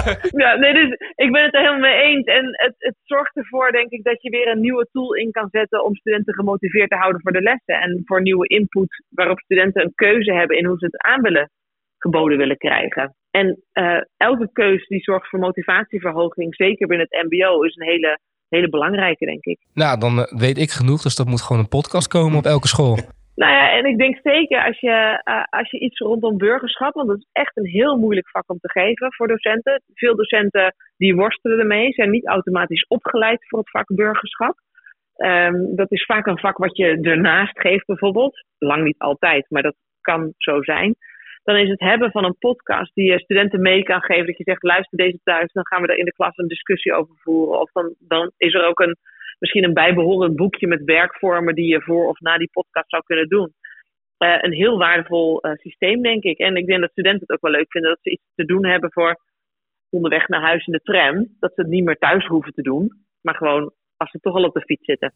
ja, 0.44 0.50
nee, 0.62 0.72
dus 0.80 0.90
ik 1.24 1.30
ben 1.32 1.42
het 1.44 1.54
er 1.54 1.60
helemaal 1.60 1.88
mee 1.90 2.00
eens. 2.08 2.26
En 2.38 2.44
het, 2.52 2.74
het 2.78 2.96
zorgt 3.02 3.36
ervoor, 3.36 3.72
denk 3.72 3.90
ik, 3.90 4.04
dat 4.04 4.22
je 4.22 4.30
weer 4.30 4.48
een 4.48 4.60
nieuwe 4.60 4.88
tool 4.92 5.14
in 5.14 5.30
kan 5.30 5.48
zetten 5.50 5.84
om 5.84 5.94
studenten 5.94 6.34
gemotiveerd 6.34 6.90
te 6.90 6.96
houden 6.96 7.20
voor 7.20 7.32
de 7.32 7.42
lessen. 7.42 7.80
En 7.84 8.02
voor 8.04 8.22
nieuwe 8.22 8.46
input 8.48 9.04
waarop 9.08 9.38
studenten 9.40 9.82
een 9.82 9.92
keuze 9.94 10.32
hebben 10.32 10.58
in 10.58 10.64
hoe 10.66 10.78
ze 10.78 10.84
het 10.84 11.02
aan 11.02 11.20
willen 11.22 11.50
geboden 11.98 12.38
willen 12.38 12.56
krijgen. 12.56 13.14
En 13.30 13.62
eh, 13.72 14.00
elke 14.16 14.50
keuze 14.52 14.84
die 14.88 15.02
zorgt 15.02 15.28
voor 15.28 15.38
motivatieverhoging, 15.38 16.54
zeker 16.54 16.86
binnen 16.86 17.06
het 17.10 17.24
MBO, 17.30 17.62
is 17.62 17.76
een 17.76 17.86
hele, 17.86 18.18
hele 18.48 18.68
belangrijke, 18.68 19.24
denk 19.26 19.44
ik. 19.44 19.58
Nou, 19.74 19.98
dan 19.98 20.18
eh, 20.18 20.38
weet 20.38 20.58
ik 20.58 20.70
genoeg, 20.70 21.02
dus 21.02 21.14
dat 21.16 21.26
moet 21.26 21.42
gewoon 21.42 21.62
een 21.62 21.68
podcast 21.68 22.08
komen 22.08 22.38
op 22.38 22.44
elke 22.44 22.68
school. 22.68 22.98
Nou 23.34 23.52
ja, 23.52 23.70
en 23.70 23.84
ik 23.84 23.98
denk 23.98 24.18
zeker 24.22 24.64
als 24.64 24.80
je, 24.80 25.20
eh, 25.24 25.42
als 25.50 25.70
je 25.70 25.78
iets 25.78 25.98
rondom 25.98 26.38
burgerschap, 26.38 26.94
want 26.94 27.08
dat 27.08 27.18
is 27.18 27.28
echt 27.32 27.56
een 27.56 27.66
heel 27.66 27.96
moeilijk 27.96 28.28
vak 28.28 28.50
om 28.50 28.58
te 28.58 28.70
geven 28.70 29.14
voor 29.14 29.28
docenten. 29.28 29.82
Veel 29.94 30.16
docenten 30.16 30.74
die 30.96 31.14
worstelen 31.14 31.58
ermee, 31.58 31.92
zijn 31.92 32.10
niet 32.10 32.26
automatisch 32.26 32.86
opgeleid 32.88 33.48
voor 33.48 33.58
het 33.58 33.70
vak 33.70 33.94
burgerschap. 33.94 34.54
Ehm, 35.16 35.74
dat 35.74 35.90
is 35.90 36.04
vaak 36.04 36.26
een 36.26 36.38
vak 36.38 36.56
wat 36.56 36.76
je 36.76 36.98
ernaast 37.00 37.60
geeft 37.60 37.86
bijvoorbeeld. 37.86 38.44
Lang 38.58 38.84
niet 38.84 38.98
altijd, 38.98 39.46
maar 39.48 39.62
dat 39.62 39.76
kan 40.00 40.34
zo 40.36 40.62
zijn. 40.62 40.94
Dan 41.44 41.56
is 41.56 41.68
het 41.68 41.80
hebben 41.80 42.10
van 42.10 42.24
een 42.24 42.38
podcast 42.38 42.94
die 42.94 43.12
je 43.12 43.20
studenten 43.20 43.62
mee 43.62 43.82
kan 43.82 44.00
geven. 44.00 44.26
Dat 44.26 44.36
je 44.36 44.44
zegt, 44.44 44.62
luister 44.62 44.98
deze 44.98 45.18
thuis, 45.22 45.52
dan 45.52 45.66
gaan 45.66 45.82
we 45.82 45.88
er 45.88 45.98
in 45.98 46.04
de 46.04 46.12
klas 46.12 46.36
een 46.36 46.48
discussie 46.48 46.92
over 46.94 47.14
voeren. 47.16 47.60
Of 47.60 47.72
dan, 47.72 47.94
dan 47.98 48.32
is 48.36 48.54
er 48.54 48.66
ook 48.66 48.80
een, 48.80 48.96
misschien 49.40 49.64
een 49.64 49.74
bijbehorend 49.74 50.36
boekje 50.36 50.66
met 50.66 50.84
werkvormen 50.84 51.54
die 51.54 51.68
je 51.68 51.82
voor 51.82 52.08
of 52.08 52.20
na 52.20 52.38
die 52.38 52.50
podcast 52.52 52.90
zou 52.90 53.02
kunnen 53.02 53.28
doen. 53.28 53.54
Eh, 54.16 54.36
een 54.40 54.52
heel 54.52 54.78
waardevol 54.78 55.40
eh, 55.40 55.52
systeem, 55.54 56.02
denk 56.02 56.22
ik. 56.22 56.38
En 56.38 56.56
ik 56.56 56.66
denk 56.66 56.80
dat 56.80 56.90
studenten 56.90 57.20
het 57.20 57.30
ook 57.30 57.40
wel 57.40 57.50
leuk 57.50 57.70
vinden 57.70 57.90
dat 57.90 58.02
ze 58.02 58.10
iets 58.10 58.32
te 58.34 58.44
doen 58.44 58.66
hebben 58.66 58.92
voor 58.92 59.20
onderweg 59.90 60.28
naar 60.28 60.40
huis 60.40 60.66
in 60.66 60.72
de 60.72 60.82
tram. 60.82 61.36
Dat 61.38 61.54
ze 61.54 61.60
het 61.60 61.70
niet 61.70 61.84
meer 61.84 61.98
thuis 61.98 62.26
hoeven 62.26 62.52
te 62.52 62.62
doen, 62.62 62.90
maar 63.20 63.34
gewoon 63.34 63.72
als 63.96 64.10
ze 64.10 64.18
toch 64.18 64.34
al 64.34 64.44
op 64.44 64.54
de 64.54 64.60
fiets 64.60 64.84
zitten. 64.84 65.12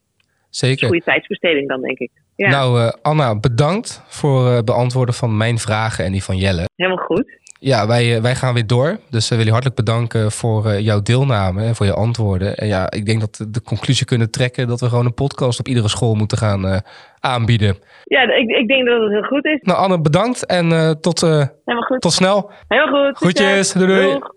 Zeker. 0.49 0.87
Goede 0.87 1.03
tijdsbesteding 1.03 1.67
dan, 1.67 1.81
denk 1.81 1.97
ik. 1.97 2.11
Ja, 2.35 2.49
Nou, 2.49 2.81
eh, 2.81 2.91
Anna, 3.01 3.39
bedankt 3.39 4.03
voor 4.07 4.47
het 4.47 4.65
beantwoorden 4.65 5.15
van 5.15 5.37
mijn 5.37 5.57
vragen 5.59 6.05
en 6.05 6.11
die 6.11 6.23
van 6.23 6.37
Jelle. 6.37 6.63
helemaal 6.75 7.05
goed. 7.05 7.43
Ja, 7.59 7.87
wij, 7.87 8.15
eh, 8.15 8.21
wij 8.21 8.35
gaan 8.35 8.53
weer 8.53 8.67
door. 8.67 8.99
Dus 9.09 9.23
we 9.23 9.29
willen 9.29 9.45
je 9.45 9.51
hartelijk 9.51 9.75
bedanken 9.85 10.31
voor 10.31 10.65
eh, 10.69 10.79
jouw 10.79 11.01
deelname 11.01 11.63
en 11.63 11.75
voor 11.75 11.85
je 11.85 11.93
antwoorden. 11.93 12.55
En 12.57 12.67
ja, 12.67 12.91
ik 12.91 13.05
denk 13.05 13.19
dat 13.19 13.37
we 13.37 13.49
de 13.51 13.61
conclusie 13.61 14.05
kunnen 14.05 14.31
trekken 14.31 14.67
dat 14.67 14.79
we 14.79 14.89
gewoon 14.89 15.05
een 15.05 15.13
podcast 15.13 15.59
op 15.59 15.67
iedere 15.67 15.87
school 15.87 16.13
moeten 16.15 16.37
gaan 16.37 16.67
eh, 16.67 16.77
aanbieden. 17.19 17.77
Ja, 18.03 18.21
ik, 18.21 18.49
ik 18.49 18.67
denk 18.67 18.85
dat 18.87 19.01
het 19.01 19.11
heel 19.11 19.21
goed 19.23 19.45
is. 19.45 19.59
Nou, 19.61 19.79
Anne, 19.79 20.01
bedankt 20.01 20.45
en 20.45 20.71
eh, 20.71 20.89
tot, 20.91 21.23
eh, 21.23 21.29
Helemaal 21.29 21.87
goed. 21.87 22.01
tot 22.01 22.13
snel. 22.13 22.51
Helemaal 22.67 23.05
goed. 23.05 23.17
Groetjes. 23.17 23.71
Doei, 23.73 23.87
doei. 23.87 24.11
Doeg. 24.11 24.33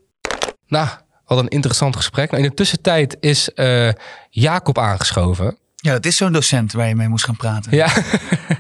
Nou, 0.67 0.89
wat 1.27 1.39
een 1.39 1.49
interessant 1.49 1.97
gesprek. 1.97 2.31
Nou, 2.31 2.43
in 2.43 2.49
de 2.49 2.55
tussentijd 2.55 3.17
is 3.21 3.55
eh, 3.55 3.89
Jacob 4.31 4.79
aangeschoven. 4.79 5.59
Ja, 5.81 5.93
dat 5.93 6.05
is 6.05 6.17
zo'n 6.17 6.33
docent 6.33 6.73
waar 6.73 6.89
je 6.89 6.95
mee 6.95 7.09
moest 7.09 7.25
gaan 7.25 7.37
praten. 7.37 7.77
Ja, 7.77 7.89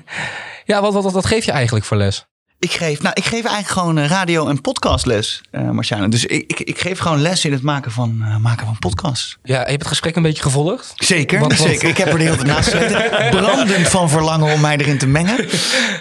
ja 0.64 0.80
wat, 0.80 0.92
wat, 0.92 1.02
wat, 1.02 1.12
wat 1.12 1.26
geef 1.26 1.44
je 1.44 1.52
eigenlijk 1.52 1.84
voor 1.84 1.96
les? 1.96 2.26
Ik 2.60 2.72
geef, 2.72 3.02
nou, 3.02 3.14
ik 3.14 3.24
geef 3.24 3.32
eigenlijk 3.44 3.68
gewoon 3.68 3.98
eh, 3.98 4.06
radio- 4.06 4.48
en 4.48 4.60
podcastles, 4.60 5.40
uh, 5.52 5.70
Marciane. 5.70 6.08
Dus 6.08 6.24
ik, 6.24 6.44
ik, 6.50 6.60
ik 6.60 6.80
geef 6.80 6.98
gewoon 6.98 7.20
les 7.20 7.44
in 7.44 7.52
het 7.52 7.62
maken 7.62 7.92
van, 7.92 8.16
uh, 8.20 8.36
maken 8.36 8.66
van 8.66 8.78
podcasts. 8.78 9.36
Ja, 9.42 9.54
je 9.60 9.66
hebt 9.66 9.78
het 9.78 9.86
gesprek 9.86 10.16
een 10.16 10.22
beetje 10.22 10.42
gevolgd? 10.42 10.92
Zeker, 10.96 11.40
Want- 11.40 11.56
want- 11.58 11.70
zeker. 11.70 11.88
Ik 11.88 11.96
heb 11.96 12.08
er 12.08 12.18
de 12.18 12.24
hele 12.24 12.34
tijd 12.36 12.46
naast 12.46 12.68
gezeten. 12.68 13.30
Brandend 13.40 13.88
van 13.88 14.10
verlangen 14.10 14.52
om 14.52 14.60
mij 14.60 14.76
erin 14.76 14.98
te 14.98 15.06
mengen. 15.06 15.46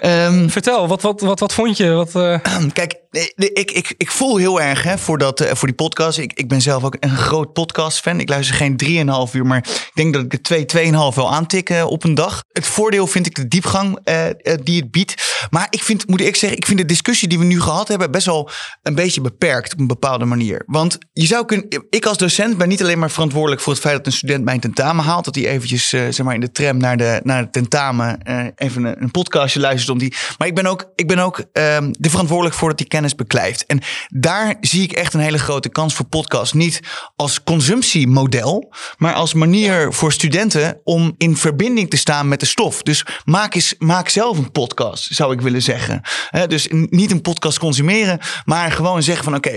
Ehm, 0.01 0.49
Vertel, 0.49 0.87
wat, 0.87 1.01
wat, 1.01 1.21
wat, 1.21 1.39
wat 1.39 1.53
vond 1.53 1.77
je? 1.77 1.89
Wat, 1.91 2.15
eh, 2.15 2.39
Kijk, 2.73 2.95
ik, 3.35 3.71
ik, 3.71 3.93
ik 3.97 4.11
voel 4.11 4.37
heel 4.37 4.61
erg 4.61 4.83
hè, 4.83 4.97
voor, 4.97 5.17
dat, 5.17 5.39
eh, 5.41 5.55
voor 5.55 5.67
die 5.67 5.77
podcast. 5.77 6.17
Ik, 6.17 6.31
ik 6.33 6.47
ben 6.47 6.61
zelf 6.61 6.83
ook 6.83 6.97
een 6.99 7.17
groot 7.17 7.53
podcast-fan. 7.53 8.19
Ik 8.19 8.29
luister 8.29 8.55
geen 8.55 8.75
3,5 9.27 9.33
uur, 9.33 9.45
maar 9.45 9.57
ik 9.67 9.91
denk 9.93 10.13
dat 10.13 10.23
ik 10.23 10.29
de 10.31 10.41
2, 10.41 10.65
2,5 10.65 11.15
wel 11.15 11.31
aantik 11.33 11.69
eh, 11.69 11.85
op 11.85 12.03
een 12.03 12.15
dag. 12.15 12.43
Het 12.51 12.65
voordeel 12.67 13.07
vind 13.07 13.25
ik 13.25 13.35
de 13.35 13.47
diepgang 13.47 13.99
eh, 14.03 14.27
eh, 14.27 14.33
die 14.63 14.81
het 14.81 14.91
biedt. 14.91 15.45
Maar 15.49 15.67
ik 15.69 15.83
vind, 15.83 16.07
moet 16.07 16.21
ik 16.21 16.35
zeggen, 16.35 16.45
ik 16.51 16.65
vind 16.65 16.79
de 16.79 16.85
discussie 16.85 17.27
die 17.27 17.39
we 17.39 17.45
nu 17.45 17.61
gehad 17.61 17.87
hebben 17.87 18.11
best 18.11 18.25
wel 18.25 18.49
een 18.83 18.95
beetje 18.95 19.21
beperkt 19.21 19.73
op 19.73 19.79
een 19.79 19.87
bepaalde 19.87 20.25
manier. 20.25 20.63
Want 20.65 20.97
je 21.13 21.25
zou 21.25 21.45
kunnen, 21.45 21.67
ik 21.89 22.05
als 22.05 22.17
docent 22.17 22.57
ben 22.57 22.67
niet 22.67 22.81
alleen 22.81 22.99
maar 22.99 23.11
verantwoordelijk 23.11 23.61
voor 23.61 23.73
het 23.73 23.81
feit 23.81 23.97
dat 23.97 24.05
een 24.05 24.11
student 24.11 24.43
mijn 24.43 24.59
tentamen 24.59 25.05
haalt. 25.05 25.25
Dat 25.25 25.35
hij 25.35 25.47
eventjes 25.47 25.93
eh, 25.93 26.01
zeg 26.09 26.25
maar 26.25 26.33
in 26.33 26.39
de 26.39 26.51
tram 26.51 26.77
naar 26.77 26.97
de, 26.97 27.19
naar 27.23 27.37
het 27.37 27.53
tentamen 27.53 28.21
eh, 28.21 28.45
even 28.55 28.83
een, 28.83 29.01
een 29.01 29.11
podcastje 29.11 29.59
luistert. 29.59 29.89
Om 29.89 29.97
die, 29.97 30.13
maar 30.37 30.47
ik 30.47 30.55
ben 30.55 30.65
ook, 30.65 30.91
ik 30.95 31.07
ben 31.07 31.19
ook 31.19 31.43
ehm, 31.53 31.91
de 31.99 32.09
verantwoordelijk 32.09 32.55
voor 32.55 32.69
dat 32.69 32.77
die 32.77 32.87
kennis 32.87 33.15
beklijft. 33.15 33.65
En 33.65 33.81
daar 34.07 34.55
zie 34.61 34.83
ik 34.83 34.91
echt 34.91 35.13
een 35.13 35.19
hele 35.19 35.39
grote 35.39 35.69
kans 35.69 35.93
voor 35.93 36.05
podcast. 36.05 36.53
Niet 36.53 36.81
als 37.15 37.43
consumptiemodel, 37.43 38.73
maar 38.97 39.13
als 39.13 39.33
manier 39.33 39.93
voor 39.93 40.11
studenten 40.11 40.81
om 40.83 41.15
in 41.17 41.37
verbinding 41.37 41.89
te 41.89 41.97
staan 41.97 42.27
met 42.27 42.39
de 42.39 42.45
stof. 42.45 42.81
Dus 42.83 43.05
maak, 43.25 43.55
eens, 43.55 43.75
maak 43.77 44.09
zelf 44.09 44.37
een 44.37 44.51
podcast, 44.51 45.15
zou 45.15 45.33
ik 45.33 45.41
willen 45.41 45.61
zeggen. 45.61 46.01
Hè, 46.37 46.47
dus 46.47 46.67
niet 46.71 47.11
een 47.11 47.21
podcast 47.21 47.59
consumeren, 47.59 48.19
maar 48.45 48.71
gewoon 48.71 49.03
zeggen 49.03 49.23
van 49.23 49.35
oké, 49.35 49.49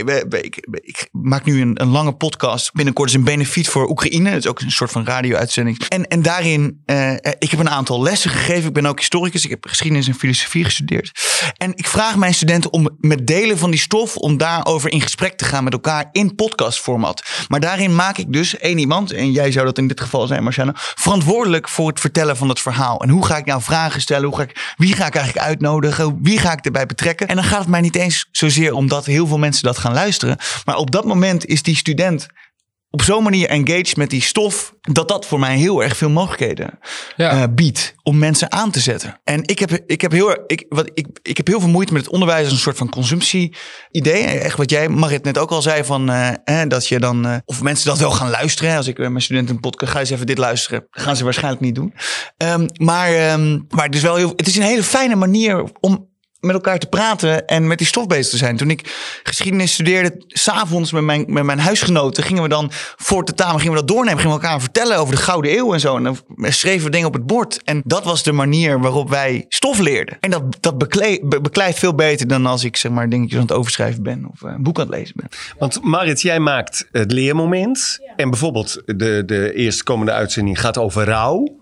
ik, 0.80 1.08
maak 1.12 1.44
nu 1.44 1.60
een, 1.60 1.80
een 1.80 1.88
lange 1.88 2.12
podcast. 2.12 2.72
Binnenkort 2.72 3.08
is 3.08 3.14
een 3.14 3.24
benefiet 3.24 3.68
voor 3.68 3.88
Oekraïne. 3.88 4.30
Dat 4.30 4.38
is 4.38 4.46
ook 4.46 4.60
een 4.60 4.70
soort 4.70 4.90
van 4.90 5.04
radio-uitzending. 5.04 5.78
En, 5.88 6.06
en 6.06 6.22
daarin, 6.22 6.82
eh, 6.86 7.12
ik 7.14 7.50
heb 7.50 7.60
een 7.60 7.70
aantal 7.70 8.02
lessen 8.02 8.30
gegeven. 8.30 8.68
Ik 8.68 8.72
ben 8.72 8.86
ook 8.86 8.98
historicus. 8.98 9.44
Ik 9.44 9.50
heb 9.50 9.66
geschiedenis 9.66 10.08
en 10.08 10.14
filosofie 10.14 10.64
gestudeerd. 10.64 11.10
En 11.56 11.72
ik 11.74 11.86
vraag 11.86 12.16
mijn 12.16 12.34
studenten 12.34 12.72
om 12.72 12.88
met 13.00 13.26
delen 13.26 13.58
van 13.58 13.70
die 13.70 13.80
stof, 13.80 14.16
om 14.16 14.36
daarover 14.36 14.90
in 14.90 15.00
gesprek 15.00 15.36
te 15.36 15.44
gaan 15.44 15.64
met 15.64 15.72
elkaar 15.72 16.08
in 16.12 16.34
podcastformat. 16.34 17.22
Maar 17.48 17.60
daarin 17.60 17.94
maak 17.94 18.18
ik 18.18 18.32
dus 18.32 18.58
één 18.58 18.78
iemand, 18.78 19.12
en 19.12 19.32
jij 19.32 19.52
zou 19.52 19.66
dat 19.66 19.78
in 19.78 19.88
dit 19.88 20.00
geval 20.00 20.26
zijn, 20.26 20.42
Marciano, 20.42 20.72
verantwoordelijk 20.74 21.68
voor 21.68 21.88
het 21.88 22.00
vertellen 22.00 22.36
van 22.36 22.48
het 22.48 22.60
verhaal. 22.60 23.02
En 23.02 23.08
hoe 23.08 23.26
ga 23.26 23.36
ik 23.36 23.44
nou 23.44 23.62
vragen 23.62 24.00
stellen? 24.00 24.28
Hoe 24.28 24.36
ga 24.36 24.42
ik, 24.42 24.74
wie 24.76 24.94
ga 24.94 25.06
ik 25.06 25.14
eigenlijk 25.14 25.46
uitnodigen? 25.46 26.18
Wie 26.22 26.38
ga 26.38 26.52
ik 26.52 26.62
erbij 26.72 26.86
betrekken? 26.86 27.28
En 27.28 27.34
dan 27.34 27.44
gaat 27.44 27.58
het 27.60 27.68
mij 27.68 27.80
niet 27.80 27.96
eens 27.96 28.28
zozeer 28.30 28.72
om 28.74 28.88
dat 28.88 29.04
heel 29.06 29.26
veel 29.26 29.38
mensen 29.38 29.62
dat 29.64 29.78
gaan 29.78 29.92
luisteren. 29.92 30.36
Maar 30.64 30.76
op 30.76 30.90
dat 30.90 31.04
moment 31.04 31.46
is 31.46 31.62
die 31.62 31.76
student 31.76 32.26
op 32.92 33.02
zo'n 33.02 33.22
manier 33.22 33.48
engaged 33.48 33.96
met 33.96 34.10
die 34.10 34.22
stof, 34.22 34.74
dat 34.80 35.08
dat 35.08 35.26
voor 35.26 35.38
mij 35.38 35.56
heel 35.56 35.82
erg 35.82 35.96
veel 35.96 36.10
mogelijkheden 36.10 36.78
Ja. 37.16 37.30
eh, 37.30 37.42
biedt 37.50 37.94
om 38.02 38.18
mensen 38.18 38.52
aan 38.52 38.70
te 38.70 38.80
zetten. 38.80 39.20
En 39.24 39.42
ik 39.44 39.58
heb, 39.58 39.72
ik, 39.86 40.00
heb 40.00 40.12
heel, 40.12 40.38
ik, 40.46 40.64
wat, 40.68 40.90
ik, 40.94 41.06
ik 41.22 41.36
heb 41.36 41.46
heel 41.46 41.60
veel 41.60 41.68
moeite 41.68 41.92
met 41.92 42.02
het 42.04 42.12
onderwijs 42.12 42.44
als 42.44 42.52
een 42.52 42.58
soort 42.58 42.76
van 42.76 42.88
consumptie-idee. 42.90 44.22
Echt 44.24 44.56
wat 44.56 44.70
jij, 44.70 44.88
Marit, 44.88 45.24
net 45.24 45.38
ook 45.38 45.50
al 45.50 45.62
zei, 45.62 45.84
van, 45.84 46.10
eh, 46.10 46.62
dat 46.68 46.86
je 46.88 46.98
dan, 46.98 47.26
eh, 47.26 47.36
of 47.44 47.62
mensen 47.62 47.86
dat 47.88 47.98
wel 47.98 48.10
gaan 48.10 48.30
luisteren. 48.30 48.76
Als 48.76 48.86
ik 48.86 48.98
mijn 48.98 49.22
studenten 49.22 49.54
een 49.54 49.60
podcast, 49.60 49.92
ga 49.92 49.98
eens 50.00 50.10
even 50.10 50.26
dit 50.26 50.38
luisteren. 50.38 50.86
Gaan 50.90 51.16
ze 51.16 51.24
waarschijnlijk 51.24 51.62
niet 51.62 51.74
doen. 51.74 51.94
Ehm, 52.36 52.66
maar, 52.76 53.12
ehm, 53.14 53.58
maar 53.68 53.84
het 53.84 53.94
is 53.94 54.02
wel 54.02 54.16
heel, 54.16 54.32
het 54.36 54.46
is 54.46 54.56
een 54.56 54.62
hele 54.62 54.82
fijne 54.82 55.14
manier 55.14 55.64
om 55.80 56.08
met 56.40 56.54
elkaar 56.54 56.78
te 56.78 56.86
praten 56.86 57.46
en 57.46 57.66
met 57.66 57.78
die 57.78 57.86
stof 57.86 58.06
bezig 58.06 58.30
te 58.30 58.36
zijn. 58.36 58.56
Toen 58.56 58.70
ik 58.70 59.20
geschiedenis 59.22 59.72
studeerde, 59.72 60.24
s'avonds 60.26 60.92
met 60.92 61.02
mijn, 61.02 61.24
met 61.28 61.44
mijn 61.44 61.58
huisgenoten, 61.58 62.22
gingen 62.22 62.42
we 62.42 62.48
dan 62.48 62.68
voor 62.96 63.24
tentamen 63.24 63.60
gingen 63.60 63.74
we 63.74 63.78
dat 63.78 63.88
doornemen, 63.88 64.20
gingen 64.20 64.36
we 64.36 64.42
elkaar 64.42 64.60
vertellen 64.60 64.98
over 64.98 65.14
de 65.14 65.20
Gouden 65.20 65.52
Eeuw 65.56 65.72
en 65.72 65.80
zo. 65.80 65.96
En 65.96 66.02
dan 66.02 66.18
schreven 66.38 66.84
we 66.84 66.90
dingen 66.90 67.06
op 67.06 67.12
het 67.14 67.26
bord. 67.26 67.60
En 67.64 67.82
dat 67.84 68.04
was 68.04 68.22
de 68.22 68.32
manier 68.32 68.80
waarop 68.80 69.10
wij 69.10 69.44
stof 69.48 69.78
leerden. 69.78 70.16
En 70.20 70.30
dat, 70.30 70.42
dat 70.60 70.78
bekle- 70.78 71.20
be- 71.22 71.40
beklijft 71.40 71.78
veel 71.78 71.94
beter 71.94 72.28
dan 72.28 72.46
als 72.46 72.64
ik 72.64 72.76
zeg 72.76 72.92
maar 72.92 73.08
dingetjes 73.08 73.36
aan 73.38 73.46
het 73.46 73.52
overschrijven 73.52 74.02
ben 74.02 74.28
of 74.32 74.42
eh, 74.42 74.52
een 74.52 74.62
boek 74.62 74.78
aan 74.80 74.86
het 74.86 74.94
lezen 74.94 75.14
ben. 75.16 75.28
Want 75.58 75.82
Marit, 75.82 76.22
jij 76.22 76.38
maakt 76.40 76.88
het 76.92 77.12
leermoment. 77.12 77.98
En 78.16 78.30
bijvoorbeeld 78.30 78.82
de, 78.86 79.22
de 79.26 79.52
eerstkomende 79.54 80.12
uitzending 80.12 80.60
gaat 80.60 80.78
over 80.78 81.04
rouw. 81.04 81.58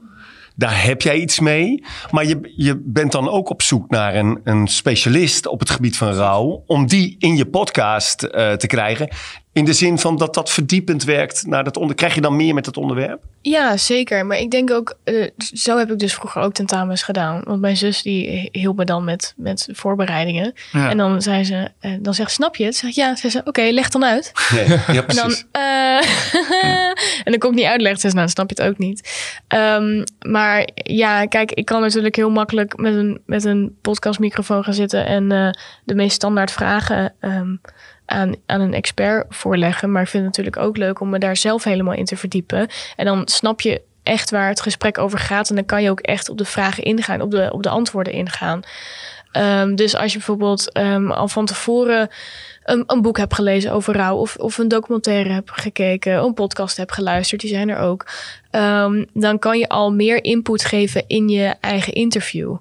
Daar 0.59 0.85
heb 0.85 1.03
jij 1.03 1.17
iets 1.17 1.41
mee. 1.41 1.85
Maar 2.11 2.27
je, 2.27 2.53
je 2.57 2.81
bent 2.85 3.13
dan 3.13 3.29
ook 3.29 3.51
op 3.51 3.63
zoek 3.63 3.91
naar 3.91 4.15
een, 4.15 4.41
een 4.45 4.67
specialist 4.67 5.47
op 5.47 5.61
het 5.61 5.71
gebied 5.71 5.97
van 5.97 6.13
rouw. 6.13 6.63
Om 6.67 6.87
die 6.87 7.17
in 7.19 7.37
je 7.37 7.47
podcast 7.47 8.23
eh, 8.23 8.53
te 8.53 8.67
krijgen. 8.67 9.09
In 9.59 9.65
de 9.65 9.73
zin 9.73 9.99
van 9.99 10.17
dat 10.17 10.35
dat 10.35 10.51
verdiepend 10.51 11.05
werkt 11.05 11.47
naar 11.47 11.65
dat 11.65 11.77
onder. 11.77 11.97
Krijg 11.97 12.15
je 12.15 12.21
dan 12.21 12.37
meer 12.37 12.55
met 12.55 12.67
het 12.67 12.77
onderwerp? 12.77 13.23
Ja, 13.43 13.77
zeker. 13.77 14.27
Maar 14.27 14.39
ik 14.39 14.51
denk 14.51 14.71
ook, 14.71 14.99
eh, 15.05 15.15
zo 15.55 15.79
heb 15.79 15.91
ik 15.91 15.99
dus 15.99 16.15
vroeger 16.15 16.43
ook 16.43 16.53
tentamens 16.53 17.03
gedaan. 17.03 17.41
Want 17.45 17.61
mijn 17.61 17.77
zus 17.77 18.03
die 18.03 18.49
hielp 18.53 18.77
me 18.77 18.85
dan 18.85 19.05
met, 19.05 19.35
met 19.37 19.69
voorbereidingen. 19.73 20.53
Ja. 20.73 20.91
En 20.91 20.97
dan 20.97 21.23
zei 21.23 21.45
ze, 21.45 21.69
eh, 21.81 21.93
dan 22.01 22.15
zegt 22.15 22.31
snap 22.31 22.57
je 22.57 22.65
het? 22.65 22.77
Zeg 22.77 22.95
ja, 22.95 23.17
zei 23.17 23.33
ze, 23.33 23.41
oké, 23.45 23.63
leg 23.63 23.89
dan 23.89 24.05
uit. 24.05 24.33
Ja, 24.55 24.61
En 24.87 24.95
dan, 24.95 25.05
precies. 25.07 25.47
eh, 25.53 25.63
en 27.25 27.31
dan 27.33 27.39
kon 27.39 27.51
ik 27.51 27.57
niet 27.57 27.67
uitleggen. 27.67 28.01
Zei 28.01 28.13
ze, 28.13 28.19
nou, 28.19 28.27
dan 28.27 28.29
snap 28.29 28.51
je 28.51 28.63
het 28.63 28.73
ook 28.73 28.79
niet. 28.79 29.29
Ehm, 29.49 30.05
maar 30.29 30.69
ja, 30.75 31.25
kijk, 31.27 31.53
ik 31.53 31.65
kan 31.65 31.81
natuurlijk 31.81 32.17
heel 32.17 32.31
makkelijk 32.31 32.77
met 32.77 32.95
een, 32.95 33.21
met 33.27 33.45
een 33.45 33.77
podcastmicrofoon 33.83 34.65
gaan 34.65 34.75
zitten 34.75 35.07
en 35.07 35.33
eh, 35.33 35.51
de 35.85 35.95
meest 35.95 36.15
standaard 36.15 36.51
vragen 36.51 37.15
ehm, 37.21 37.55
aan, 38.09 38.35
aan 38.47 38.61
een 38.61 38.75
expert 38.75 39.27
voorleggen. 39.29 39.93
Maar 39.93 40.03
ik 40.03 40.09
vind 40.09 40.25
het 40.25 40.37
natuurlijk 40.37 40.67
ook 40.67 40.77
leuk 40.77 41.01
om 41.01 41.11
me 41.11 41.19
daar 41.19 41.37
zelf 41.37 41.65
helemaal 41.65 41.95
in 41.95 42.05
te 42.05 42.17
verdiepen. 42.17 42.69
En 42.97 43.05
dan 43.05 43.23
snap 43.29 43.61
je 43.61 43.83
echt 44.03 44.31
waar 44.31 44.49
het 44.49 44.61
gesprek 44.61 44.99
over 44.99 45.19
gaat. 45.19 45.49
En 45.49 45.55
dan 45.55 45.65
kan 45.65 45.83
je 45.83 45.91
ook 45.91 46.01
echt 46.01 46.29
op 46.29 46.39
de 46.39 46.45
vragen 46.45 46.83
ingaan, 46.83 47.21
op 47.21 47.31
de, 47.31 47.49
op 47.53 47.63
de 47.63 47.69
antwoorden 47.69 48.13
ingaan. 48.13 48.63
Ehm, 49.33 49.75
dus 49.75 49.97
als 49.97 50.13
je 50.13 50.19
bijvoorbeeld 50.19 50.73
ehm, 50.73 51.11
al 51.11 51.29
van 51.29 51.47
tevoren 51.47 52.09
een, 52.65 52.83
een 52.87 53.03
boek 53.03 53.17
hebt 53.17 53.35
gelezen 53.35 53.73
over 53.73 53.95
rouw, 53.95 54.17
of, 54.17 54.37
of 54.37 54.59
een 54.59 54.69
documentaire 54.69 55.31
hebt 55.31 55.51
gekeken, 55.53 56.13
een 56.13 56.35
podcast 56.35 56.77
hebt 56.77 56.93
geluisterd, 56.93 57.41
die 57.41 57.51
zijn 57.51 57.69
er 57.69 57.79
ook. 57.79 58.07
ehm, 58.51 59.05
dan 59.13 59.39
kan 59.39 59.59
je 59.59 59.69
al 59.69 59.93
meer 59.93 60.25
input 60.25 60.65
geven 60.65 61.05
in 61.07 61.29
je 61.29 61.55
eigen 61.61 61.93
interview. 61.93 62.57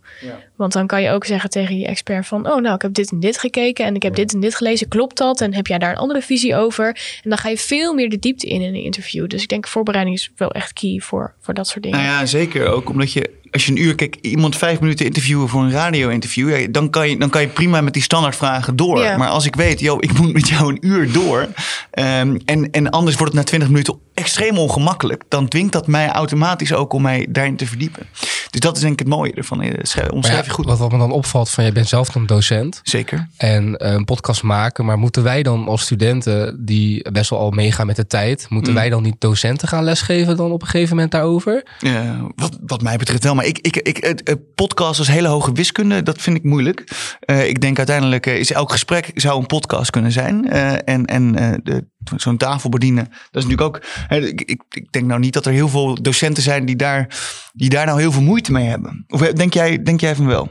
Want 0.55 0.73
dan 0.73 0.87
kan 0.87 1.01
je 1.01 1.09
ook 1.09 1.25
zeggen 1.25 1.49
tegen 1.49 1.77
je 1.79 1.85
expert 1.85 2.27
van, 2.27 2.51
oh 2.51 2.61
nou, 2.61 2.75
ik 2.75 2.81
heb 2.81 2.93
dit 2.93 3.11
en 3.11 3.19
dit 3.19 3.37
gekeken 3.37 3.85
en 3.85 3.95
ik 3.95 4.03
heb 4.03 4.15
dit 4.15 4.33
en 4.33 4.39
dit 4.39 4.55
gelezen, 4.55 4.87
klopt 4.87 5.17
dat? 5.17 5.41
En 5.41 5.53
heb 5.53 5.67
jij 5.67 5.77
daar 5.77 5.89
een 5.89 5.97
andere 5.97 6.21
visie 6.21 6.55
over? 6.55 6.87
En 7.23 7.29
dan 7.29 7.37
ga 7.37 7.49
je 7.49 7.57
veel 7.57 7.93
meer 7.93 8.09
de 8.09 8.19
diepte 8.19 8.47
in 8.47 8.61
in 8.61 8.75
een 8.75 8.83
interview. 8.83 9.27
Dus 9.27 9.41
ik 9.41 9.49
denk 9.49 9.67
voorbereiding 9.67 10.15
is 10.15 10.31
wel 10.35 10.51
echt 10.51 10.73
key 10.73 10.99
voor, 10.99 11.33
voor 11.39 11.53
dat 11.53 11.67
soort 11.67 11.83
dingen. 11.83 11.97
Nou 11.99 12.09
ja, 12.09 12.25
zeker. 12.25 12.67
Ook 12.67 12.89
omdat 12.89 13.11
je, 13.11 13.29
als 13.57 13.65
je 13.65 13.71
een 13.71 13.81
uur, 13.81 13.95
kijk, 13.95 14.17
iemand 14.21 14.55
vijf 14.55 14.79
minuten 14.79 15.05
interviewen 15.05 15.49
voor 15.49 15.61
een 15.61 15.71
radio-interview, 15.71 16.59
ja, 16.59 16.67
dan, 16.69 16.89
kan 16.89 17.09
je, 17.09 17.17
dan 17.17 17.29
kan 17.29 17.41
je 17.41 17.47
prima 17.47 17.81
met 17.81 17.93
die 17.93 18.01
standaardvragen 18.01 18.75
door. 18.75 18.99
Ja. 18.99 19.17
Maar 19.17 19.29
als 19.29 19.45
ik 19.45 19.55
weet, 19.55 19.79
joh, 19.79 19.97
ik 19.99 20.19
moet 20.19 20.33
met 20.33 20.47
jou 20.47 20.71
een 20.71 20.77
uur 20.81 21.11
door, 21.11 21.47
ehm, 21.91 22.37
en, 22.45 22.71
en 22.71 22.89
anders 22.89 23.15
wordt 23.15 23.33
het 23.33 23.41
na 23.41 23.47
twintig 23.47 23.69
minuten 23.69 23.99
extreem 24.17 24.57
ongemakkelijk, 24.57 25.23
dan 25.27 25.47
dwingt 25.47 25.71
dat 25.73 25.87
mij 25.87 26.09
automatisch 26.09 26.73
ook 26.73 26.93
om 26.93 27.01
mij 27.01 27.27
daarin 27.29 27.55
te 27.55 27.67
verdiepen. 27.67 28.07
Dus 28.49 28.59
dat 28.59 28.75
is 28.75 28.81
denk 28.81 28.93
ik 28.93 28.99
het 28.99 29.07
mooie 29.07 29.33
ervan. 29.33 29.61
Eh, 29.61 29.71
Omschrijf 30.13 30.39
ja, 30.39 30.45
je 30.45 30.49
goed. 30.51 30.65
wat, 30.65 30.77
wat 30.77 30.91
me 30.91 30.97
dan 30.97 31.11
opvalt 31.11 31.49
van, 31.49 31.63
jij 31.63 31.73
bent 31.73 31.87
zelf 31.87 32.09
dan 32.09 32.25
docent 32.25 32.79
Zeker. 32.83 33.27
en 33.37 33.75
eh, 33.77 33.91
een 33.91 34.05
podcast 34.05 34.43
maken. 34.43 34.85
Maar 34.85 34.97
moeten 34.97 35.23
wij 35.23 35.43
dan 35.43 35.67
als 35.67 35.81
studenten 35.81 36.65
die 36.65 37.11
best 37.11 37.29
wel 37.29 37.39
al 37.39 37.49
meegaan 37.51 37.85
met 37.87 37.95
de 37.95 38.07
tijd, 38.07 38.45
moeten 38.49 38.71
Mm. 38.73 38.79
wij 38.79 38.89
dan 38.89 39.03
niet 39.03 39.15
docenten 39.19 39.67
gaan 39.67 39.83
lesgeven 39.83 40.37
dan 40.37 40.51
op 40.51 40.61
een 40.61 40.67
gegeven 40.67 40.95
moment 40.95 41.11
daarover? 41.11 41.65
Eh, 41.79 42.21
wat, 42.35 42.57
wat 42.65 42.81
mij 42.81 42.97
betreft 42.97 43.23
wel. 43.23 43.35
Maar 43.35 43.45
ik, 43.45 43.59
ik, 43.59 43.75
ik, 43.75 43.97
het, 43.97 44.55
podcast 44.55 44.99
als 44.99 45.07
hele 45.07 45.27
hoge 45.27 45.51
wiskunde, 45.51 46.03
dat 46.03 46.21
vind 46.21 46.37
ik 46.37 46.43
moeilijk. 46.43 46.91
Eh, 47.19 47.47
ik 47.47 47.61
denk 47.61 47.77
uiteindelijk 47.77 48.25
is 48.25 48.51
elk 48.51 48.71
gesprek 48.71 49.11
zou 49.13 49.39
een 49.39 49.45
podcast 49.45 49.89
kunnen 49.89 50.11
zijn. 50.11 50.49
En 50.85 51.05
en 51.05 51.31
de- 51.63 51.95
zo'n 52.15 52.37
tafel 52.37 52.69
bedienen, 52.69 53.03
dat 53.05 53.43
is 53.43 53.49
natuurlijk 53.49 53.61
ook... 53.61 53.81
hè, 54.07 54.17
ik, 54.17 54.41
ik, 54.41 54.61
ik 54.69 54.91
denk 54.91 55.05
nou 55.05 55.19
niet 55.19 55.33
dat 55.33 55.45
er 55.45 55.51
heel 55.51 55.69
veel 55.69 56.01
docenten 56.01 56.43
zijn 56.43 56.65
die 56.65 56.75
daar, 56.75 57.17
die 57.53 57.69
daar 57.69 57.85
nou 57.85 57.99
heel 57.99 58.11
veel 58.11 58.21
moeite 58.21 58.51
mee 58.51 58.65
hebben. 58.67 59.05
Of 59.07 59.21
denk 59.21 59.53
jij, 59.53 59.83
denk 59.83 60.01
jij 60.01 60.15
van 60.15 60.25
wel? 60.25 60.49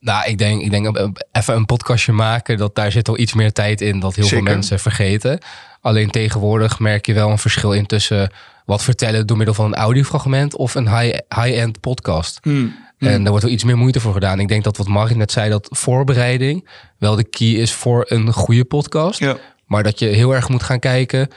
Nou, 0.00 0.28
ik 0.28 0.38
denk, 0.38 0.62
ik 0.62 0.70
denk 0.70 1.16
even 1.32 1.54
een 1.54 1.66
podcastje 1.66 2.12
maken, 2.12 2.56
dat 2.56 2.74
daar 2.74 2.92
zit 2.92 3.08
al 3.08 3.18
iets 3.18 3.34
meer 3.34 3.52
tijd 3.52 3.80
in 3.80 4.00
dat 4.00 4.14
heel 4.14 4.24
Zeker. 4.24 4.44
veel 4.44 4.52
mensen 4.54 4.80
vergeten. 4.80 5.38
Alleen 5.80 6.10
tegenwoordig 6.10 6.78
merk 6.78 7.06
je 7.06 7.14
wel 7.14 7.30
een 7.30 7.38
verschil 7.38 7.72
in 7.72 7.86
tussen 7.86 8.32
wat 8.64 8.82
vertellen 8.82 9.26
door 9.26 9.36
middel 9.36 9.54
van 9.54 9.64
een 9.66 9.74
audiofragment 9.74 10.56
of 10.56 10.74
een 10.74 10.98
high- 10.98 11.18
high-end 11.34 11.80
podcast. 11.80 12.40
En 12.42 12.74
daar 12.98 13.28
wordt 13.28 13.42
wel 13.42 13.52
iets 13.52 13.64
meer 13.64 13.76
moeite 13.76 14.00
voor 14.00 14.12
gedaan. 14.12 14.40
Ik 14.40 14.48
denk 14.48 14.64
dat 14.64 14.76
wat 14.76 14.88
Marit 14.88 15.16
net 15.16 15.32
zei, 15.32 15.50
dat 15.50 15.68
voorbereiding 15.70 16.68
wel 16.98 17.16
de 17.16 17.24
key 17.28 17.48
is 17.48 17.72
voor 17.72 18.04
een 18.08 18.32
goede 18.32 18.64
podcast. 18.64 19.18
Ja. 19.18 19.36
Maar 19.68 19.82
dat 19.82 19.98
je 19.98 20.06
heel 20.06 20.34
erg 20.34 20.48
moet 20.48 20.62
gaan 20.62 20.78
kijken 20.78 21.28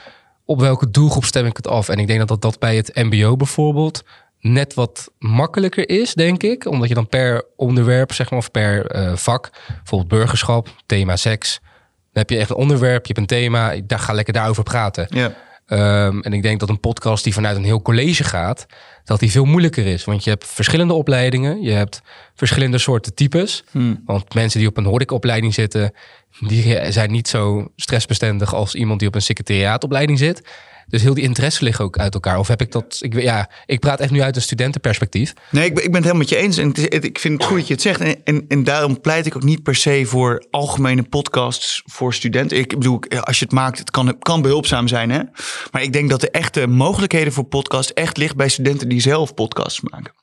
op 0.45 0.59
welke 0.59 0.89
doelgroep 0.89 1.25
stem 1.25 1.45
ik 1.45 1.57
het 1.57 1.67
af. 1.67 1.89
En 1.89 1.97
ik 1.97 2.07
denk 2.07 2.27
dat 2.27 2.41
dat, 2.41 2.59
bij 2.59 2.75
het 2.75 2.95
MBO 2.95 3.35
bijvoorbeeld 3.35 4.03
net 4.39 4.73
wat 4.73 5.11
makkelijker 5.19 5.89
is, 5.89 6.13
denk 6.13 6.43
ik. 6.43 6.65
Omdat 6.65 6.87
je 6.87 6.93
dan 6.93 7.07
per 7.07 7.45
onderwerp, 7.55 8.13
zeg 8.13 8.29
maar, 8.29 8.39
of 8.39 8.51
per 8.51 8.85
eh, 8.85 9.15
vak, 9.15 9.49
bijvoorbeeld 9.67 10.09
burgerschap, 10.09 10.67
thema 10.85 11.15
seks. 11.15 11.59
Dan 11.61 12.21
heb 12.21 12.29
je 12.29 12.37
echt 12.37 12.49
een 12.49 12.55
onderwerp, 12.55 13.05
je 13.05 13.13
hebt 13.13 13.17
een 13.17 13.37
thema, 13.37 13.75
daar 13.83 13.99
ga 13.99 14.13
lekker 14.13 14.33
daarover 14.33 14.63
praten. 14.63 15.07
Ja. 15.09 15.33
Ehm, 15.71 16.19
en 16.19 16.33
ik 16.33 16.41
denk 16.41 16.59
dat 16.59 16.69
een 16.69 16.79
podcast 16.79 17.23
die 17.23 17.33
vanuit 17.33 17.57
een 17.57 17.63
heel 17.63 17.81
college 17.81 18.23
gaat, 18.23 18.65
dat 19.03 19.19
die 19.19 19.31
veel 19.31 19.45
moeilijker 19.45 19.85
is. 19.85 20.03
Want 20.03 20.23
je 20.23 20.29
hebt 20.29 20.47
verschillende 20.47 20.93
opleidingen, 20.93 21.61
je 21.61 21.71
hebt 21.71 22.01
verschillende 22.35 22.77
soorten 22.77 23.13
types. 23.13 23.63
Hmm. 23.71 24.01
Want 24.05 24.33
mensen 24.33 24.59
die 24.59 24.67
op 24.67 24.77
een 24.77 24.85
horecopleiding 24.85 25.53
zitten, 25.53 25.93
die 26.39 26.91
zijn 26.91 27.11
niet 27.11 27.27
zo 27.27 27.71
stressbestendig 27.75 28.53
als 28.53 28.75
iemand 28.75 28.99
die 28.99 29.07
op 29.07 29.15
een 29.15 29.21
secretariaatopleiding 29.21 30.17
zit. 30.17 30.41
Dus 30.91 31.01
heel 31.01 31.13
die 31.13 31.23
interesse 31.23 31.63
liggen 31.63 31.85
ook 31.85 31.97
uit 31.97 32.13
elkaar. 32.13 32.37
Of 32.37 32.47
heb 32.47 32.61
ik 32.61 32.71
dat? 32.71 32.97
Ik, 32.99 33.21
ja, 33.21 33.49
ik 33.65 33.79
praat 33.79 33.99
echt 33.99 34.11
nu 34.11 34.21
uit 34.21 34.35
een 34.35 34.41
studentenperspectief. 34.41 35.33
Nee, 35.49 35.65
ik 35.65 35.73
ben, 35.73 35.83
ik 35.83 35.91
ben 35.91 36.01
het 36.01 36.11
helemaal 36.11 36.27
met 36.27 36.29
je 36.29 36.35
eens. 36.35 36.57
En 36.57 37.03
ik 37.03 37.19
vind 37.19 37.33
het 37.33 37.43
goed 37.47 37.57
dat 37.57 37.67
je 37.67 37.73
het 37.73 37.81
zegt. 37.81 37.99
En, 38.23 38.45
en, 38.47 38.63
daarom 38.63 39.01
pleit 39.01 39.25
ik 39.25 39.35
ook 39.35 39.43
niet 39.43 39.63
per 39.63 39.75
se 39.75 40.05
voor 40.05 40.45
algemene 40.49 41.03
podcasts 41.03 41.83
voor 41.85 42.13
studenten. 42.13 42.57
Ik 42.57 42.67
bedoel, 42.67 42.99
als 43.21 43.39
je 43.39 43.45
het 43.45 43.53
maakt, 43.53 43.79
het 43.79 43.91
kan, 43.91 44.17
kan 44.19 44.41
behulpzaam 44.41 44.87
zijn. 44.87 45.09
Hè? 45.09 45.21
Maar 45.71 45.81
ik 45.81 45.93
denk 45.93 46.09
dat 46.09 46.21
de 46.21 46.31
echte 46.31 46.67
mogelijkheden 46.67 47.33
voor 47.33 47.43
podcast 47.43 47.89
echt 47.89 48.17
ligt 48.17 48.35
bij 48.35 48.49
studenten 48.49 48.89
die 48.89 49.01
zelf 49.01 49.33
podcasts 49.33 49.81
maken. 49.81 50.13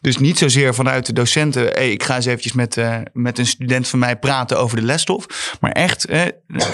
Dus 0.00 0.18
niet 0.18 0.38
zozeer 0.38 0.74
vanuit 0.74 1.06
de 1.06 1.12
docenten. 1.12 1.62
Hey, 1.62 1.90
ik 1.90 2.02
ga 2.02 2.16
eens 2.16 2.26
eventjes 2.26 2.52
met, 2.52 2.76
eh, 2.76 2.96
met 3.12 3.38
een 3.38 3.46
student 3.46 3.88
van 3.88 3.98
mij 3.98 4.16
praten 4.16 4.58
over 4.58 4.76
de 4.76 4.82
lesstof. 4.82 5.56
Maar 5.60 5.72
echt 5.72 6.06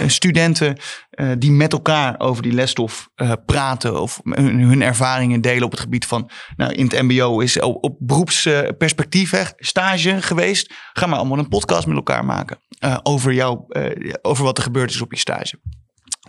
studenten 0.06 0.76
eh, 1.12 1.31
die 1.38 1.51
met 1.51 1.72
elkaar 1.72 2.20
over 2.20 2.42
die 2.42 2.53
lesstof 2.53 3.09
eh, 3.14 3.33
praten 3.46 4.01
of 4.01 4.20
hun, 4.25 4.61
hun 4.61 4.83
ervaringen 4.83 5.40
delen 5.40 5.64
op 5.64 5.70
het 5.70 5.81
gebied 5.81 6.07
van, 6.07 6.31
nou 6.57 6.72
in 6.72 6.85
het 6.85 7.03
MBO 7.03 7.40
is 7.40 7.61
op, 7.61 7.96
beroepsperspectief, 7.98 9.31
hè, 9.31 9.42
stage 9.57 10.22
geweest. 10.22 10.72
Ga 10.92 11.07
maar 11.07 11.18
allemaal 11.18 11.38
een 11.38 11.48
podcast 11.48 11.87
met 11.87 11.96
elkaar 11.96 12.25
maken 12.25 12.59
eh, 12.79 12.98
over 13.03 13.33
jou, 13.33 13.61
over 14.22 14.44
wat 14.44 14.57
er 14.57 14.64
gebeurd 14.64 14.90
is 14.90 15.00
op 15.00 15.13
je 15.13 15.19
stage. 15.19 15.60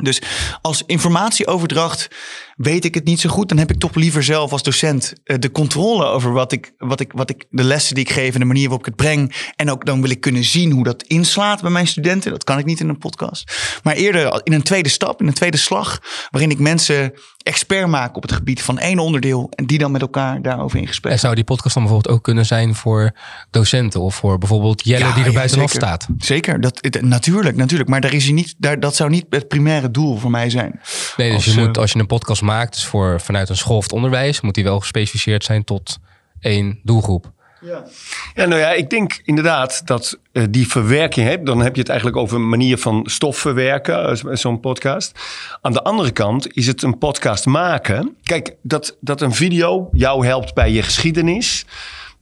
Dus 0.02 0.22
als 0.62 0.84
informatieoverdracht 0.86 2.08
weet 2.56 2.86
ik 2.86 2.94
het 2.94 3.06
niet 3.06 3.20
zo 3.20 3.30
goed. 3.30 3.50
Dan 3.50 3.58
heb 3.58 3.72
ik 3.72 3.80
toch 3.80 3.96
liever 3.96 4.24
zelf 4.24 4.52
als 4.52 4.64
docent 4.64 5.14
eh, 5.24 5.40
de 5.40 5.52
controle 5.52 6.06
over 6.06 6.32
wat 6.32 6.52
ik, 6.52 6.74
wat 6.78 7.00
ik, 7.00 7.12
wat 7.12 7.30
ik, 7.30 7.46
de 7.50 7.64
lessen 7.64 7.96
die 7.96 8.04
ik 8.04 8.12
geef 8.12 8.34
en 8.34 8.40
de 8.40 8.46
manier 8.46 8.64
waarop 8.64 8.80
ik 8.80 8.86
het 8.86 8.96
breng. 8.96 9.52
En 9.56 9.72
ook 9.72 9.86
dan 9.86 10.02
wil 10.02 10.10
ik 10.10 10.22
kunnen 10.22 10.44
zien 10.44 10.72
hoe 10.72 10.84
dat 10.84 11.04
inslaat 11.04 11.62
bij 11.62 11.72
mijn 11.72 11.88
studenten. 11.88 12.32
Dat 12.32 12.44
kan 12.44 12.58
ik 12.60 12.66
niet 12.66 12.80
in 12.80 12.90
een 12.90 12.98
podcast. 12.98 13.80
Maar 13.84 13.96
eerder 13.96 14.42
in 14.44 14.54
een 14.54 14.64
tweede 14.64 14.90
stap, 14.90 15.22
in 15.22 15.28
een 15.28 15.34
tweede 15.34 15.58
slag, 15.58 16.00
waarin 16.30 16.52
ik 16.52 16.60
mensen 16.60 17.14
expert 17.44 17.88
maak 17.88 18.16
op 18.16 18.22
het 18.22 18.32
gebied 18.32 18.62
van 18.62 18.80
één 18.80 19.00
onderdeel. 19.00 19.52
En 19.56 19.66
die 19.66 19.78
dan 19.78 19.92
met 19.92 20.02
elkaar 20.02 20.42
daarover 20.42 20.80
in 20.80 20.88
gesprek 20.88 21.14
En 21.14 21.20
zou 21.20 21.36
die 21.36 21.44
podcast 21.44 21.74
dan 21.74 21.84
bijvoorbeeld 21.84 22.16
ook 22.16 22.24
kunnen 22.24 22.46
zijn 22.46 22.76
voor 22.76 23.12
docenten 23.50 24.02
of 24.02 24.16
voor 24.16 24.38
bijvoorbeeld 24.38 24.86
Jelle 24.86 25.06
Ja, 25.06 25.14
die 25.14 25.24
er 25.24 25.30
ja, 25.30 25.36
buitenaf 25.36 25.72
zeker. 25.72 25.88
staat? 25.88 26.08
Zeker, 26.18 26.62
dat, 26.62 26.88
natuurlijk, 27.02 27.56
natuurlijk. 27.56 27.90
Maar 27.90 28.02
daar 28.02 28.14
is 28.14 28.24
hij 28.24 28.34
niet, 28.34 28.56
daar, 28.58 28.80
dat 28.80 28.96
zou 28.96 29.10
niet 29.10 29.26
het 29.30 29.48
primaire 29.48 29.92
doel 29.92 30.18
voor 30.18 30.32
mij 30.32 30.50
zijn. 30.50 30.80
Nee, 31.18 31.28
dus 31.28 31.36
Als, 31.36 31.46
je 31.46 31.60
eh, 31.60 31.66
moet, 31.66 31.78
als 31.78 31.92
je 31.92 32.00
een 32.00 32.08
podcast 32.08 32.42
maakt 32.44 32.74
dus 32.74 32.86
voor, 32.86 33.22
vanuit 33.22 33.50
een 33.50 33.58
school 33.58 33.78
of 33.78 33.88
onderwijs, 33.88 34.42
moet 34.42 34.56
die 34.56 34.64
wel 34.64 34.80
gespecificeerd 34.80 35.44
zijn 35.44 35.64
tot 35.64 36.00
één 36.40 36.80
doelgroep. 36.84 37.32
Ja, 38.36 38.46
nou 38.46 38.56
ja, 38.56 38.72
ik 38.72 38.90
denk 38.90 39.22
inderdaad 39.24 39.88
dat 39.88 40.20
eh, 40.32 40.44
die 40.50 40.68
verwerking 40.68 41.28
hebt. 41.28 41.46
Dan 41.46 41.62
heb 41.62 41.74
je 41.74 41.80
het 41.80 41.90
eigenlijk 41.90 42.20
over 42.20 42.36
een 42.36 42.50
manier 42.50 42.78
van 42.78 43.02
stof 43.06 43.38
verwerken, 43.38 44.10
eh, 44.10 44.36
zo'n 44.36 44.60
podcast. 44.60 45.20
Aan 45.62 45.74
de 45.74 45.84
andere 45.84 46.12
kant 46.12 46.56
is 46.56 46.68
het 46.68 46.82
een 46.84 46.98
podcast 46.98 47.46
maken. 47.46 48.16
Kijk, 48.24 48.56
dat, 48.62 48.98
dat 49.00 49.22
een 49.22 49.34
video 49.34 49.90
jou 49.92 50.26
helpt 50.26 50.54
bij 50.54 50.72
je 50.72 50.82
geschiedenis. 50.82 51.66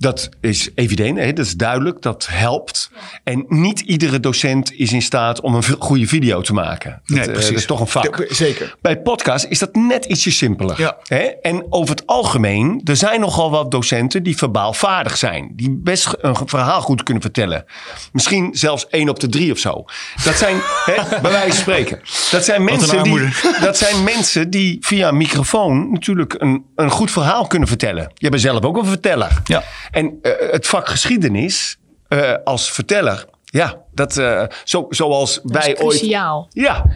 Dat 0.02 0.30
is 0.40 0.70
evident, 0.76 1.18
hè? 1.18 1.34
dat 1.34 1.46
is 1.46 1.54
duidelijk, 1.54 2.02
dat 2.02 2.28
helpt. 2.32 2.92
En 3.24 3.46
niet 3.48 3.80
iedere 3.80 4.20
docent 4.20 4.74
is 4.74 4.94
in 4.94 5.02
staat 5.02 5.42
om 5.42 5.56
een 5.56 5.64
goede 5.80 6.08
video 6.08 6.42
te 6.42 6.54
maken. 6.54 7.02
Dat, 7.06 7.18
eh, 7.28 7.34
dat 7.34 7.52
is 7.52 7.66
toch 7.66 7.80
een 7.80 7.88
vak. 7.88 8.18
Ja, 8.18 8.36
zeker. 8.36 8.76
Bij 8.82 9.02
podcast 9.02 9.46
is 9.46 9.60
dat 9.60 9.76
net 9.76 10.06
ietsje 10.06 10.32
simpeler. 10.32 10.80
Ja. 10.80 10.98
Hè? 11.04 11.18
En 11.18 11.66
over 11.70 11.96
het 11.96 12.08
algemeen, 12.08 12.82
er 12.84 12.96
zijn 12.96 13.20
nogal 13.20 13.52
wat 13.52 13.72
docenten 13.72 14.24
die 14.24 14.38
verbaal 14.38 14.74
vaardig 14.74 15.18
zijn. 15.18 15.52
Die 15.56 15.80
best 15.84 16.16
een 16.22 16.36
verhaal 16.46 16.82
goed 16.82 17.04
kunnen 17.04 17.24
vertellen. 17.24 17.66
Misschien 18.12 18.50
zelfs 18.52 18.88
één 18.88 19.10
op 19.10 19.20
de 19.20 19.30
drie 19.30 19.52
of 19.52 19.58
zo. 19.58 19.86
Dat 20.24 20.36
zijn, 20.36 20.56
hè, 20.92 21.20
bij 21.22 21.32
wijze 21.32 21.48
van 21.48 21.62
spreken. 21.62 22.00
Dat 22.32 22.46
zijn, 22.46 22.64
mensen 22.64 23.04
die, 23.04 23.30
dat 23.62 23.78
zijn 23.78 24.04
mensen 24.04 24.50
die 24.50 24.78
via 24.80 25.08
een 25.08 25.18
microfoon 25.18 25.92
natuurlijk 25.92 26.36
een, 26.38 26.66
een 26.76 26.90
goed 26.90 27.12
verhaal 27.12 27.48
kunnen 27.48 27.68
vertellen. 27.68 28.12
Je 28.14 28.30
bent 28.30 28.42
zelf 28.42 28.64
ook 28.64 28.78
een 28.78 28.86
verteller. 28.86 29.42
Ja. 29.44 29.64
En 29.92 30.20
eh, 30.22 30.32
het 30.52 30.68
vak 30.68 30.90
geschiedenis 30.90 31.78
eh, 32.08 32.34
als 32.44 32.72
verteller, 32.72 33.26
ja, 33.46 33.78
dat, 33.94 34.18
eh, 34.18 34.44
zo, 34.64 34.86
zoals 34.90 35.40
Dat 35.44 35.64
wij 35.64 35.72
is 35.74 35.80
ooit... 35.80 36.00
Ja, 36.00 36.46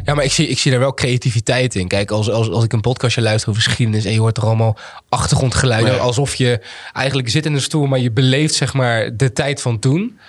Ja, 0.03 0.13
maar 0.13 0.23
ik 0.23 0.31
zie, 0.31 0.47
ik 0.47 0.59
zie 0.59 0.71
daar 0.71 0.79
wel 0.79 0.93
creativiteit 0.93 1.75
in. 1.75 1.87
Kijk, 1.87 2.11
als, 2.11 2.29
als, 2.29 2.49
als 2.49 2.63
ik 2.63 2.73
een 2.73 2.81
podcastje 2.81 3.21
luister 3.21 3.49
over 3.49 3.61
geschiedenis 3.61 4.05
en 4.05 4.11
je 4.11 4.19
hoort 4.19 4.37
er 4.37 4.43
allemaal 4.43 4.77
achtergrondgeluiden, 5.09 5.93
Ja. 5.93 5.99
alsof 5.99 6.35
je 6.35 6.59
eigenlijk 6.93 7.29
zit 7.29 7.45
in 7.45 7.53
een 7.53 7.61
stoel, 7.61 7.85
maar 7.85 7.99
je 7.99 8.11
beleeft 8.11 8.53
zeg 8.53 8.73
maar 8.73 9.17
de 9.17 9.33
tijd 9.33 9.61
van 9.61 9.79
toen. 9.79 10.19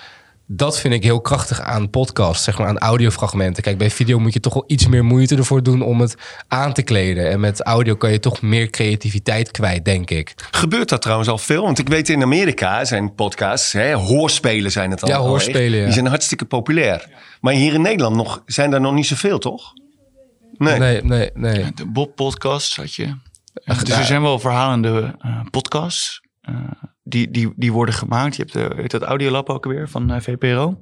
Dat 0.49 0.80
vind 0.80 0.94
ik 0.94 1.03
heel 1.03 1.20
krachtig 1.20 1.61
aan 1.61 1.90
podcast, 1.90 2.42
zeg 2.42 2.59
maar 2.59 2.66
aan 2.68 2.78
audiofragmenten. 2.78 3.62
Kijk, 3.62 3.78
bij 3.78 3.90
video 3.90 4.18
moet 4.18 4.32
je 4.32 4.40
toch 4.40 4.55
wel 4.55 4.64
iets 4.66 4.86
meer 4.86 5.05
moeite 5.05 5.36
ervoor 5.36 5.62
doen 5.62 5.82
om 5.82 6.01
het 6.01 6.16
aan 6.49 6.72
te 6.72 6.82
kleden. 6.82 7.30
En 7.30 7.40
met 7.40 7.62
audio 7.62 7.94
kan 7.94 8.11
je 8.12 8.18
toch 8.18 8.42
meer 8.42 8.70
creativiteit 8.70 9.51
kwijt, 9.51 9.84
denk 9.84 10.11
ik. 10.11 10.34
Gebeurt 10.51 10.88
dat 10.88 11.03
trouwens 11.03 11.28
al 11.28 11.38
veel? 11.38 11.62
Want 11.62 11.78
ik 11.78 11.88
weet 11.88 12.09
in 12.09 12.22
Amerika 12.22 12.84
zijn 12.84 13.14
podcasts, 13.14 13.72
hè, 13.72 13.94
hoorspelen 13.94 14.70
zijn 14.72 14.90
het 14.90 15.03
al. 15.03 15.09
Ja, 15.09 15.18
hoorspelen, 15.18 15.78
ja. 15.78 15.84
Die 15.84 15.94
zijn 15.94 16.07
hartstikke 16.07 16.44
populair. 16.44 17.09
Maar 17.40 17.53
hier 17.55 17.74
in 17.74 17.82
Nederland 17.82 18.16
nog, 18.16 18.42
zijn 18.47 18.72
er 18.72 18.80
nog 18.80 18.94
niet 18.94 19.07
zoveel, 19.07 19.38
toch? 19.38 19.72
Nee. 20.59 20.78
Nee, 20.78 21.03
nee, 21.03 21.30
nee. 21.34 21.72
De 21.74 21.86
Bob 21.86 22.14
podcast 22.16 22.76
had 22.76 22.94
je. 22.94 23.14
dus 23.64 23.90
er 23.97 24.05
zijn 24.05 24.22
wel 24.22 24.38
verhalende 24.38 25.14
eh, 25.20 25.40
podcasts. 25.51 26.20
eh, 26.42 26.55
die, 27.09 27.30
die, 27.30 27.52
die 27.57 27.72
worden 27.72 27.94
gemaakt. 27.94 28.36
Je 28.36 28.42
hebt 28.42 28.54
de, 28.54 28.70
heet 28.82 28.90
dat 28.90 29.02
Audiolab 29.02 29.48
ook 29.48 29.64
weer 29.64 29.88
van 29.88 30.11
eh, 30.12 30.20
VPRO. 30.20 30.78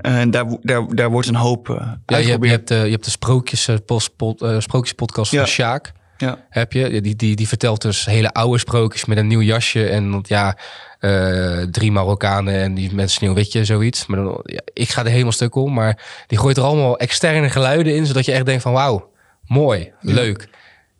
En 0.00 0.30
daar, 0.30 0.44
daar, 0.60 0.94
daar 0.94 1.10
wordt 1.10 1.28
een 1.28 1.34
hoop 1.34 1.68
eh 1.68 1.76
Ja, 2.06 2.16
je, 2.16 2.30
hebt, 2.30 2.44
je, 2.44 2.50
hebt, 2.50 2.70
eh, 2.70 2.84
je 2.84 2.90
hebt 2.90 3.04
de 3.04 3.10
sprookjes, 3.10 3.68
eh, 3.68 3.76
post- 3.86 4.16
pod- 4.16 4.42
eh, 4.42 4.58
sprookjespodcast 4.60 5.30
Ja. 5.32 5.38
van 5.38 5.48
Sjaak. 5.48 5.92
Ja. 6.16 6.44
Heb 6.50 6.72
je? 6.72 7.00
Die, 7.00 7.16
die, 7.16 7.36
die 7.36 7.48
vertelt 7.48 7.82
dus 7.82 8.04
hele 8.04 8.32
oude 8.32 8.58
sprookjes 8.58 9.04
met 9.04 9.18
een 9.18 9.26
nieuw 9.26 9.40
jasje. 9.42 9.88
En 9.88 10.10
want 10.10 10.28
ja, 10.28 10.58
eh, 10.98 11.62
drie 11.62 11.92
Marokkanen 11.92 12.54
en 12.54 12.74
die 12.74 12.94
met 12.94 13.10
sneeuwwitje, 13.10 13.64
zoiets. 13.64 14.06
Maar 14.06 14.22
dan, 14.24 14.40
ja, 14.44 14.60
ik 14.72 14.88
ga 14.90 15.04
er 15.04 15.10
helemaal 15.10 15.32
stuk 15.32 15.54
om. 15.54 15.72
Maar 15.72 16.24
die 16.26 16.38
gooit 16.38 16.56
er 16.56 16.62
allemaal 16.62 16.98
externe 16.98 17.50
geluiden 17.50 17.94
in. 17.94 18.06
Zodat 18.06 18.24
je 18.24 18.32
echt 18.32 18.46
denkt 18.46 18.62
van 18.62 18.72
wauw, 18.72 19.10
mooi, 19.46 19.92
leuk. 20.00 20.48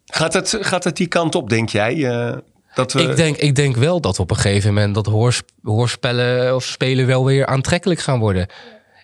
Gaat, 0.04 0.32
het, 0.34 0.56
gaat 0.60 0.84
het 0.84 0.96
die 0.96 1.06
kant 1.06 1.34
op, 1.34 1.48
denk 1.48 1.68
jij? 1.68 1.94
Dat. 2.74 2.94
Ik, 2.94 3.16
denk, 3.16 3.36
ik 3.36 3.54
denk 3.54 3.76
wel 3.76 4.00
dat 4.00 4.18
op 4.18 4.30
een 4.30 4.36
gegeven 4.36 4.74
moment 4.74 4.94
dat 4.94 5.06
hoors, 5.06 5.42
hoorspellen 5.62 6.54
of 6.54 6.64
spelen 6.64 7.06
wel 7.06 7.24
weer 7.24 7.46
aantrekkelijk 7.46 8.00
gaan 8.00 8.18
worden. 8.18 8.46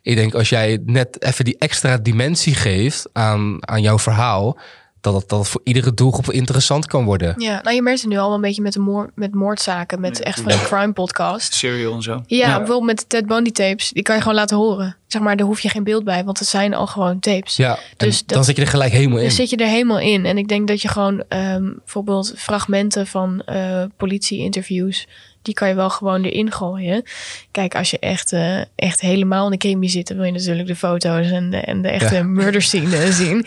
Ik 0.02 0.16
denk 0.16 0.34
als 0.34 0.48
jij 0.48 0.78
net 0.84 1.22
even 1.22 1.44
die 1.44 1.56
extra 1.58 1.98
dimensie 1.98 2.54
geeft 2.54 3.08
aan, 3.12 3.68
aan 3.68 3.82
jouw 3.82 3.98
verhaal, 3.98 4.58
dat 5.00 5.14
het, 5.14 5.28
dat 5.28 5.38
het 5.38 5.48
voor 5.48 5.60
iedere 5.64 5.94
doelgroep 5.94 6.30
interessant 6.30 6.86
kan 6.86 7.04
worden. 7.04 7.34
Ja, 7.38 7.60
nou 7.62 7.74
je 7.74 7.82
merkt 7.82 8.00
het 8.00 8.10
nu 8.10 8.16
al 8.16 8.26
wel 8.26 8.34
een 8.34 8.40
beetje 8.40 8.62
met, 8.62 8.72
de 8.72 8.80
moord, 8.80 9.10
met 9.14 9.34
moordzaken, 9.34 10.00
met 10.00 10.22
echt 10.22 10.40
van 10.40 10.50
die 10.52 10.62
crime 10.62 10.92
podcast. 10.92 11.54
Serial 11.54 11.94
en 11.94 12.02
zo. 12.02 12.22
Ja, 12.26 12.46
bijvoorbeeld 12.46 12.86
met 12.86 12.98
de 12.98 13.06
Ted 13.06 13.26
Bundy 13.26 13.50
tapes, 13.50 13.90
die 13.90 14.02
kan 14.02 14.14
je 14.14 14.20
gewoon 14.20 14.36
laten 14.36 14.56
horen. 14.56 14.96
Zeg 15.06 15.22
maar, 15.22 15.36
daar 15.36 15.46
hoef 15.46 15.60
je 15.60 15.68
geen 15.68 15.84
beeld 15.84 16.04
bij, 16.04 16.24
want 16.24 16.38
het 16.38 16.48
zijn 16.48 16.74
al 16.74 16.86
gewoon 16.86 17.18
tapes. 17.18 17.56
Ja, 17.56 17.70
en 17.70 17.80
Dus 17.96 18.26
dan 18.26 18.44
zit 18.44 18.56
je 18.56 18.62
er 18.62 18.68
gelijk 18.68 18.92
helemaal 18.92 19.18
in. 19.18 19.24
Dus 19.24 19.34
zit 19.34 19.50
je 19.50 19.56
er 19.56 19.66
helemaal 19.66 19.98
in. 19.98 20.26
En 20.26 20.38
ik 20.38 20.48
denk 20.48 20.68
dat 20.68 20.82
je 20.82 20.88
gewoon 20.88 21.24
ehm, 21.28 21.72
bijvoorbeeld 21.76 22.32
fragmenten 22.36 23.06
van 23.06 23.42
eh 23.44 23.84
politie-interviews, 23.96 25.06
die 25.42 25.54
kan 25.54 25.68
je 25.68 25.74
wel 25.74 25.90
gewoon 25.90 26.22
erin 26.24 26.52
gooien. 26.52 27.02
Kijk, 27.50 27.74
als 27.74 27.90
je 27.90 27.98
echt, 27.98 28.32
eh, 28.32 28.58
echt 28.76 29.00
helemaal 29.00 29.44
in 29.44 29.50
de 29.50 29.56
crime 29.56 29.88
zit, 29.88 30.06
dan 30.08 30.16
wil 30.16 30.26
je 30.26 30.32
natuurlijk 30.32 30.68
de 30.68 30.76
foto's 30.76 31.30
en 31.30 31.50
de, 31.50 31.56
en 31.56 31.82
de 31.82 31.88
echte 31.88 32.14
Ja. 32.14 32.22
murder 32.22 32.62
scene 32.62 33.12
zien. 33.22 33.46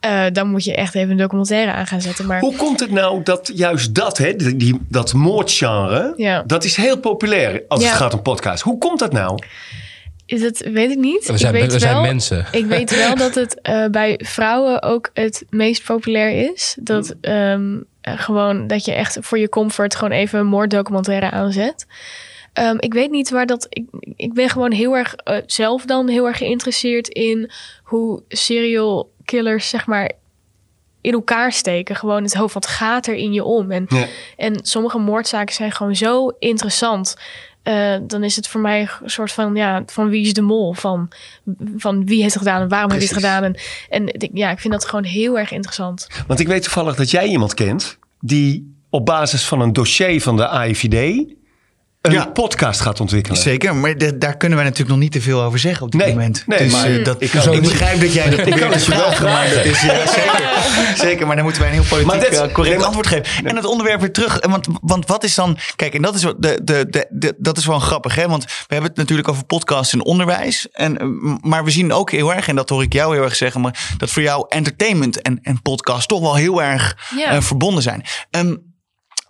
Eh, 0.00 0.24
dan 0.32 0.48
moet 0.50 0.64
je 0.64 0.74
echt 0.74 0.94
even 0.94 1.10
een 1.10 1.16
documentaire 1.16 1.72
aan 1.72 1.86
gaan 1.86 2.00
zetten. 2.00 2.26
Maar 2.26 2.40
Hoe 2.40 2.56
komt 2.56 2.80
het 2.80 2.90
nou 2.90 3.22
dat 3.22 3.50
juist 3.54 3.94
dat, 3.94 4.18
hè, 4.18 4.36
die, 4.36 4.56
die- 4.56 4.80
dat 4.88 5.12
moordgenre, 5.12 6.12
Ja. 6.16 6.42
dat 6.46 6.64
is 6.64 6.76
heel 6.76 6.98
populair 6.98 7.62
als 7.68 7.82
Ja. 7.82 7.88
het 7.88 7.96
gaat 7.96 8.14
om 8.14 8.22
podcasts. 8.22 8.62
Hoe 8.62 8.78
komt 8.78 8.98
dat 8.98 9.12
nou? 9.12 9.38
is 10.26 10.42
het, 10.42 10.70
weet 10.72 10.90
ik 10.90 10.98
niet. 10.98 11.26
we 11.26 11.38
zijn, 11.38 11.54
ik 11.54 11.60
weet 11.60 11.72
we 11.72 11.78
zijn 11.78 11.92
wel, 11.92 12.02
mensen. 12.02 12.46
Ik 12.52 12.66
weet 12.66 12.96
wel 12.96 13.14
dat 13.26 13.34
het 13.34 13.60
eh, 13.62 13.84
bij 13.90 14.20
vrouwen 14.24 14.82
ook 14.82 15.10
het 15.14 15.44
meest 15.50 15.84
populair 15.84 16.52
is. 16.52 16.76
Dat 16.80 17.14
ehm, 17.20 17.74
eh, 17.74 17.80
gewoon 18.14 18.66
dat 18.66 18.84
je 18.84 18.92
echt 18.92 19.18
voor 19.20 19.38
je 19.38 19.48
comfort 19.48 19.94
gewoon 19.94 20.12
even 20.12 20.38
een 20.38 20.46
moorddocumentaire 20.46 21.30
aanzet. 21.30 21.86
Ehm, 22.52 22.76
ik 22.78 22.92
weet 22.94 23.10
niet 23.10 23.30
waar 23.30 23.46
dat. 23.46 23.66
Ik, 23.68 23.86
ik 24.16 24.32
ben 24.34 24.48
gewoon 24.48 24.72
heel 24.72 24.96
erg 24.96 25.14
eh, 25.14 25.36
zelf 25.46 25.84
dan 25.84 26.08
heel 26.08 26.26
erg 26.26 26.36
geïnteresseerd 26.38 27.08
in 27.08 27.50
hoe 27.82 28.22
serial 28.28 29.10
killers, 29.24 29.68
zeg 29.68 29.86
maar, 29.86 30.12
in 31.00 31.12
elkaar 31.12 31.52
steken. 31.52 31.96
Gewoon 31.96 32.22
het 32.22 32.34
hoofd, 32.34 32.54
wat 32.54 32.66
gaat 32.66 33.06
er 33.06 33.14
in 33.14 33.32
je 33.32 33.44
om? 33.44 33.70
En, 33.70 33.84
Ja. 33.88 34.06
en 34.36 34.58
sommige 34.62 34.98
moordzaken 34.98 35.54
zijn 35.54 35.72
gewoon 35.72 35.96
zo 35.96 36.28
interessant. 36.38 37.16
Eh, 37.66 37.96
dan 38.02 38.24
is 38.24 38.36
het 38.36 38.48
voor 38.48 38.60
mij 38.60 38.88
een 39.02 39.10
soort 39.10 39.32
van, 39.32 39.54
ja, 39.54 39.82
van 39.86 40.08
wie 40.08 40.26
is 40.26 40.32
de 40.32 40.42
mol? 40.42 40.72
Van, 40.72 41.08
van 41.76 42.06
wie 42.06 42.22
heeft 42.22 42.34
het 42.34 42.42
gedaan 42.42 42.60
en 42.60 42.68
waarom 42.68 42.90
heeft 42.90 43.10
hij 43.10 43.14
het 43.14 43.24
gedaan? 43.26 43.44
En, 43.44 43.56
en 43.88 44.30
ja, 44.32 44.50
ik 44.50 44.58
vind 44.58 44.72
dat 44.72 44.84
gewoon 44.84 45.04
heel 45.04 45.38
erg 45.38 45.50
interessant. 45.50 46.06
Want 46.26 46.40
ik 46.40 46.46
weet 46.46 46.62
toevallig 46.62 46.96
dat 46.96 47.10
jij 47.10 47.26
iemand 47.26 47.54
kent 47.54 47.98
die 48.20 48.74
op 48.90 49.06
basis 49.06 49.44
van 49.44 49.60
een 49.60 49.72
dossier 49.72 50.22
van 50.22 50.36
de 50.36 50.48
AIVD 50.48 51.24
een 52.06 52.12
Ja. 52.12 52.26
podcast 52.26 52.80
gaat 52.80 53.00
ontwikkelen. 53.00 53.38
Zeker, 53.38 53.76
maar 53.76 53.98
de- 53.98 54.18
daar 54.18 54.36
kunnen 54.36 54.58
wij 54.58 54.66
natuurlijk 54.66 54.92
nog 54.94 55.02
niet 55.02 55.12
te 55.12 55.20
veel 55.20 55.42
over 55.42 55.58
zeggen 55.58 55.84
op 55.84 55.92
dit 55.92 56.00
Nee, 56.00 56.10
moment. 56.10 56.42
nee, 56.46 56.58
dus, 56.58 56.72
maar 56.72 56.84
eh, 56.86 57.04
dat, 57.04 57.22
ik 57.22 57.32
ik, 57.32 57.40
kan 57.40 57.60
begrijp 57.60 58.00
dat 58.00 58.12
jij 58.12 58.30
dat 58.36 58.46
Ik 58.46 58.54
kan 58.56 58.72
het 58.72 58.86
wel 58.86 59.20
maar 59.22 59.48
dat 59.54 59.64
is 59.64 59.80
ja, 59.82 60.06
zeker, 60.16 60.96
zeker. 60.96 61.26
Maar 61.26 61.34
dan 61.36 61.44
moeten 61.44 61.62
wij 61.62 61.70
een 61.70 61.76
heel 61.78 61.88
politiek 61.88 62.12
Maar 62.12 62.20
dit- 62.20 62.38
eh, 62.40 62.52
correct 62.52 62.76
nee, 62.76 62.84
antwoord 62.84 63.06
geven. 63.06 63.46
En 63.46 63.56
het 63.56 63.64
onderwerp 63.64 64.00
weer 64.00 64.12
terug. 64.12 64.38
eh, 64.38 64.50
Want, 64.50 64.66
want 64.80 65.06
wat 65.06 65.24
is 65.24 65.34
dan... 65.34 65.58
Kijk, 65.76 65.94
en 65.94 66.02
dat 66.02 66.14
is, 66.14 66.22
wel- 66.22 66.34
de, 66.38 66.60
de, 66.64 66.86
de, 66.90 67.06
de- 67.10 67.34
dat 67.38 67.56
is 67.58 67.66
wel 67.66 67.78
grappig. 67.78 68.14
Hè? 68.14 68.28
Want 68.28 68.44
we 68.44 68.50
hebben 68.68 68.88
het 68.90 68.98
natuurlijk 68.98 69.28
over 69.28 69.44
podcasts 69.44 69.92
en 69.92 70.04
onderwijs. 70.04 70.68
En, 70.72 70.98
eh, 70.98 71.06
maar 71.40 71.64
we 71.64 71.70
zien 71.70 71.92
ook 71.92 72.10
heel 72.10 72.34
erg, 72.34 72.48
en 72.48 72.56
dat 72.56 72.68
hoor 72.68 72.82
ik 72.82 72.92
jou 72.92 73.14
heel 73.14 73.24
erg 73.24 73.36
zeggen... 73.36 73.60
Maar 73.60 73.94
dat 73.98 74.10
voor 74.10 74.22
jou 74.22 74.44
entertainment 74.48 75.22
en, 75.22 75.38
en 75.42 75.62
podcast 75.62 76.08
toch 76.08 76.20
wel 76.20 76.34
heel 76.34 76.62
erg 76.62 76.96
eh, 77.28 77.40
verbonden 77.40 77.82
zijn. 77.82 78.04
Ehm, 78.30 78.56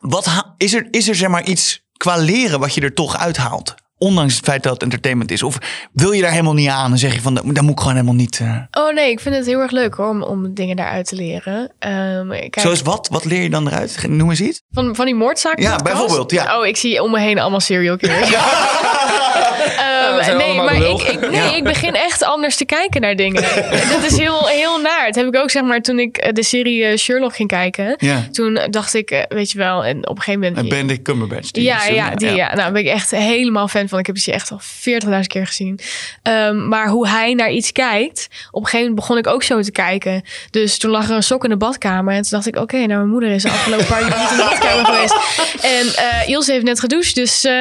wat 0.00 0.44
is, 0.56 0.74
er, 0.74 0.86
is 0.90 1.08
er 1.08 1.14
zeg 1.14 1.28
maar 1.28 1.44
iets 1.44 1.84
qua 1.96 2.16
leren 2.16 2.60
wat 2.60 2.74
je 2.74 2.80
er 2.80 2.94
toch 2.94 3.16
uithaalt? 3.18 3.74
Ondanks 3.98 4.36
het 4.36 4.44
feit 4.44 4.62
dat 4.62 4.72
het 4.72 4.82
entertainment 4.82 5.30
is. 5.30 5.42
Of 5.42 5.58
wil 5.92 6.12
je 6.12 6.22
daar 6.22 6.30
helemaal 6.30 6.54
niet 6.54 6.68
aan 6.68 6.92
en 6.92 6.98
zeg 6.98 7.14
je 7.14 7.20
van, 7.20 7.34
dat, 7.34 7.44
dat 7.46 7.62
moet 7.62 7.72
ik 7.72 7.78
gewoon 7.78 7.92
helemaal 7.94 8.14
niet... 8.14 8.38
eh, 8.40 8.56
Oh 8.70 8.94
nee, 8.94 9.10
ik 9.10 9.20
vind 9.20 9.34
het 9.34 9.46
heel 9.46 9.60
erg 9.60 9.70
leuk 9.70 9.94
hoor, 9.94 10.08
om, 10.08 10.22
om 10.22 10.54
dingen 10.54 10.76
daaruit 10.76 11.06
te 11.08 11.14
leren. 11.16 11.72
Ehm, 11.78 12.28
kijk, 12.28 12.58
Zoals 12.60 12.82
wat? 12.82 13.08
Wat 13.10 13.24
leer 13.24 13.42
je 13.42 13.50
dan 13.50 13.66
eruit? 13.66 14.04
Noem 14.08 14.30
eens 14.30 14.40
iets. 14.40 14.62
Van, 14.70 14.94
van 14.96 15.04
die 15.04 15.14
moordzaak 15.14 15.58
Ja, 15.60 15.76
bijvoorbeeld, 15.76 16.30
ja. 16.30 16.58
Oh, 16.58 16.66
ik 16.66 16.76
zie 16.76 17.02
om 17.02 17.10
me 17.10 17.20
heen 17.20 17.38
allemaal 17.38 17.60
serial 17.60 17.96
killers. 17.96 18.30
Zijn 20.24 20.36
nee, 20.36 20.54
maar 20.54 20.76
ik, 20.76 21.02
ik, 21.02 21.20
nee, 21.20 21.30
Ja. 21.30 21.56
ik 21.56 21.64
begin 21.64 21.94
echt 21.94 22.24
anders 22.24 22.56
te 22.56 22.64
kijken 22.64 23.00
naar 23.00 23.16
dingen. 23.16 23.42
dat 23.94 24.04
is 24.10 24.18
heel, 24.18 24.46
heel 24.46 24.80
naar. 24.80 25.06
Dat 25.06 25.14
heb 25.14 25.26
ik 25.26 25.36
ook 25.36 25.50
zeg 25.50 25.62
maar 25.62 25.80
toen 25.80 25.98
ik 25.98 26.16
eh, 26.16 26.32
de 26.32 26.42
serie 26.42 26.84
eh, 26.84 26.96
Sherlock 26.96 27.34
ging 27.34 27.48
kijken. 27.48 27.94
Ja. 27.98 28.28
Toen 28.32 28.58
dacht 28.70 28.94
ik, 28.94 29.10
eh, 29.10 29.22
weet 29.28 29.50
je 29.50 29.58
wel, 29.58 29.84
en 29.84 30.08
op 30.08 30.16
een 30.16 30.22
gegeven 30.22 30.40
moment... 30.40 30.58
En 30.58 30.68
Benedict 30.68 31.02
Cumberbatch. 31.02 31.50
die 31.50 31.62
Ja, 31.62 31.86
eh, 31.86 31.94
ja, 31.94 32.14
die, 32.14 32.34
ja. 32.34 32.54
Nou, 32.54 32.72
ben 32.72 32.82
ik 32.82 32.88
echt 32.88 33.10
helemaal 33.10 33.68
fan 33.68 33.88
van. 33.88 33.98
Ik 33.98 34.06
heb 34.06 34.14
die 34.14 34.32
echt 34.32 34.50
al 34.50 34.60
40.000 34.60 35.26
keer 35.26 35.46
gezien. 35.46 35.80
Ehm, 36.22 36.68
maar 36.68 36.88
hoe 36.88 37.08
hij 37.08 37.34
naar 37.34 37.50
iets 37.50 37.72
kijkt... 37.72 38.28
Op 38.50 38.62
een 38.62 38.68
gegeven 38.68 38.78
moment 38.78 38.94
begon 38.94 39.18
ik 39.18 39.26
ook 39.26 39.42
zo 39.42 39.60
te 39.60 39.72
kijken. 39.72 40.22
Dus 40.50 40.78
toen 40.78 40.90
lag 40.90 41.08
er 41.08 41.16
een 41.16 41.22
sok 41.22 41.44
in 41.44 41.50
de 41.50 41.56
badkamer. 41.56 42.14
En 42.14 42.22
toen 42.22 42.30
dacht 42.30 42.46
ik, 42.46 42.56
oké, 42.56 42.76
nou, 42.76 42.88
mijn 42.88 43.08
moeder 43.08 43.30
is 43.30 43.42
de 43.42 43.50
afgelopen 43.50 43.86
paar 43.86 44.00
jaar 44.00 44.18
niet 44.18 44.30
in 44.30 44.36
de 44.36 44.42
badkamer 44.42 44.84
geweest. 44.84 45.14
En 45.62 46.04
eh 46.04 46.28
Ilse 46.28 46.52
heeft 46.52 46.64
net 46.64 46.80
gedoucht. 46.80 47.14
Dus, 47.14 47.44
eh, 47.44 47.52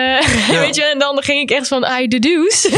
weet 0.64 0.76
je, 0.76 0.84
en 0.84 1.00
dan 1.00 1.24
ging 1.24 1.42
ik 1.42 1.58
echt 1.58 1.68
van, 1.68 1.86
I 2.00 2.08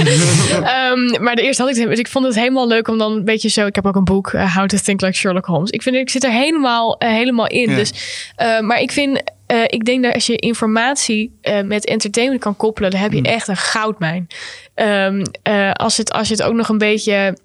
Ehm 0.63 1.23
maar 1.23 1.35
de 1.35 1.41
eerste 1.41 1.61
had 1.61 1.77
ik 1.77 1.89
het, 1.89 1.99
ik 1.99 2.07
vond 2.07 2.25
het 2.25 2.35
helemaal 2.35 2.67
leuk 2.67 2.87
om 2.87 2.97
dan 2.97 3.11
een 3.11 3.25
beetje 3.25 3.49
zo... 3.49 3.65
Ik 3.65 3.75
heb 3.75 3.85
ook 3.85 3.95
een 3.95 4.03
boek, 4.03 4.33
eh, 4.33 4.55
How 4.55 4.67
to 4.67 4.77
Think 4.77 5.01
Like 5.01 5.15
Sherlock 5.15 5.45
Holmes. 5.45 5.69
Ik 5.69 5.81
vind, 5.81 5.95
ik 5.95 6.09
zit 6.09 6.23
er 6.23 6.31
helemaal, 6.31 6.97
eh, 6.97 7.09
helemaal 7.09 7.47
in. 7.47 7.69
Ja. 7.69 7.75
Dus, 7.75 7.91
eh, 8.35 8.59
maar 8.59 8.81
ik 8.81 8.91
vind... 8.91 9.21
ik 9.67 9.85
denk 9.85 10.03
dat 10.03 10.13
als 10.13 10.25
je 10.25 10.35
informatie 10.35 11.39
met 11.65 11.85
entertainment 11.85 12.41
kan 12.41 12.55
koppelen, 12.55 12.91
dan 12.91 12.99
heb 12.99 13.11
je 13.11 13.21
echt 13.21 13.47
een 13.47 13.57
goudmijn. 13.57 14.27
Ehm, 14.73 15.23
eh, 15.43 15.71
als, 15.71 15.97
het, 15.97 16.11
als 16.11 16.27
je 16.27 16.33
het 16.33 16.43
ook 16.43 16.53
nog 16.53 16.69
een 16.69 16.77
beetje, 16.77 17.37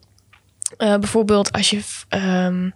bijvoorbeeld 0.76 1.52
als 1.52 1.70
je, 1.70 1.80
ehm, 2.08 2.70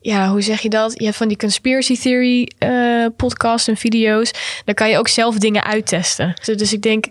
ja, 0.00 0.28
hoe 0.28 0.40
zeg 0.40 0.60
je 0.60 0.68
dat? 0.68 0.92
Je 0.96 1.04
hebt 1.04 1.16
van 1.16 1.28
die 1.28 1.36
conspiracy 1.36 1.98
theory 1.98 2.50
eh 2.58 3.06
podcasts 3.16 3.68
en 3.68 3.76
video's, 3.76 4.30
dan 4.64 4.74
kan 4.74 4.90
je 4.90 4.98
ook 4.98 5.08
zelf 5.08 5.36
dingen 5.36 5.64
uittesten. 5.64 6.34
Dus, 6.44 6.56
dus 6.56 6.72
ik 6.72 6.82
denk 6.82 7.06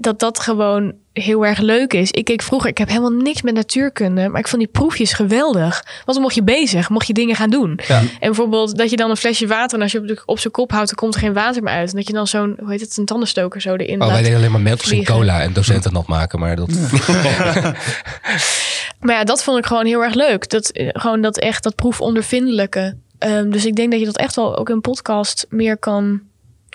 dat 0.00 0.18
dat 0.18 0.38
gewoon 0.38 0.92
heel 1.12 1.46
erg 1.46 1.58
leuk 1.58 1.92
is. 1.92 2.10
Ik 2.10 2.24
keek 2.24 2.42
vroeger, 2.42 2.70
ik 2.70 2.78
heb 2.78 2.88
helemaal 2.88 3.10
niks 3.10 3.42
met 3.42 3.54
natuurkunde, 3.54 4.28
maar 4.28 4.40
ik 4.40 4.48
vond 4.48 4.62
die 4.62 4.70
proefjes 4.70 5.12
geweldig. 5.12 5.84
Want 5.84 6.12
dan 6.12 6.20
mocht 6.20 6.34
je 6.34 6.42
bezig, 6.42 6.88
mocht 6.88 7.06
je 7.06 7.12
dingen 7.12 7.36
gaan 7.36 7.50
doen. 7.50 7.80
Ja. 7.88 7.98
En 7.98 8.08
bijvoorbeeld 8.20 8.76
dat 8.76 8.90
je 8.90 8.96
dan 8.96 9.10
een 9.10 9.16
flesje 9.16 9.46
water 9.46 9.76
en 9.76 9.82
als 9.82 9.92
je 9.92 10.00
op, 10.00 10.22
op 10.24 10.38
zijn 10.38 10.52
kop 10.52 10.70
houdt, 10.70 10.86
dan 10.86 10.96
komt 10.96 11.14
er 11.14 11.20
geen 11.20 11.32
water 11.32 11.62
meer 11.62 11.72
uit. 11.72 11.90
En 11.90 11.96
dat 11.96 12.06
je 12.06 12.12
dan 12.12 12.26
zo'n, 12.26 12.56
hoe 12.58 12.70
heet 12.70 12.80
het, 12.80 12.96
een 12.96 13.04
tandenstoker 13.04 13.60
zo 13.60 13.74
erin 13.74 14.02
Oh, 14.02 14.08
wij 14.08 14.22
deden 14.22 14.36
alleen 14.36 14.50
maar 14.50 14.60
mentels 14.60 14.90
in 14.90 15.04
cola 15.04 15.42
en 15.42 15.52
docenten 15.52 15.92
nat 15.92 16.06
maken. 16.06 16.38
Maar 16.38 16.56
dat, 16.56 16.68
Maar 19.00 19.14
ja, 19.14 19.24
dat 19.24 19.42
vond 19.42 19.58
ik 19.58 19.66
gewoon 19.66 19.86
heel 19.86 20.02
erg 20.04 20.14
leuk. 20.14 20.50
Dat, 20.50 20.70
eh, 20.70 20.88
gewoon 20.92 21.20
dat 21.20 21.38
echt, 21.38 21.62
dat 21.62 21.74
proefondervindelijke. 21.74 22.96
Ehm, 23.18 23.50
dus 23.50 23.66
ik 23.66 23.76
denk 23.76 23.90
dat 23.90 24.00
je 24.00 24.06
dat 24.06 24.16
echt 24.16 24.36
wel 24.36 24.56
ook 24.56 24.68
in 24.68 24.74
een 24.74 24.80
podcast 24.80 25.46
meer 25.48 25.78
kan 25.78 26.20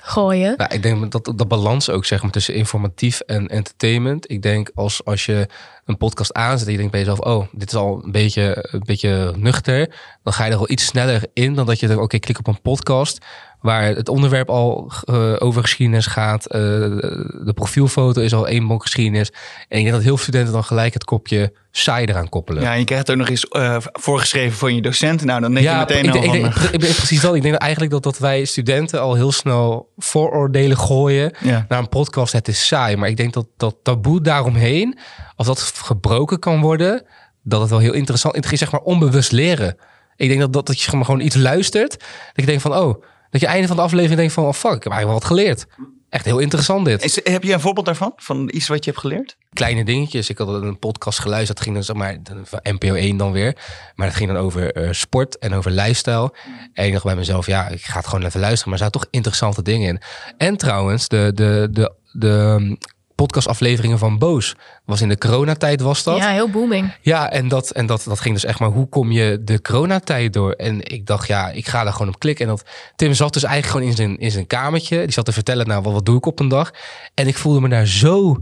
gooien. 0.06 0.53
Nou, 0.58 0.74
ik 0.74 0.84
denk 0.84 1.12
dat 1.12 1.32
dat 1.36 1.47
balans 1.47 1.89
ook 1.89 2.06
zeg 2.06 2.22
maar 2.22 2.32
tussen 2.32 2.53
informatief 2.53 3.20
en 3.20 3.47
entertainment. 3.47 4.32
Ik 4.32 4.41
denk 4.41 4.72
als, 4.76 5.06
als 5.06 5.26
je 5.26 5.47
een 5.86 5.97
podcast 5.97 6.34
aanzet 6.34 6.66
en 6.66 6.72
je 6.72 6.78
denkt 6.78 6.91
bij 6.91 7.01
jezelf, 7.01 7.20
oh, 7.20 7.47
dit 7.51 7.68
is 7.68 7.76
al 7.76 8.01
een 8.03 8.12
beetje, 8.12 8.68
een 8.72 8.84
beetje 8.86 9.34
nuchter, 9.38 9.95
dan 10.24 10.34
ga 10.34 10.45
je 10.45 10.51
er 10.51 10.58
wel 10.58 10.70
iets 10.70 10.86
sneller 10.86 11.28
in 11.34 11.53
dan 11.53 11.66
dat 11.66 11.80
je 11.80 11.88
denkt, 11.88 12.03
oké, 12.03 12.20
klik 12.20 12.39
op 12.39 12.47
een 12.47 12.62
podcast 12.62 13.26
waar 13.66 13.84
het 13.84 14.09
onderwerp 14.09 14.49
al 14.49 14.91
eh, 15.03 15.34
over 15.39 15.61
geschiedenis 15.61 16.05
gaat. 16.05 16.45
eh, 16.45 16.59
de 16.59 17.51
profielfoto 17.53 18.22
is 18.22 18.34
al 18.34 18.47
één 18.47 18.68
blok 18.68 18.82
geschiedenis. 18.82 19.30
En 19.68 19.78
ik 19.78 19.84
denk 19.84 19.91
dat 19.91 20.01
heel 20.03 20.16
veel 20.16 20.24
studenten 20.24 20.53
dan 20.53 20.63
gelijk 20.63 20.93
het 20.93 21.03
kopje 21.03 21.53
saai 21.72 22.05
eraan 22.05 22.30
koppelen. 22.30 22.61
Ja, 22.63 22.74
en 22.74 22.80
je 22.80 22.86
krijgt 22.86 23.11
ook 23.11 23.18
nog 23.18 23.30
eens 23.30 23.47
eh, 23.47 23.78
voorgeschreven 23.80 24.57
van 24.57 24.76
je 24.76 24.82
docent. 24.82 25.24
Nou, 25.24 25.41
dan 25.41 25.53
denk 25.53 25.66
je 25.68 25.76
meteen 25.76 26.05
ik, 26.05 26.16
al 26.16 26.22
denk- 26.22 26.34
ik, 26.34 26.41
van... 26.51 26.61
denk- 26.61 26.74
ik 26.74 26.80
denk 26.80 26.95
precies 26.95 27.22
dat. 27.22 27.36
Ik 27.36 27.41
denk 27.41 27.53
dat 27.53 27.61
eigenlijk 27.63 27.91
dat, 27.93 28.03
dat 28.03 28.18
wij 28.18 28.45
studenten 28.45 29.01
al 29.01 29.13
heel 29.16 29.32
snel 29.32 29.91
vooroordelen 29.97 30.78
gooien 30.78 31.34
Ja. 31.43 31.66
naar 31.70 31.80
een 31.80 31.89
podcast. 31.89 32.34
Het 32.34 32.47
is 32.47 32.68
saai, 32.68 32.95
maar 32.97 33.09
ik 33.09 33.18
denk 33.18 33.34
dat 33.34 33.47
dat 33.57 33.76
taboe 33.84 34.22
daaromheen, 34.22 34.97
als 35.36 35.47
dat 35.47 35.61
gebroken 35.61 36.39
kan 36.39 36.61
worden, 36.61 37.03
dat 37.43 37.61
het 37.61 37.70
wel 37.70 37.80
heel 37.80 37.93
interessant 37.93 38.51
is. 38.51 38.59
Zeg 38.59 38.72
maar 38.72 38.82
onbewust 38.82 39.32
leren. 39.32 39.78
Ik 40.16 40.28
denk 40.28 40.39
dat, 40.39 40.53
dat, 40.53 40.68
dat 40.68 40.82
je 40.82 40.89
gewoon 40.91 41.20
iets 41.20 41.36
luistert, 41.36 41.89
dat 41.99 41.99
je 42.36 42.45
denkt 42.45 42.61
van, 42.61 42.76
oh, 42.76 43.03
dat 43.30 43.41
je 43.41 43.47
einde 43.47 43.67
van 43.67 43.76
de 43.76 43.82
aflevering 43.82 44.17
denkt 44.17 44.34
van, 44.34 44.43
oh 44.43 44.53
fuck, 44.53 44.76
ik 44.76 44.84
heb 44.84 44.93
eigenlijk 44.93 45.05
wel 45.05 45.13
wat 45.13 45.39
geleerd. 45.39 45.65
Echt 46.09 46.26
heel 46.26 46.39
interessant 46.39 46.86
dit. 46.86 47.03
Is, 47.03 47.19
heb 47.23 47.43
je 47.43 47.53
een 47.53 47.59
voorbeeld 47.59 47.86
daarvan? 47.86 48.13
Van 48.15 48.49
iets 48.53 48.67
wat 48.67 48.86
je 48.86 48.89
hebt 48.89 49.01
geleerd? 49.01 49.38
kleine 49.55 49.86
dingetjes. 49.86 50.30
Ik 50.30 50.38
had 50.38 50.47
een 50.47 50.80
podcast 50.80 51.19
geluisterd. 51.19 51.57
Dat 51.57 51.65
ging 51.65 51.76
dan 51.76 51.86
zeg 51.86 51.95
maar 51.95 52.17
van 52.43 52.59
NPO 52.63 52.93
1 52.93 53.17
dan 53.17 53.32
weer. 53.32 53.57
Maar 53.95 54.07
dat 54.07 54.15
ging 54.15 54.32
dan 54.32 54.41
over 54.41 54.73
eh, 54.73 54.91
sport 54.91 55.38
en 55.38 55.53
over 55.53 55.71
lifestyle. 55.71 56.34
En 56.73 56.86
ik 56.86 56.91
dacht 56.91 57.03
bij 57.03 57.15
mezelf, 57.15 57.45
ja, 57.45 57.67
ik 57.67 57.82
ga 57.82 57.97
het 57.97 58.07
gewoon 58.07 58.26
even 58.26 58.39
luisteren. 58.39 58.69
Maar 58.69 58.80
er 58.80 58.86
zaten 58.86 59.01
toch 59.01 59.11
interessante 59.11 59.61
dingen 59.61 59.88
in. 59.88 60.01
En 60.38 60.57
trouwens, 60.57 61.07
de, 61.07 61.32
de, 61.34 61.67
de, 61.71 61.93
de 62.11 62.78
podcastafleveringen 63.16 63.97
van 63.97 64.18
Boos. 64.18 64.55
Was 64.86 65.01
in 65.01 65.09
de 65.09 65.18
coronatijd 65.18 65.82
was 65.82 66.03
dat. 66.03 66.18
Ja, 66.18 66.30
heel 66.30 66.49
booming. 66.49 66.95
Ja, 67.01 67.32
en, 67.32 67.47
dat, 67.47 67.70
en 67.70 67.86
dat, 67.86 68.03
dat 68.07 68.20
ging 68.20 68.34
dus 68.34 68.45
echt 68.45 68.59
maar, 68.59 68.70
hoe 68.70 68.89
kom 68.89 69.11
je 69.11 69.41
de 69.43 69.61
coronatijd 69.61 70.34
door? 70.34 70.51
En 70.51 70.91
ik 70.91 71.05
dacht, 71.05 71.28
ja, 71.28 71.49
ik 71.49 71.68
ga 71.68 71.84
daar 71.84 71.93
gewoon 71.93 72.07
op 72.07 72.20
klikken. 72.20 72.45
En 72.45 72.51
dat 72.51 72.66
Tim 72.95 73.13
zat 73.13 73.34
dus 73.34 73.43
eigenlijk 73.43 73.74
gewoon 73.74 73.89
in 73.89 73.95
zijn, 73.95 74.20
in 74.20 74.32
zijn 74.32 74.47
kamertje. 74.47 74.97
Die 74.97 75.11
zat 75.11 75.26
te 75.26 75.34
vertellen, 75.34 75.68
nou, 75.68 75.82
wat, 75.82 75.93
wat 75.93 76.05
doe 76.05 76.18
ik 76.18 76.26
op 76.26 76.39
een 76.39 76.47
dag? 76.47 76.72
En 77.13 77.28
ik 77.28 77.38
voelde 77.38 77.61
me 77.61 77.70
daar 77.70 77.88
zo 77.88 78.38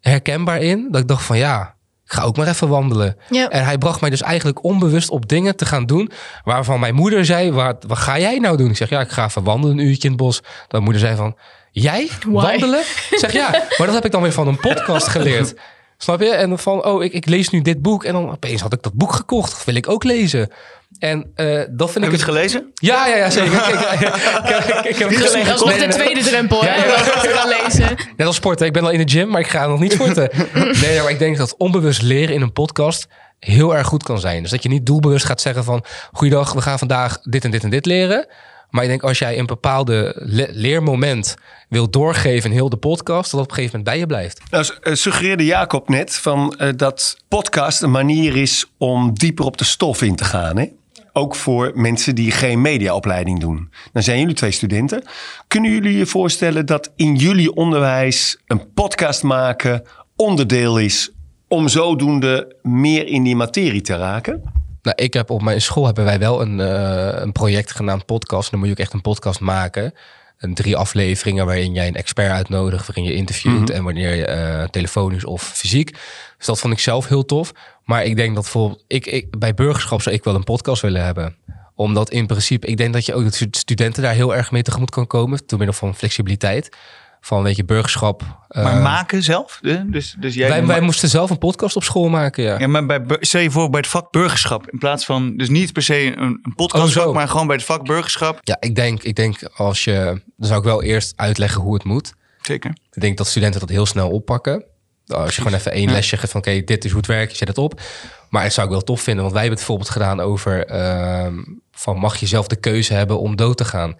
herkenbaar 0.00 0.62
in, 0.62 0.88
dat 0.90 1.00
ik 1.00 1.08
dacht 1.08 1.24
van, 1.24 1.38
ja, 1.38 1.74
ik 2.04 2.14
ga 2.14 2.22
ook 2.22 2.36
maar 2.36 2.46
even 2.46 2.68
wandelen. 2.68 3.16
Ja. 3.30 3.48
En 3.48 3.64
hij 3.64 3.78
bracht 3.78 4.00
mij 4.00 4.10
dus 4.10 4.22
eigenlijk 4.22 4.64
onbewust 4.64 5.10
op 5.10 5.28
dingen 5.28 5.56
te 5.56 5.66
gaan 5.66 5.86
doen, 5.86 6.10
waarvan 6.44 6.80
mijn 6.80 6.94
moeder 6.94 7.24
zei, 7.24 7.52
wat, 7.52 7.84
wat 7.86 7.98
ga 7.98 8.18
jij 8.18 8.38
nou 8.38 8.56
doen? 8.56 8.70
Ik 8.70 8.76
zeg, 8.76 8.88
ja, 8.88 9.00
ik 9.00 9.10
ga 9.10 9.24
even 9.24 9.44
wandelen 9.44 9.78
een 9.78 9.84
uurtje 9.84 10.08
in 10.08 10.14
het 10.14 10.22
bos. 10.22 10.42
Mijn 10.68 10.82
moeder 10.82 11.00
zei 11.00 11.16
van, 11.16 11.36
jij 11.72 12.10
Why? 12.20 12.32
wandelen? 12.32 12.80
Ik 13.10 13.18
zeg, 13.18 13.32
ja, 13.32 13.50
maar 13.50 13.86
dat 13.86 13.94
heb 13.94 14.04
ik 14.04 14.12
dan 14.12 14.22
weer 14.22 14.32
van 14.32 14.48
een 14.48 14.60
podcast 14.60 15.06
geleerd. 15.06 15.54
Snap 16.00 16.20
je? 16.20 16.30
En 16.30 16.58
van, 16.58 16.84
oh, 16.84 17.04
ik, 17.04 17.12
ik 17.12 17.26
lees 17.26 17.50
nu 17.50 17.62
dit 17.62 17.82
boek. 17.82 18.04
En 18.04 18.12
dan 18.12 18.30
opeens 18.30 18.60
had 18.60 18.72
ik 18.72 18.82
dat 18.82 18.92
boek 18.92 19.12
gekocht. 19.12 19.50
Dat 19.50 19.64
wil 19.64 19.74
ik 19.74 19.88
ook 19.88 20.04
lezen. 20.04 20.50
En 20.98 21.30
eh, 21.34 21.62
dat 21.70 21.90
vind 21.90 22.04
Heb 22.04 22.12
ik... 22.14 22.18
je 22.18 22.24
het 22.24 22.34
gelezen? 22.34 22.70
Ja, 22.74 23.06
ja, 23.06 23.16
ja, 23.16 23.30
zeker. 23.30 23.52
ik, 23.52 23.64
ik, 23.64 23.80
ik, 23.80 24.74
ik, 24.74 24.84
ik 24.84 24.96
heb 24.96 25.08
het 25.08 25.18
gelezen. 25.18 25.44
Dat 25.44 25.54
is 25.54 25.64
nog 25.64 25.76
de 25.76 25.88
tweede 25.88 26.20
drempel, 26.20 26.62
hè? 26.62 26.74
Ja, 26.74 26.96
dat 27.22 27.56
lezen. 27.62 27.96
Net 28.16 28.26
als 28.26 28.36
sporten. 28.36 28.66
Ik 28.66 28.72
ben 28.72 28.82
al 28.82 28.90
in 28.90 29.06
de 29.06 29.12
gym, 29.12 29.28
maar 29.28 29.40
ik 29.40 29.46
ga 29.46 29.66
nog 29.66 29.80
niet 29.80 29.92
sporten. 29.92 30.30
Nee, 30.82 31.00
maar 31.00 31.10
ik 31.10 31.18
denk 31.18 31.36
dat 31.36 31.56
onbewust 31.56 32.02
leren 32.02 32.34
in 32.34 32.42
een 32.42 32.52
podcast 32.52 33.06
heel 33.38 33.76
erg 33.76 33.86
goed 33.86 34.02
kan 34.02 34.20
zijn. 34.20 34.42
Dus 34.42 34.50
dat 34.50 34.62
je 34.62 34.68
niet 34.68 34.86
doelbewust 34.86 35.26
gaat 35.26 35.40
zeggen 35.40 35.64
van... 35.64 35.84
Goeiedag, 36.12 36.52
we 36.52 36.60
gaan 36.60 36.78
vandaag 36.78 37.18
dit 37.22 37.44
en 37.44 37.50
dit 37.50 37.62
en 37.62 37.70
dit 37.70 37.86
leren. 37.86 38.26
Maar 38.70 38.82
ik 38.82 38.88
denk 38.88 39.02
als 39.02 39.18
jij 39.18 39.38
een 39.38 39.46
bepaalde 39.46 40.12
le- 40.24 40.48
leermoment 40.50 41.34
wil 41.68 41.90
doorgeven 41.90 42.50
in 42.50 42.56
heel 42.56 42.68
de 42.68 42.76
podcast... 42.76 43.30
dat 43.30 43.40
op 43.40 43.48
een 43.48 43.54
gegeven 43.54 43.78
moment 43.78 43.94
bij 43.94 43.98
je 43.98 44.06
blijft. 44.06 44.40
Nou, 44.50 44.66
eh, 44.80 44.94
suggereerde 44.94 45.44
Jacob 45.44 45.88
net 45.88 46.16
van, 46.16 46.54
eh, 46.54 46.68
dat 46.76 47.16
podcast 47.28 47.82
een 47.82 47.90
manier 47.90 48.36
is 48.36 48.66
om 48.78 49.14
dieper 49.14 49.44
op 49.44 49.56
de 49.56 49.64
stof 49.64 50.02
in 50.02 50.16
te 50.16 50.24
gaan. 50.24 50.56
Hè? 50.58 50.66
Ook 51.12 51.34
voor 51.34 51.70
mensen 51.74 52.14
die 52.14 52.30
geen 52.30 52.60
mediaopleiding 52.60 53.40
doen. 53.40 53.70
Dan 53.92 54.02
zijn 54.02 54.18
jullie 54.18 54.34
twee 54.34 54.50
studenten. 54.50 55.02
Kunnen 55.46 55.70
jullie 55.70 55.96
je 55.96 56.06
voorstellen 56.06 56.66
dat 56.66 56.92
in 56.96 57.14
jullie 57.16 57.54
onderwijs 57.54 58.38
een 58.46 58.72
podcast 58.72 59.22
maken 59.22 59.82
onderdeel 60.16 60.78
is 60.78 61.10
om 61.48 61.68
zodoende 61.68 62.56
meer 62.62 63.06
in 63.06 63.22
die 63.22 63.36
materie 63.36 63.80
te 63.80 63.96
raken? 63.96 64.42
Nou, 64.88 65.02
ik 65.02 65.14
heb 65.14 65.30
op 65.30 65.42
mijn 65.42 65.60
school 65.60 65.86
hebben 65.86 66.04
wij 66.04 66.18
wel 66.18 66.40
een, 66.40 66.60
eh, 66.60 67.20
een 67.20 67.32
project 67.32 67.72
genaamd 67.72 68.06
podcast. 68.06 68.50
Dan 68.50 68.58
moet 68.58 68.68
je 68.68 68.74
ook 68.74 68.80
echt 68.80 68.92
een 68.92 69.00
podcast 69.00 69.40
maken. 69.40 69.94
En 70.38 70.54
drie 70.54 70.76
afleveringen 70.76 71.46
waarin 71.46 71.72
jij 71.72 71.86
een 71.86 71.94
expert 71.94 72.30
uitnodigt, 72.30 72.86
waarin 72.86 73.04
je 73.04 73.14
interviewt 73.14 73.70
en 73.70 73.84
wanneer 73.84 74.14
je 74.14 74.26
eh, 74.26 74.64
telefonisch 74.64 75.24
of 75.24 75.42
fysiek. 75.42 75.90
Dus 76.36 76.46
dat 76.46 76.58
vond 76.58 76.72
ik 76.72 76.78
zelf 76.78 77.08
heel 77.08 77.24
tof. 77.24 77.52
Maar 77.84 78.04
ik 78.04 78.16
denk 78.16 78.34
dat 78.34 78.42
bijvoorbeeld 78.42 78.84
ik, 78.86 79.06
ik, 79.06 79.38
bij 79.38 79.54
burgerschap 79.54 80.02
zou 80.02 80.14
ik 80.14 80.24
wel 80.24 80.34
een 80.34 80.44
podcast 80.44 80.82
willen 80.82 81.04
hebben. 81.04 81.36
Omdat 81.74 82.10
in 82.10 82.26
principe, 82.26 82.66
ik 82.66 82.76
denk 82.76 82.92
dat 82.92 83.06
je 83.06 83.14
ook 83.14 83.24
dat 83.24 83.46
studenten 83.50 84.02
daar 84.02 84.14
heel 84.14 84.34
erg 84.34 84.50
mee 84.50 84.62
tegemoet 84.62 84.90
kan 84.90 85.06
komen. 85.06 85.40
Door 85.46 85.58
middel 85.58 85.76
van 85.76 85.94
flexibiliteit. 85.94 86.76
Van 87.20 87.42
weet 87.42 87.56
je, 87.56 87.64
burgerschap. 87.64 88.22
Maar 88.48 88.76
eh, 88.76 88.82
maken 88.82 89.22
zelf? 89.22 89.58
Dus, 89.86 90.16
dus 90.18 90.34
jij 90.34 90.48
wij, 90.48 90.66
wij 90.66 90.80
moesten 90.80 91.08
zelf 91.08 91.30
een 91.30 91.38
podcast 91.38 91.76
op 91.76 91.82
school 91.82 92.08
maken, 92.08 92.42
ja. 92.42 92.58
Ja, 92.58 92.66
maar 92.66 92.86
bij, 92.86 93.16
stel 93.20 93.40
je 93.40 93.50
voor 93.50 93.70
bij 93.70 93.80
het 93.80 93.88
vak 93.88 94.10
burgerschap. 94.10 94.70
In 94.70 94.78
plaats 94.78 95.04
van, 95.04 95.36
dus 95.36 95.48
niet 95.48 95.72
per 95.72 95.82
se 95.82 96.06
een, 96.06 96.22
een 96.22 96.40
Oh, 96.48 96.54
podcastvak, 96.54 97.04
zo. 97.04 97.12
maar 97.12 97.28
gewoon 97.28 97.46
bij 97.46 97.56
het 97.56 97.64
vak 97.64 97.84
burgerschap. 97.84 98.38
Ja, 98.42 98.56
ik 98.60 98.74
denk, 98.74 99.02
ik 99.02 99.16
denk 99.16 99.42
als 99.54 99.84
je. 99.84 100.20
Dan 100.36 100.46
zou 100.48 100.58
ik 100.58 100.64
wel 100.64 100.82
eerst 100.82 101.12
uitleggen 101.16 101.60
hoe 101.62 101.74
het 101.74 101.84
moet. 101.84 102.12
Zeker. 102.42 102.70
Ik 102.92 103.00
denk 103.00 103.16
dat 103.16 103.26
studenten 103.26 103.60
dat 103.60 103.68
heel 103.68 103.86
snel 103.86 104.10
oppakken. 104.10 104.64
Als 105.06 105.36
je 105.36 105.42
gewoon 105.42 105.58
even 105.58 105.72
één 105.72 105.90
lesje 105.90 106.16
geeft 106.16 106.32
van 106.32 106.40
oké, 106.40 106.62
dit 106.64 106.84
is 106.84 106.90
hoe 106.90 107.00
het 107.00 107.08
werkt, 107.08 107.30
je 107.30 107.36
zet 107.36 107.48
het 107.48 107.58
op. 107.58 107.80
Maar 108.28 108.42
dat 108.42 108.52
zou 108.52 108.66
ik 108.66 108.72
wel 108.72 108.82
tof 108.82 109.00
vinden, 109.00 109.22
want 109.22 109.34
wij 109.34 109.42
hebben 109.44 109.58
het 109.58 109.68
bijvoorbeeld 109.68 109.96
gedaan 110.02 110.20
over 110.20 110.66
ehm, 110.66 111.34
van 111.72 111.96
mag 111.96 112.16
je 112.16 112.26
zelf 112.26 112.46
de 112.46 112.56
keuze 112.56 112.94
hebben 112.94 113.20
om 113.20 113.36
dood 113.36 113.56
te 113.56 113.64
gaan. 113.64 113.90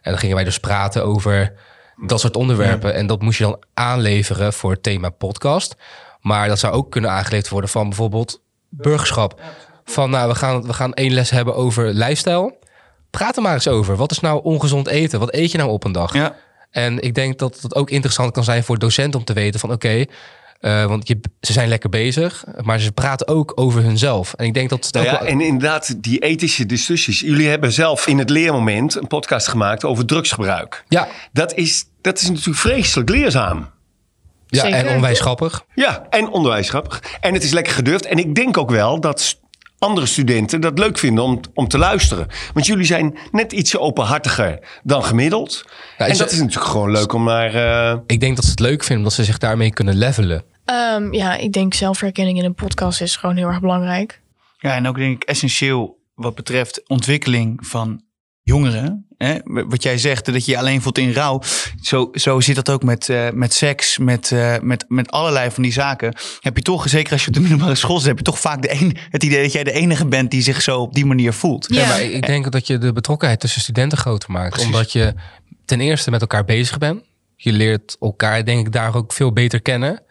En 0.00 0.10
dan 0.10 0.18
gingen 0.18 0.34
wij 0.36 0.44
dus 0.44 0.58
praten 0.58 1.04
over 1.04 1.52
Dat 1.96 2.20
soort 2.20 2.36
onderwerpen. 2.36 2.94
En 2.94 3.06
dat 3.06 3.22
moest 3.22 3.38
je 3.38 3.44
dan 3.44 3.62
aanleveren 3.74 4.52
voor 4.52 4.70
het 4.70 4.82
thema 4.82 5.10
podcast. 5.10 5.76
Maar 6.20 6.48
dat 6.48 6.58
zou 6.58 6.74
ook 6.74 6.90
kunnen 6.90 7.10
aangeleverd 7.10 7.48
worden 7.48 7.70
van 7.70 7.88
bijvoorbeeld 7.88 8.42
burgerschap. 8.68 9.40
Van 9.84 10.10
nou, 10.10 10.28
we 10.28 10.34
gaan, 10.34 10.62
we 10.66 10.72
gaan 10.72 10.94
één 10.94 11.12
les 11.12 11.30
hebben 11.30 11.54
over 11.54 11.86
lifestyle. 11.86 12.54
Praat 13.10 13.36
er 13.36 13.42
maar 13.42 13.54
eens 13.54 13.68
over. 13.68 13.96
Wat 13.96 14.10
is 14.10 14.20
nou 14.20 14.42
ongezond 14.42 14.86
eten? 14.86 15.20
Wat 15.20 15.34
eet 15.34 15.50
je 15.50 15.58
nou 15.58 15.70
op 15.70 15.84
een 15.84 15.92
dag? 15.92 16.14
Ja. 16.14 16.36
En 16.70 17.00
ik 17.00 17.14
denk 17.14 17.38
dat 17.38 17.60
het 17.60 17.74
ook 17.74 17.90
interessant 17.90 18.32
kan 18.32 18.44
zijn 18.44 18.64
voor 18.64 18.78
docenten 18.78 19.20
om 19.20 19.26
te 19.26 19.32
weten 19.32 19.60
van 19.60 19.72
oké, 19.72 20.04
eh, 20.60 20.84
want 20.86 21.08
je, 21.08 21.20
ze 21.40 21.52
zijn 21.52 21.68
lekker 21.68 21.88
bezig, 21.90 22.44
maar 22.62 22.78
ze 22.80 22.92
praten 22.92 23.28
ook 23.28 23.52
over 23.54 23.82
hunzelf. 23.82 24.34
En 24.34 24.44
ik 24.46 24.54
denk 24.54 24.70
dat 24.70 24.88
Nou 24.92 25.06
ook 25.06 25.12
ja, 25.12 25.18
wel- 25.18 25.28
en 25.28 25.40
inderdaad, 25.40 26.02
die 26.02 26.18
ethische 26.18 26.66
discussies. 26.66 27.20
Jullie 27.20 27.48
hebben 27.48 27.72
zelf 27.72 28.06
in 28.06 28.18
het 28.18 28.30
leermoment 28.30 28.94
een 28.94 29.06
podcast 29.06 29.48
gemaakt 29.48 29.84
over 29.84 30.06
drugsgebruik. 30.06 30.84
ja, 30.88 31.08
Dat 31.32 31.54
is, 31.54 31.84
dat 32.00 32.20
is 32.20 32.28
natuurlijk 32.28 32.58
vreselijk 32.58 33.08
leerzaam. 33.10 33.70
ja 34.46 34.60
Zeker. 34.60 34.86
en 34.86 34.94
onwijs 34.94 35.20
grappig. 35.20 35.64
Ja, 35.74 36.06
en 36.10 36.28
onderwijsgrappig. 36.28 37.02
En 37.20 37.34
het 37.34 37.42
is 37.42 37.52
lekker 37.52 37.72
gedurfd. 37.72 38.06
En 38.06 38.18
ik 38.18 38.34
denk 38.34 38.56
ook 38.56 38.70
wel 38.70 39.00
dat 39.00 39.40
andere 39.78 40.06
studenten 40.06 40.60
dat 40.60 40.78
leuk 40.78 40.98
vinden 40.98 41.24
om, 41.24 41.40
om 41.54 41.68
te 41.68 41.78
luisteren. 41.78 42.26
Want 42.54 42.66
jullie 42.66 42.84
zijn 42.84 43.18
net 43.32 43.52
ietsje 43.52 43.80
openhartiger 43.80 44.58
dan 44.82 45.04
gemiddeld. 45.04 45.64
En 45.98 46.08
dat 46.08 46.18
het- 46.18 46.30
is 46.32 46.38
natuurlijk 46.38 46.66
gewoon 46.70 46.90
leuk 46.90 47.12
om 47.12 47.24
naar... 47.24 47.54
eh, 47.54 47.98
Ik 48.06 48.20
denk 48.20 48.36
dat 48.36 48.44
ze 48.44 48.50
het 48.50 48.60
leuk 48.60 48.78
vinden 48.80 48.96
omdat 48.96 49.12
ze 49.12 49.24
zich 49.24 49.38
daarmee 49.38 49.70
kunnen 49.72 49.94
levelen. 49.96 50.44
Ehm, 50.64 51.12
ja, 51.14 51.36
ik 51.36 51.52
denk 51.52 51.74
zelfherkenning 51.74 52.38
in 52.38 52.44
een 52.44 52.54
podcast 52.54 53.00
is 53.00 53.16
gewoon 53.16 53.36
heel 53.36 53.48
erg 53.48 53.60
belangrijk. 53.60 54.20
Ja, 54.58 54.74
en 54.74 54.86
ook 54.88 54.96
denk 54.96 55.22
ik 55.22 55.28
essentieel 55.28 55.98
wat 56.14 56.34
betreft 56.34 56.88
ontwikkeling 56.88 57.66
van 57.66 58.02
jongeren. 58.42 59.05
Hè? 59.18 59.38
Wat 59.44 59.82
jij 59.82 59.98
zegt, 59.98 60.24
dat 60.32 60.44
je 60.44 60.50
je 60.52 60.58
alleen 60.58 60.82
voelt 60.82 60.98
in 60.98 61.12
rouw. 61.12 61.42
Zo, 61.82 62.08
zo 62.12 62.40
zit 62.40 62.54
dat 62.54 62.70
ook 62.70 62.82
met, 62.82 63.08
eh, 63.08 63.30
met 63.30 63.52
seks, 63.54 63.98
met, 63.98 64.32
eh, 64.32 64.54
met, 64.60 64.84
met 64.88 65.10
allerlei 65.10 65.50
van 65.50 65.62
die 65.62 65.72
zaken. 65.72 66.14
Heb 66.40 66.56
je 66.56 66.62
toch, 66.62 66.88
zeker 66.88 67.12
als 67.12 67.22
je 67.22 67.28
op 67.28 67.34
de 67.34 67.40
middelbare 67.40 67.74
school 67.74 67.98
zit, 67.98 68.06
heb 68.08 68.18
je 68.18 68.24
toch 68.24 68.40
vaak 68.40 68.62
de 68.62 68.72
een, 68.72 68.96
het 69.10 69.22
idee 69.22 69.42
dat 69.42 69.52
jij 69.52 69.64
de 69.64 69.72
enige 69.72 70.06
bent 70.06 70.30
die 70.30 70.42
zich 70.42 70.62
zo 70.62 70.80
op 70.80 70.94
die 70.94 71.06
manier 71.06 71.32
voelt. 71.32 71.66
Ja, 71.68 71.80
Ja. 71.80 71.88
maar 71.88 72.02
ik 72.02 72.26
denk 72.26 72.52
dat 72.52 72.66
je 72.66 72.78
de 72.78 72.92
betrokkenheid 72.92 73.40
tussen 73.40 73.60
studenten 73.60 73.98
groter 73.98 74.30
maakt. 74.30 74.50
Precies. 74.50 74.66
Omdat 74.66 74.92
je 74.92 75.14
ten 75.64 75.80
eerste 75.80 76.10
met 76.10 76.20
elkaar 76.20 76.44
bezig 76.44 76.78
bent. 76.78 77.02
Je 77.36 77.52
leert 77.52 77.96
elkaar 78.00 78.44
denk 78.44 78.66
ik 78.66 78.72
daar 78.72 78.94
ook 78.94 79.12
veel 79.12 79.32
beter 79.32 79.62
kennen. 79.62 80.04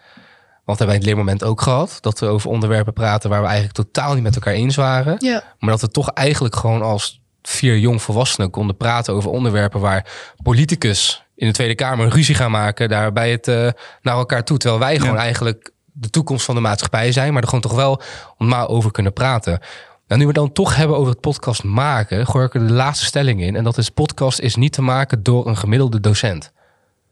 Want 0.65 0.77
hebben 0.79 0.87
wij 0.87 0.95
in 0.95 1.01
het 1.01 1.05
leermoment 1.05 1.43
ook 1.43 1.61
gehad. 1.61 1.97
Dat 2.01 2.19
we 2.19 2.25
over 2.25 2.49
onderwerpen 2.49 2.93
praten 2.93 3.29
waar 3.29 3.41
we 3.41 3.47
eigenlijk 3.47 3.75
totaal 3.75 4.13
niet 4.13 4.23
met 4.23 4.35
elkaar 4.35 4.53
eens 4.53 4.75
waren. 4.75 5.15
Ja. 5.19 5.43
Maar 5.59 5.69
dat 5.69 5.81
we 5.81 5.87
toch 5.89 6.09
eigenlijk 6.09 6.55
gewoon 6.55 6.81
als 6.81 7.21
vier 7.49 7.77
jongvolwassenen 7.77 8.49
konden 8.49 8.77
praten 8.77 9.13
over 9.13 9.29
onderwerpen 9.29 9.79
waar 9.79 10.05
politicus 10.43 11.25
in 11.35 11.47
de 11.47 11.53
Tweede 11.53 11.75
Kamer 11.75 12.09
ruzie 12.09 12.35
gaan 12.35 12.51
maken. 12.51 12.89
Daar 12.89 13.13
bij 13.13 13.31
het 13.31 13.47
eh, 13.47 13.55
naar 14.01 14.15
elkaar 14.15 14.43
toe. 14.43 14.57
Terwijl 14.57 14.81
wij 14.81 14.99
gewoon 14.99 15.17
eigenlijk 15.17 15.71
de 15.91 16.09
toekomst 16.09 16.45
van 16.45 16.55
de 16.55 16.61
maatschappij 16.61 17.11
zijn. 17.11 17.33
Maar 17.33 17.41
er 17.41 17.47
gewoon 17.47 17.63
toch 17.63 17.75
wel 17.75 18.01
normaal 18.37 18.67
over 18.67 18.91
kunnen 18.91 19.13
praten. 19.13 19.59
Nou, 20.07 20.21
nu 20.21 20.27
we 20.27 20.33
dan 20.33 20.51
toch 20.51 20.75
hebben 20.75 20.97
over 20.97 21.11
het 21.11 21.21
podcast 21.21 21.63
maken, 21.63 22.27
gooi 22.27 22.45
ik 22.45 22.53
er 22.53 22.67
de 22.67 22.73
laatste 22.73 23.05
stelling 23.05 23.41
in. 23.41 23.55
En 23.55 23.63
dat 23.63 23.77
is: 23.77 23.89
podcast 23.89 24.39
is 24.39 24.55
niet 24.55 24.73
te 24.73 24.81
maken 24.81 25.23
door 25.23 25.47
een 25.47 25.57
gemiddelde 25.57 25.99
docent. 25.99 26.51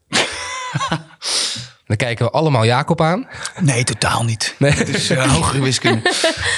dan 1.96 2.06
kijken 2.06 2.26
we 2.26 2.30
allemaal 2.30 2.64
Jacob 2.64 3.00
aan. 3.00 3.28
Nee, 3.60 3.84
totaal 3.84 4.24
niet. 4.24 4.54
Nee. 4.58 4.70
Het 4.70 4.88
is 4.88 5.10
eh, 5.10 5.34
hogere 5.34 5.62
wiskunde. 5.62 6.02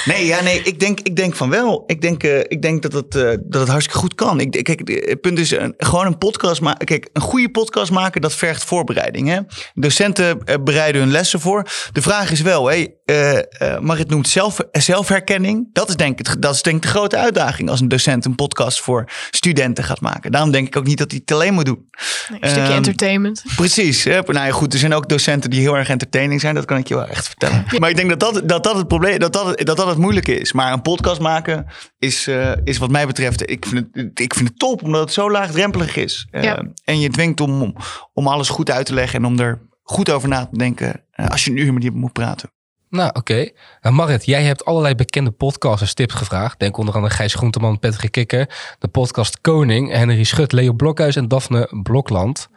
Nee, 0.05 0.25
ja, 0.25 0.41
nee 0.41 0.61
ik, 0.61 0.79
denk, 0.79 0.99
ik 0.99 1.15
denk 1.15 1.35
van 1.35 1.49
wel. 1.49 1.83
Ik 1.87 2.01
denk, 2.01 2.23
eh, 2.23 2.39
ik 2.39 2.61
denk 2.61 2.81
dat, 2.81 2.93
het, 2.93 3.15
eh, 3.15 3.23
dat 3.43 3.61
het 3.61 3.69
hartstikke 3.69 3.99
goed 3.99 4.15
kan. 4.15 4.39
Ik, 4.39 4.63
kijk, 4.63 4.87
het 4.87 5.21
punt 5.21 5.39
is 5.39 5.51
een, 5.51 5.73
gewoon 5.77 6.05
een 6.05 6.17
podcast 6.17 6.61
maken. 6.61 6.85
Kijk, 6.85 7.09
een 7.13 7.21
goede 7.21 7.49
podcast 7.49 7.91
maken, 7.91 8.21
dat 8.21 8.33
vergt 8.33 8.63
voorbereiding. 8.63 9.27
Hè? 9.27 9.39
Docenten 9.73 10.63
bereiden 10.63 11.01
hun 11.01 11.11
lessen 11.11 11.39
voor. 11.39 11.67
De 11.91 12.01
vraag 12.01 12.31
is 12.31 12.41
wel, 12.41 12.65
hey, 12.65 12.97
eh, 13.07 13.37
eh, 13.37 13.79
Marit 13.79 14.09
noemt 14.09 14.27
zelf, 14.27 14.59
zelfherkenning. 14.71 15.69
Dat 15.73 15.89
is, 15.89 15.95
denk 15.95 16.19
ik, 16.19 16.41
dat 16.41 16.55
is 16.55 16.61
denk 16.61 16.75
ik 16.75 16.81
de 16.81 16.87
grote 16.87 17.17
uitdaging 17.17 17.69
als 17.69 17.81
een 17.81 17.87
docent 17.87 18.25
een 18.25 18.35
podcast 18.35 18.81
voor 18.81 19.09
studenten 19.31 19.83
gaat 19.83 20.01
maken. 20.01 20.31
Daarom 20.31 20.51
denk 20.51 20.67
ik 20.67 20.77
ook 20.77 20.85
niet 20.85 20.97
dat 20.97 21.11
hij 21.11 21.19
het 21.25 21.31
alleen 21.31 21.53
moet 21.53 21.65
doen. 21.65 21.87
Nee, 22.29 22.39
een 22.41 22.49
stukje 22.49 22.67
Ehm, 22.67 22.75
entertainment. 22.75 23.43
Precies. 23.55 24.03
Hè? 24.03 24.21
Nou 24.21 24.45
ja, 24.45 24.51
goed, 24.51 24.73
er 24.73 24.79
zijn 24.79 24.93
ook 24.93 25.09
docenten 25.09 25.26
die 25.35 25.59
heel 25.59 25.77
erg 25.77 25.89
entertaining 25.89 26.41
zijn. 26.41 26.55
Dat 26.55 26.65
kan 26.65 26.77
ik 26.77 26.87
je 26.87 26.95
wel 26.95 27.07
echt 27.07 27.27
vertellen. 27.27 27.65
Maar 27.79 27.89
ik 27.89 27.95
denk 27.95 28.09
dat 28.09 28.19
dat, 28.19 28.49
dat, 28.49 28.63
dat 28.63 28.75
het 28.75 28.87
probleem, 28.87 29.19
dat 29.19 29.33
dat, 29.33 29.57
dat 29.59 29.77
dat 29.77 29.87
het 29.87 29.97
moeilijke 29.97 30.39
is. 30.39 30.53
Maar 30.53 30.73
een 30.73 30.81
podcast 30.81 31.21
maken 31.21 31.65
is, 31.99 32.27
eh, 32.27 32.51
is 32.63 32.77
wat 32.77 32.89
mij 32.89 33.07
betreft, 33.07 33.49
ik 33.49 33.65
vind, 33.65 33.87
het, 33.91 34.19
ik 34.19 34.33
vind 34.33 34.47
het 34.49 34.59
top 34.59 34.83
omdat 34.83 35.01
het 35.01 35.13
zo 35.13 35.31
laagdrempelig 35.31 35.95
is. 35.95 36.27
Eh, 36.31 36.43
Ja. 36.43 36.63
En 36.83 36.99
je 36.99 37.09
dwingt 37.09 37.41
om, 37.41 37.61
om, 37.61 37.75
om 38.13 38.27
alles 38.27 38.49
goed 38.49 38.71
uit 38.71 38.85
te 38.85 38.93
leggen 38.93 39.19
en 39.19 39.25
om 39.25 39.39
er 39.39 39.61
goed 39.83 40.09
over 40.09 40.29
na 40.29 40.45
te 40.45 40.57
denken 40.57 41.03
eh, 41.11 41.27
als 41.27 41.45
je 41.45 41.51
een 41.51 41.57
uur 41.57 41.73
met 41.73 41.83
iemand 41.83 42.01
moet 42.01 42.13
praten. 42.13 42.49
Nou, 42.89 43.09
oké. 43.13 43.49
Nou, 43.81 43.95
Marit, 43.95 44.25
jij 44.25 44.43
hebt 44.43 44.65
allerlei 44.65 44.95
bekende 44.95 45.31
podcasters 45.31 45.93
tips 45.93 46.13
gevraagd. 46.13 46.59
Denk 46.59 46.77
onder 46.77 46.95
andere 46.95 47.13
Gijs 47.13 47.33
Groenteman, 47.33 47.79
Patrick 47.79 48.11
Kikker, 48.11 48.75
de 48.79 48.87
podcast 48.87 49.41
Koning, 49.41 49.91
Henry 49.91 50.23
Schut, 50.23 50.51
Leo 50.51 50.73
Blokhuis 50.73 51.15
en 51.15 51.27
Daphne 51.27 51.79
Blokland. 51.83 52.47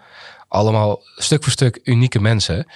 Allemaal 0.51 1.03
stuk 1.17 1.43
voor 1.43 1.53
stuk 1.53 1.81
unieke 1.85 2.21
mensen. 2.21 2.67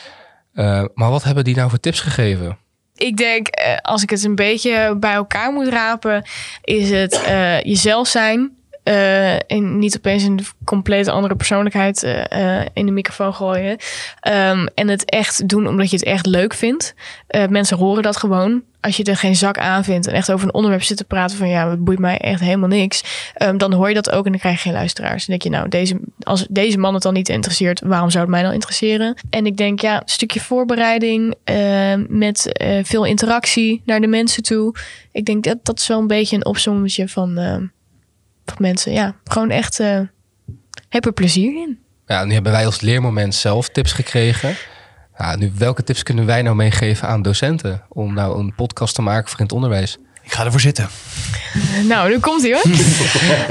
Eh, 0.53 0.85
maar 0.95 1.11
wat 1.11 1.25
hebben 1.25 1.45
die 1.45 1.57
nou 1.57 1.71
voor 1.71 1.81
tips 1.81 2.01
gegeven? 2.01 2.59
Ik 2.95 3.17
denk, 3.17 3.47
eh, 3.47 3.77
als 3.77 4.03
ik 4.03 4.11
het 4.11 4.25
een 4.25 4.35
beetje 4.35 4.97
bij 5.01 5.13
elkaar 5.13 5.53
moet 5.53 5.69
rapen, 5.69 6.25
is 6.63 6.91
het 6.91 7.23
eh, 7.23 7.63
jezelf 7.63 8.09
zijn. 8.09 8.57
Eh, 8.85 9.35
en 9.35 9.79
niet 9.79 9.97
opeens 9.97 10.23
een 10.23 10.41
complete 10.65 11.11
andere 11.11 11.37
persoonlijkheid 11.37 12.03
eh, 12.03 12.61
in 12.73 12.87
de 12.87 12.93
microfoon 12.93 13.35
gooien. 13.35 13.77
Ehm, 14.21 14.67
en 14.75 14.89
het 14.89 15.05
echt 15.05 15.49
doen 15.49 15.67
omdat 15.67 15.91
je 15.91 15.97
het 15.97 16.05
echt 16.05 16.27
leuk 16.27 16.55
vindt. 16.55 16.95
Eh, 17.27 17.47
mensen 17.47 17.77
horen 17.77 18.03
dat 18.03 18.17
gewoon. 18.17 18.63
Als 18.81 18.97
je 18.97 19.05
er 19.05 19.17
geen 19.17 19.37
zak 19.37 19.59
aan 19.59 19.85
vindt 19.85 20.07
en 20.07 20.15
echt 20.15 20.33
over 20.33 20.47
een 20.47 20.55
onderwerp 20.55 20.83
zit 20.83 20.97
te 20.97 21.05
praten 21.05 21.37
van 21.37 21.49
ja, 21.49 21.71
het 21.71 21.85
boeit 21.85 21.99
mij 21.99 22.19
echt 22.19 22.41
helemaal 22.41 22.69
niks. 22.69 23.31
ehm, 23.35 23.57
dan 23.57 23.73
hoor 23.73 23.89
je 23.89 23.95
dat 23.95 24.11
ook 24.11 24.25
en 24.25 24.31
dan 24.31 24.41
krijg 24.41 24.57
je 24.57 24.63
geen 24.63 24.73
luisteraars. 24.73 25.27
Dan 25.27 25.39
denk 25.39 25.43
je, 25.43 25.59
nou, 25.59 25.69
deze, 25.69 26.01
als 26.21 26.47
deze 26.51 26.79
man 26.79 26.95
het 26.95 27.03
dan 27.03 27.15
niet 27.15 27.29
interesseert, 27.29 27.81
waarom 27.85 28.11
zou 28.11 28.23
het 28.23 28.33
mij 28.33 28.43
dan 28.43 28.53
interesseren? 28.53 29.17
En 29.31 29.47
ik 29.47 29.57
denk, 29.57 29.81
ja, 29.81 29.97
een 29.97 30.03
stukje 30.05 30.41
voorbereiding 30.41 31.35
ehm, 31.45 32.05
met 32.09 32.59
veel 32.83 33.05
interactie 33.05 33.83
naar 33.85 34.01
de 34.01 34.07
mensen 34.07 34.43
toe. 34.43 34.75
Ik 35.13 35.25
denk 35.25 35.45
dat 35.45 35.59
dat 35.63 35.87
een 35.89 36.07
beetje 36.07 36.37
een 36.37 36.47
opzommetje 36.47 37.09
van, 37.09 37.71
van 38.45 38.57
mensen. 38.59 38.93
Ja, 38.93 39.15
gewoon 39.25 39.51
echt 39.51 39.81
eh, 39.81 40.01
heb 40.89 41.07
er 41.07 41.13
plezier 41.13 41.57
in. 41.57 41.79
Ja, 42.07 42.25
nu 42.25 42.33
hebben 42.33 42.53
wij 42.53 42.67
als 42.67 42.81
leermoment 42.81 43.35
zelf 43.35 43.69
tips 43.69 43.93
gekregen. 43.93 44.57
Nu, 45.37 45.53
welke 45.59 45.83
tips 45.83 46.03
kunnen 46.03 46.27
wij 46.27 46.43
nou 46.43 46.57
meegeven 46.57 47.09
aan 47.09 47.23
docenten 47.23 47.83
om 47.89 48.15
nou 48.15 48.39
een 48.39 48.55
podcast 48.55 48.95
te 48.95 49.03
maken 49.03 49.29
voor 49.29 49.39
in 49.39 49.45
het 49.45 49.55
onderwijs? 49.55 49.99
Ik 50.25 50.33
ga 50.33 50.45
ervoor 50.45 50.61
zitten. 50.61 50.89
Nou, 51.87 52.09
nu 52.09 52.19
komt 52.19 52.43
hij 52.43 52.53
hoor. 52.53 52.63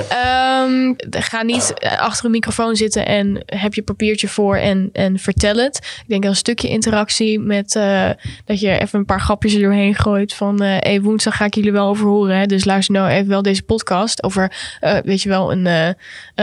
Ehm, 0.09 0.93
ga 1.09 1.43
niet 1.43 1.74
achter 1.97 2.26
een 2.26 2.32
microfoon 2.32 2.76
zitten 2.76 3.05
en 3.05 3.43
heb 3.45 3.74
je 3.74 3.82
papiertje 3.82 4.28
voor 4.28 4.55
en, 4.55 4.89
en 4.93 5.19
vertel 5.19 5.55
het. 5.55 5.78
Ik 5.78 6.03
denk 6.07 6.24
een 6.24 6.36
stukje 6.36 6.69
interactie 6.69 7.39
met 7.39 7.76
eh, 7.76 8.09
dat 8.45 8.59
je 8.59 8.80
even 8.80 8.99
een 8.99 9.05
paar 9.05 9.21
grapjes 9.21 9.53
er 9.53 9.61
doorheen 9.61 9.95
gooit. 9.95 10.34
Van 10.34 10.61
eh 10.61 10.78
hey, 10.80 11.01
woensdag 11.01 11.36
ga 11.36 11.45
ik 11.45 11.55
jullie 11.55 11.71
wel 11.71 11.88
over 11.88 12.05
horen. 12.05 12.38
Hè? 12.38 12.45
Dus 12.45 12.65
luister 12.65 12.95
nou 12.95 13.09
even 13.09 13.28
wel 13.28 13.41
deze 13.41 13.63
podcast 13.63 14.24
over, 14.24 14.78
eh, 14.80 14.97
weet 15.03 15.21
je 15.21 15.30
wel, 15.30 15.51
een, 15.51 15.65
een 15.65 15.95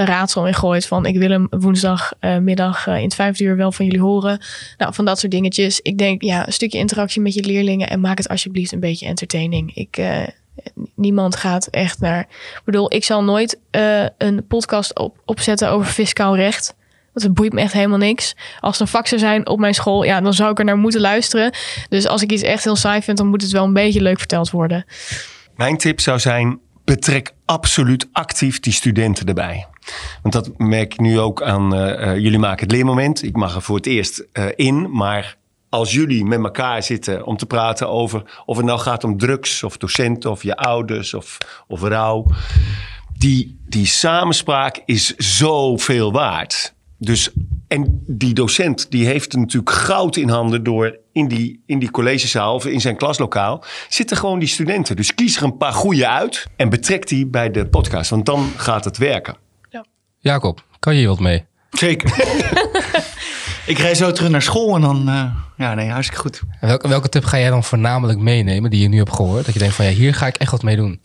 raadsel 0.06 0.46
in 0.46 0.54
gooit. 0.54 0.86
Van 0.86 1.06
ik 1.06 1.18
wil 1.18 1.30
hem 1.30 1.46
woensdagmiddag 1.50 2.86
in 2.86 3.04
het 3.04 3.14
vijfde 3.14 3.44
uur 3.44 3.56
wel 3.56 3.72
van 3.72 3.84
jullie 3.84 4.00
horen. 4.00 4.40
Nou, 4.78 4.94
van 4.94 5.04
dat 5.04 5.18
soort 5.18 5.32
dingetjes. 5.32 5.80
Ik 5.80 5.98
denk, 5.98 6.22
ja, 6.22 6.46
een 6.46 6.52
stukje 6.52 6.78
interactie 6.78 7.20
met 7.20 7.34
je 7.34 7.44
leerlingen 7.44 7.88
en 7.88 8.00
maak 8.00 8.18
het 8.18 8.28
alsjeblieft 8.28 8.72
een 8.72 8.80
beetje 8.80 9.06
entertaining. 9.06 9.74
Ik, 9.74 9.98
niemand 10.94 11.36
gaat 11.36 11.66
echt 11.66 12.00
naar. 12.00 12.20
Ik 12.20 12.62
bedoel, 12.64 12.94
ik 12.94 13.04
zal 13.04 13.24
nooit 13.24 13.58
eh, 13.70 14.04
een 14.18 14.46
podcast 14.46 14.98
op, 14.98 15.16
opzetten 15.24 15.70
over 15.70 15.92
fiscaal 15.92 16.36
recht. 16.36 16.74
Want 17.12 17.26
het 17.26 17.34
boeit 17.34 17.52
me 17.52 17.60
echt 17.60 17.72
helemaal 17.72 17.98
niks. 17.98 18.36
Als 18.60 18.78
het 18.78 18.80
een 18.80 18.92
vak 18.92 19.06
zou 19.06 19.20
zijn 19.20 19.48
op 19.48 19.58
mijn 19.58 19.74
school, 19.74 20.04
ja, 20.04 20.20
dan 20.20 20.34
zou 20.34 20.50
ik 20.50 20.58
er 20.58 20.64
naar 20.64 20.76
moeten 20.76 21.00
luisteren. 21.00 21.54
Dus 21.88 22.06
als 22.06 22.22
ik 22.22 22.32
iets 22.32 22.42
echt 22.42 22.64
heel 22.64 22.76
saai 22.76 23.02
vind, 23.02 23.16
dan 23.16 23.26
moet 23.26 23.42
het 23.42 23.50
wel 23.50 23.64
een 23.64 23.72
beetje 23.72 24.02
leuk 24.02 24.18
verteld 24.18 24.50
worden. 24.50 24.84
Mijn 25.56 25.76
tip 25.76 26.00
zou 26.00 26.18
zijn, 26.18 26.58
betrek 26.84 27.32
absoluut 27.44 28.08
actief 28.12 28.60
die 28.60 28.72
studenten 28.72 29.26
erbij. 29.26 29.66
Want 30.22 30.34
dat 30.34 30.58
merk 30.58 30.92
ik 30.92 31.00
nu 31.00 31.18
ook 31.18 31.42
aan, 31.42 31.74
eh, 31.74 32.10
eh, 32.10 32.18
jullie 32.18 32.38
maken 32.38 32.62
het 32.62 32.72
leermoment. 32.72 33.22
Ik 33.22 33.36
mag 33.36 33.54
er 33.54 33.62
voor 33.62 33.76
het 33.76 33.86
eerst 33.86 34.26
in, 34.56 34.90
maar 34.90 35.38
als 35.70 35.92
jullie 35.92 36.24
met 36.24 36.42
elkaar 36.42 36.82
zitten 36.82 37.26
om 37.26 37.36
te 37.36 37.46
praten 37.46 37.88
over 37.88 38.42
of 38.46 38.56
het 38.56 38.66
nou 38.66 38.78
gaat 38.78 39.04
om 39.04 39.18
drugs 39.18 39.62
of 39.62 39.76
docenten 39.76 40.30
of 40.30 40.42
je 40.42 40.56
ouders 40.56 41.14
of, 41.14 41.38
of 41.66 41.82
rouw. 41.82 42.26
Die, 43.18 43.58
die 43.68 43.86
samenspraak 43.86 44.82
is 44.84 45.14
zoveel 45.16 46.12
waard. 46.12 46.74
Dus, 46.98 47.30
en 47.68 48.02
die 48.06 48.34
docent 48.34 48.90
die 48.90 49.06
heeft 49.06 49.32
natuurlijk 49.32 49.72
goud 49.72 50.16
in 50.16 50.28
handen 50.28 50.62
door 50.62 50.98
in 51.12 51.28
die, 51.28 51.62
in 51.66 51.78
die 51.78 51.90
collegezaal 51.90 52.54
of 52.54 52.66
in 52.66 52.80
zijn 52.80 52.96
klaslokaal 52.96 53.64
zitten 53.88 54.16
gewoon 54.16 54.38
die 54.38 54.48
studenten. 54.48 54.96
Dus 54.96 55.14
kies 55.14 55.36
er 55.36 55.42
een 55.42 55.56
paar 55.56 55.72
goede 55.72 56.08
uit 56.08 56.46
en 56.56 56.68
betrek 56.68 57.08
die 57.08 57.26
bij 57.26 57.50
de 57.50 57.66
podcast, 57.66 58.10
want 58.10 58.26
dan 58.26 58.52
gaat 58.56 58.84
het 58.84 58.98
werken. 58.98 59.36
Jacob, 60.22 60.64
kan 60.78 60.92
je 60.92 60.98
hier 60.98 61.08
wat 61.08 61.20
mee? 61.20 61.44
Zeker. 61.70 62.10
ik 63.70 63.78
rij 63.78 63.94
zo 63.94 64.12
terug 64.12 64.30
naar 64.30 64.42
school 64.42 64.74
en 64.74 64.80
dan... 64.80 65.08
eh, 65.08 65.24
ja, 65.56 65.74
nee, 65.74 65.90
hartstikke 65.90 66.22
goed. 66.22 66.40
En 66.60 66.68
welke, 66.68 66.88
welke 66.88 67.08
tip 67.08 67.24
ga 67.24 67.38
jij 67.38 67.50
dan 67.50 67.64
voornamelijk 67.64 68.18
meenemen 68.18 68.70
die 68.70 68.80
je 68.80 68.88
nu 68.88 68.96
hebt 68.96 69.14
gehoord? 69.14 69.44
Dat 69.44 69.54
je 69.54 69.60
denkt 69.60 69.74
van 69.74 69.84
ja, 69.84 69.90
hier 69.90 70.14
ga 70.14 70.26
ik 70.26 70.36
echt 70.36 70.50
wat 70.50 70.62
mee 70.62 70.76
doen. 70.76 71.00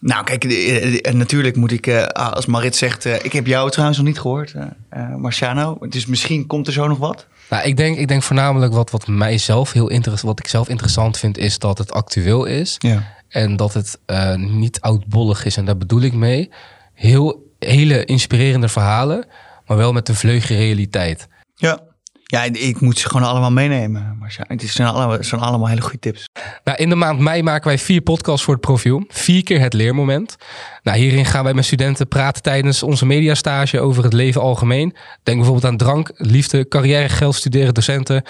Nou, 0.00 0.24
kijk, 0.24 0.44
eh, 0.44 1.06
eh, 1.08 1.14
natuurlijk 1.14 1.56
moet 1.56 1.72
ik, 1.72 1.88
als 2.12 2.46
Marit 2.46 2.76
zegt... 2.76 3.04
ik 3.04 3.32
heb 3.32 3.46
jou 3.46 3.70
trouwens 3.70 3.98
nog 3.98 4.06
niet 4.06 4.20
gehoord, 4.20 4.52
eh, 4.52 4.62
eh, 4.88 5.14
Marciano. 5.16 5.76
Dus 5.88 6.06
misschien 6.06 6.46
komt 6.46 6.66
er 6.66 6.72
zo 6.72 6.86
nog 6.88 6.98
wat. 6.98 7.26
Nou, 7.50 7.64
ik 7.64 7.76
denk, 7.76 7.98
ik 7.98 8.08
denk 8.08 8.22
voornamelijk 8.22 8.72
wat, 8.72 8.90
wat 8.90 9.06
mij 9.06 9.38
zelf 9.38 9.72
heel 9.72 9.88
interessant, 9.88 10.28
wat 10.36 10.44
ik 10.44 10.50
zelf 10.50 10.68
interessant 10.68 11.18
vind, 11.18 11.38
is 11.38 11.58
dat 11.58 11.78
het 11.78 11.92
actueel 11.92 12.44
is. 12.44 12.76
Ja. 12.78 13.12
En 13.28 13.56
dat 13.56 13.74
het 13.74 13.98
niet 14.36 14.80
oudbollig 14.80 15.44
is. 15.44 15.56
En 15.56 15.64
daar 15.64 15.76
bedoel 15.76 16.00
ik 16.00 16.12
mee. 16.12 16.50
Heel, 16.94 17.52
hele 17.58 18.04
inspirerende 18.04 18.68
verhalen, 18.68 19.26
maar 19.66 19.76
wel 19.76 19.92
met 19.92 20.08
een 20.08 20.14
vleugje 20.14 20.56
realiteit. 20.56 21.28
Ja. 21.54 21.80
Ja, 22.26 22.42
ik 22.42 22.80
moet 22.80 22.98
ze 22.98 23.08
gewoon 23.08 23.28
allemaal 23.28 23.52
meenemen. 23.52 24.16
Marciano. 24.18 24.54
Het 24.54 24.70
zijn 24.70 24.88
allemaal, 24.88 25.22
zijn 25.22 25.40
allemaal 25.40 25.68
hele 25.68 25.80
goede 25.80 25.98
tips. 25.98 26.28
Nou, 26.64 26.78
in 26.78 26.88
de 26.88 26.94
maand 26.94 27.18
mei 27.18 27.42
maken 27.42 27.66
wij 27.66 27.78
vier 27.78 28.00
podcasts 28.00 28.44
voor 28.44 28.54
het 28.54 28.62
profiel. 28.62 29.04
Vier 29.08 29.42
keer 29.42 29.60
het 29.60 29.72
leermoment. 29.72 30.36
Nou, 30.82 30.98
hierin 30.98 31.24
gaan 31.24 31.44
wij 31.44 31.54
met 31.54 31.64
studenten 31.64 32.08
praten 32.08 32.42
tijdens 32.42 32.82
onze 32.82 33.06
mediastage 33.06 33.80
over 33.80 34.04
het 34.04 34.12
leven 34.12 34.40
algemeen. 34.40 34.94
Denk 35.22 35.36
bijvoorbeeld 35.36 35.72
aan 35.72 35.76
drank, 35.76 36.10
liefde, 36.14 36.68
carrière, 36.68 37.08
geld, 37.08 37.34
studeren, 37.34 37.74
docenten. 37.74 38.22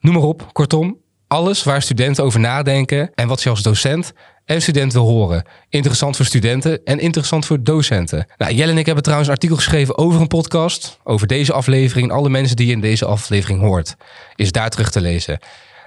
Noem 0.00 0.14
maar 0.14 0.22
op. 0.22 0.48
Kortom, 0.52 0.98
alles 1.26 1.62
waar 1.62 1.82
studenten 1.82 2.24
over 2.24 2.40
nadenken 2.40 3.10
en 3.14 3.28
wat 3.28 3.42
je 3.42 3.50
als 3.50 3.62
docent 3.62 4.12
en 4.44 4.62
student 4.62 4.92
wil 4.92 5.06
horen. 5.06 5.44
Interessant 5.68 6.16
voor 6.16 6.24
studenten 6.24 6.84
en 6.84 6.98
interessant 6.98 7.46
voor 7.46 7.62
docenten. 7.62 8.26
Nou, 8.36 8.54
Jelle 8.54 8.72
en 8.72 8.78
ik 8.78 8.86
hebben 8.86 9.02
trouwens 9.02 9.28
een 9.28 9.34
artikel 9.34 9.56
geschreven 9.56 9.98
over 9.98 10.20
een 10.20 10.26
podcast. 10.26 10.98
Over 11.04 11.26
deze 11.26 11.52
aflevering 11.52 12.08
en 12.08 12.16
alle 12.16 12.28
mensen 12.28 12.56
die 12.56 12.66
je 12.66 12.72
in 12.72 12.80
deze 12.80 13.04
aflevering 13.04 13.60
hoort. 13.60 13.96
Is 14.36 14.52
daar 14.52 14.70
terug 14.70 14.90
te 14.90 15.00
lezen. 15.00 15.38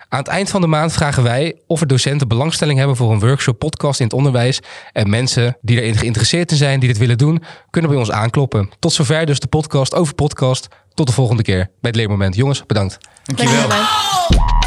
Aan 0.09 0.19
het 0.19 0.27
eind 0.27 0.49
van 0.49 0.61
de 0.61 0.67
maand 0.67 0.93
vragen 0.93 1.23
wij 1.23 1.55
of 1.67 1.81
er 1.81 1.87
docenten 1.87 2.27
belangstelling 2.27 2.77
hebben 2.77 2.95
voor 2.95 3.11
een 3.11 3.19
workshop 3.19 3.59
podcast 3.59 3.99
in 3.99 4.05
het 4.05 4.15
onderwijs. 4.15 4.59
En 4.91 5.09
mensen 5.09 5.57
die 5.61 5.81
erin 5.81 5.95
geïnteresseerd 5.95 6.51
in 6.51 6.57
zijn, 6.57 6.79
die 6.79 6.89
dit 6.89 6.97
willen 6.97 7.17
doen, 7.17 7.43
kunnen 7.69 7.91
bij 7.91 7.99
ons 7.99 8.11
aankloppen. 8.11 8.69
Tot 8.79 8.93
zover 8.93 9.25
dus 9.25 9.39
de 9.39 9.47
podcast 9.47 9.95
over 9.95 10.13
podcast. 10.13 10.67
Tot 10.93 11.07
de 11.07 11.13
volgende 11.13 11.43
keer 11.43 11.57
bij 11.65 11.69
het 11.81 11.95
Leermoment. 11.95 12.35
Jongens, 12.35 12.65
bedankt. 12.65 12.97
Dankjewel. 13.23 13.67
Dankjewel. 13.67 14.66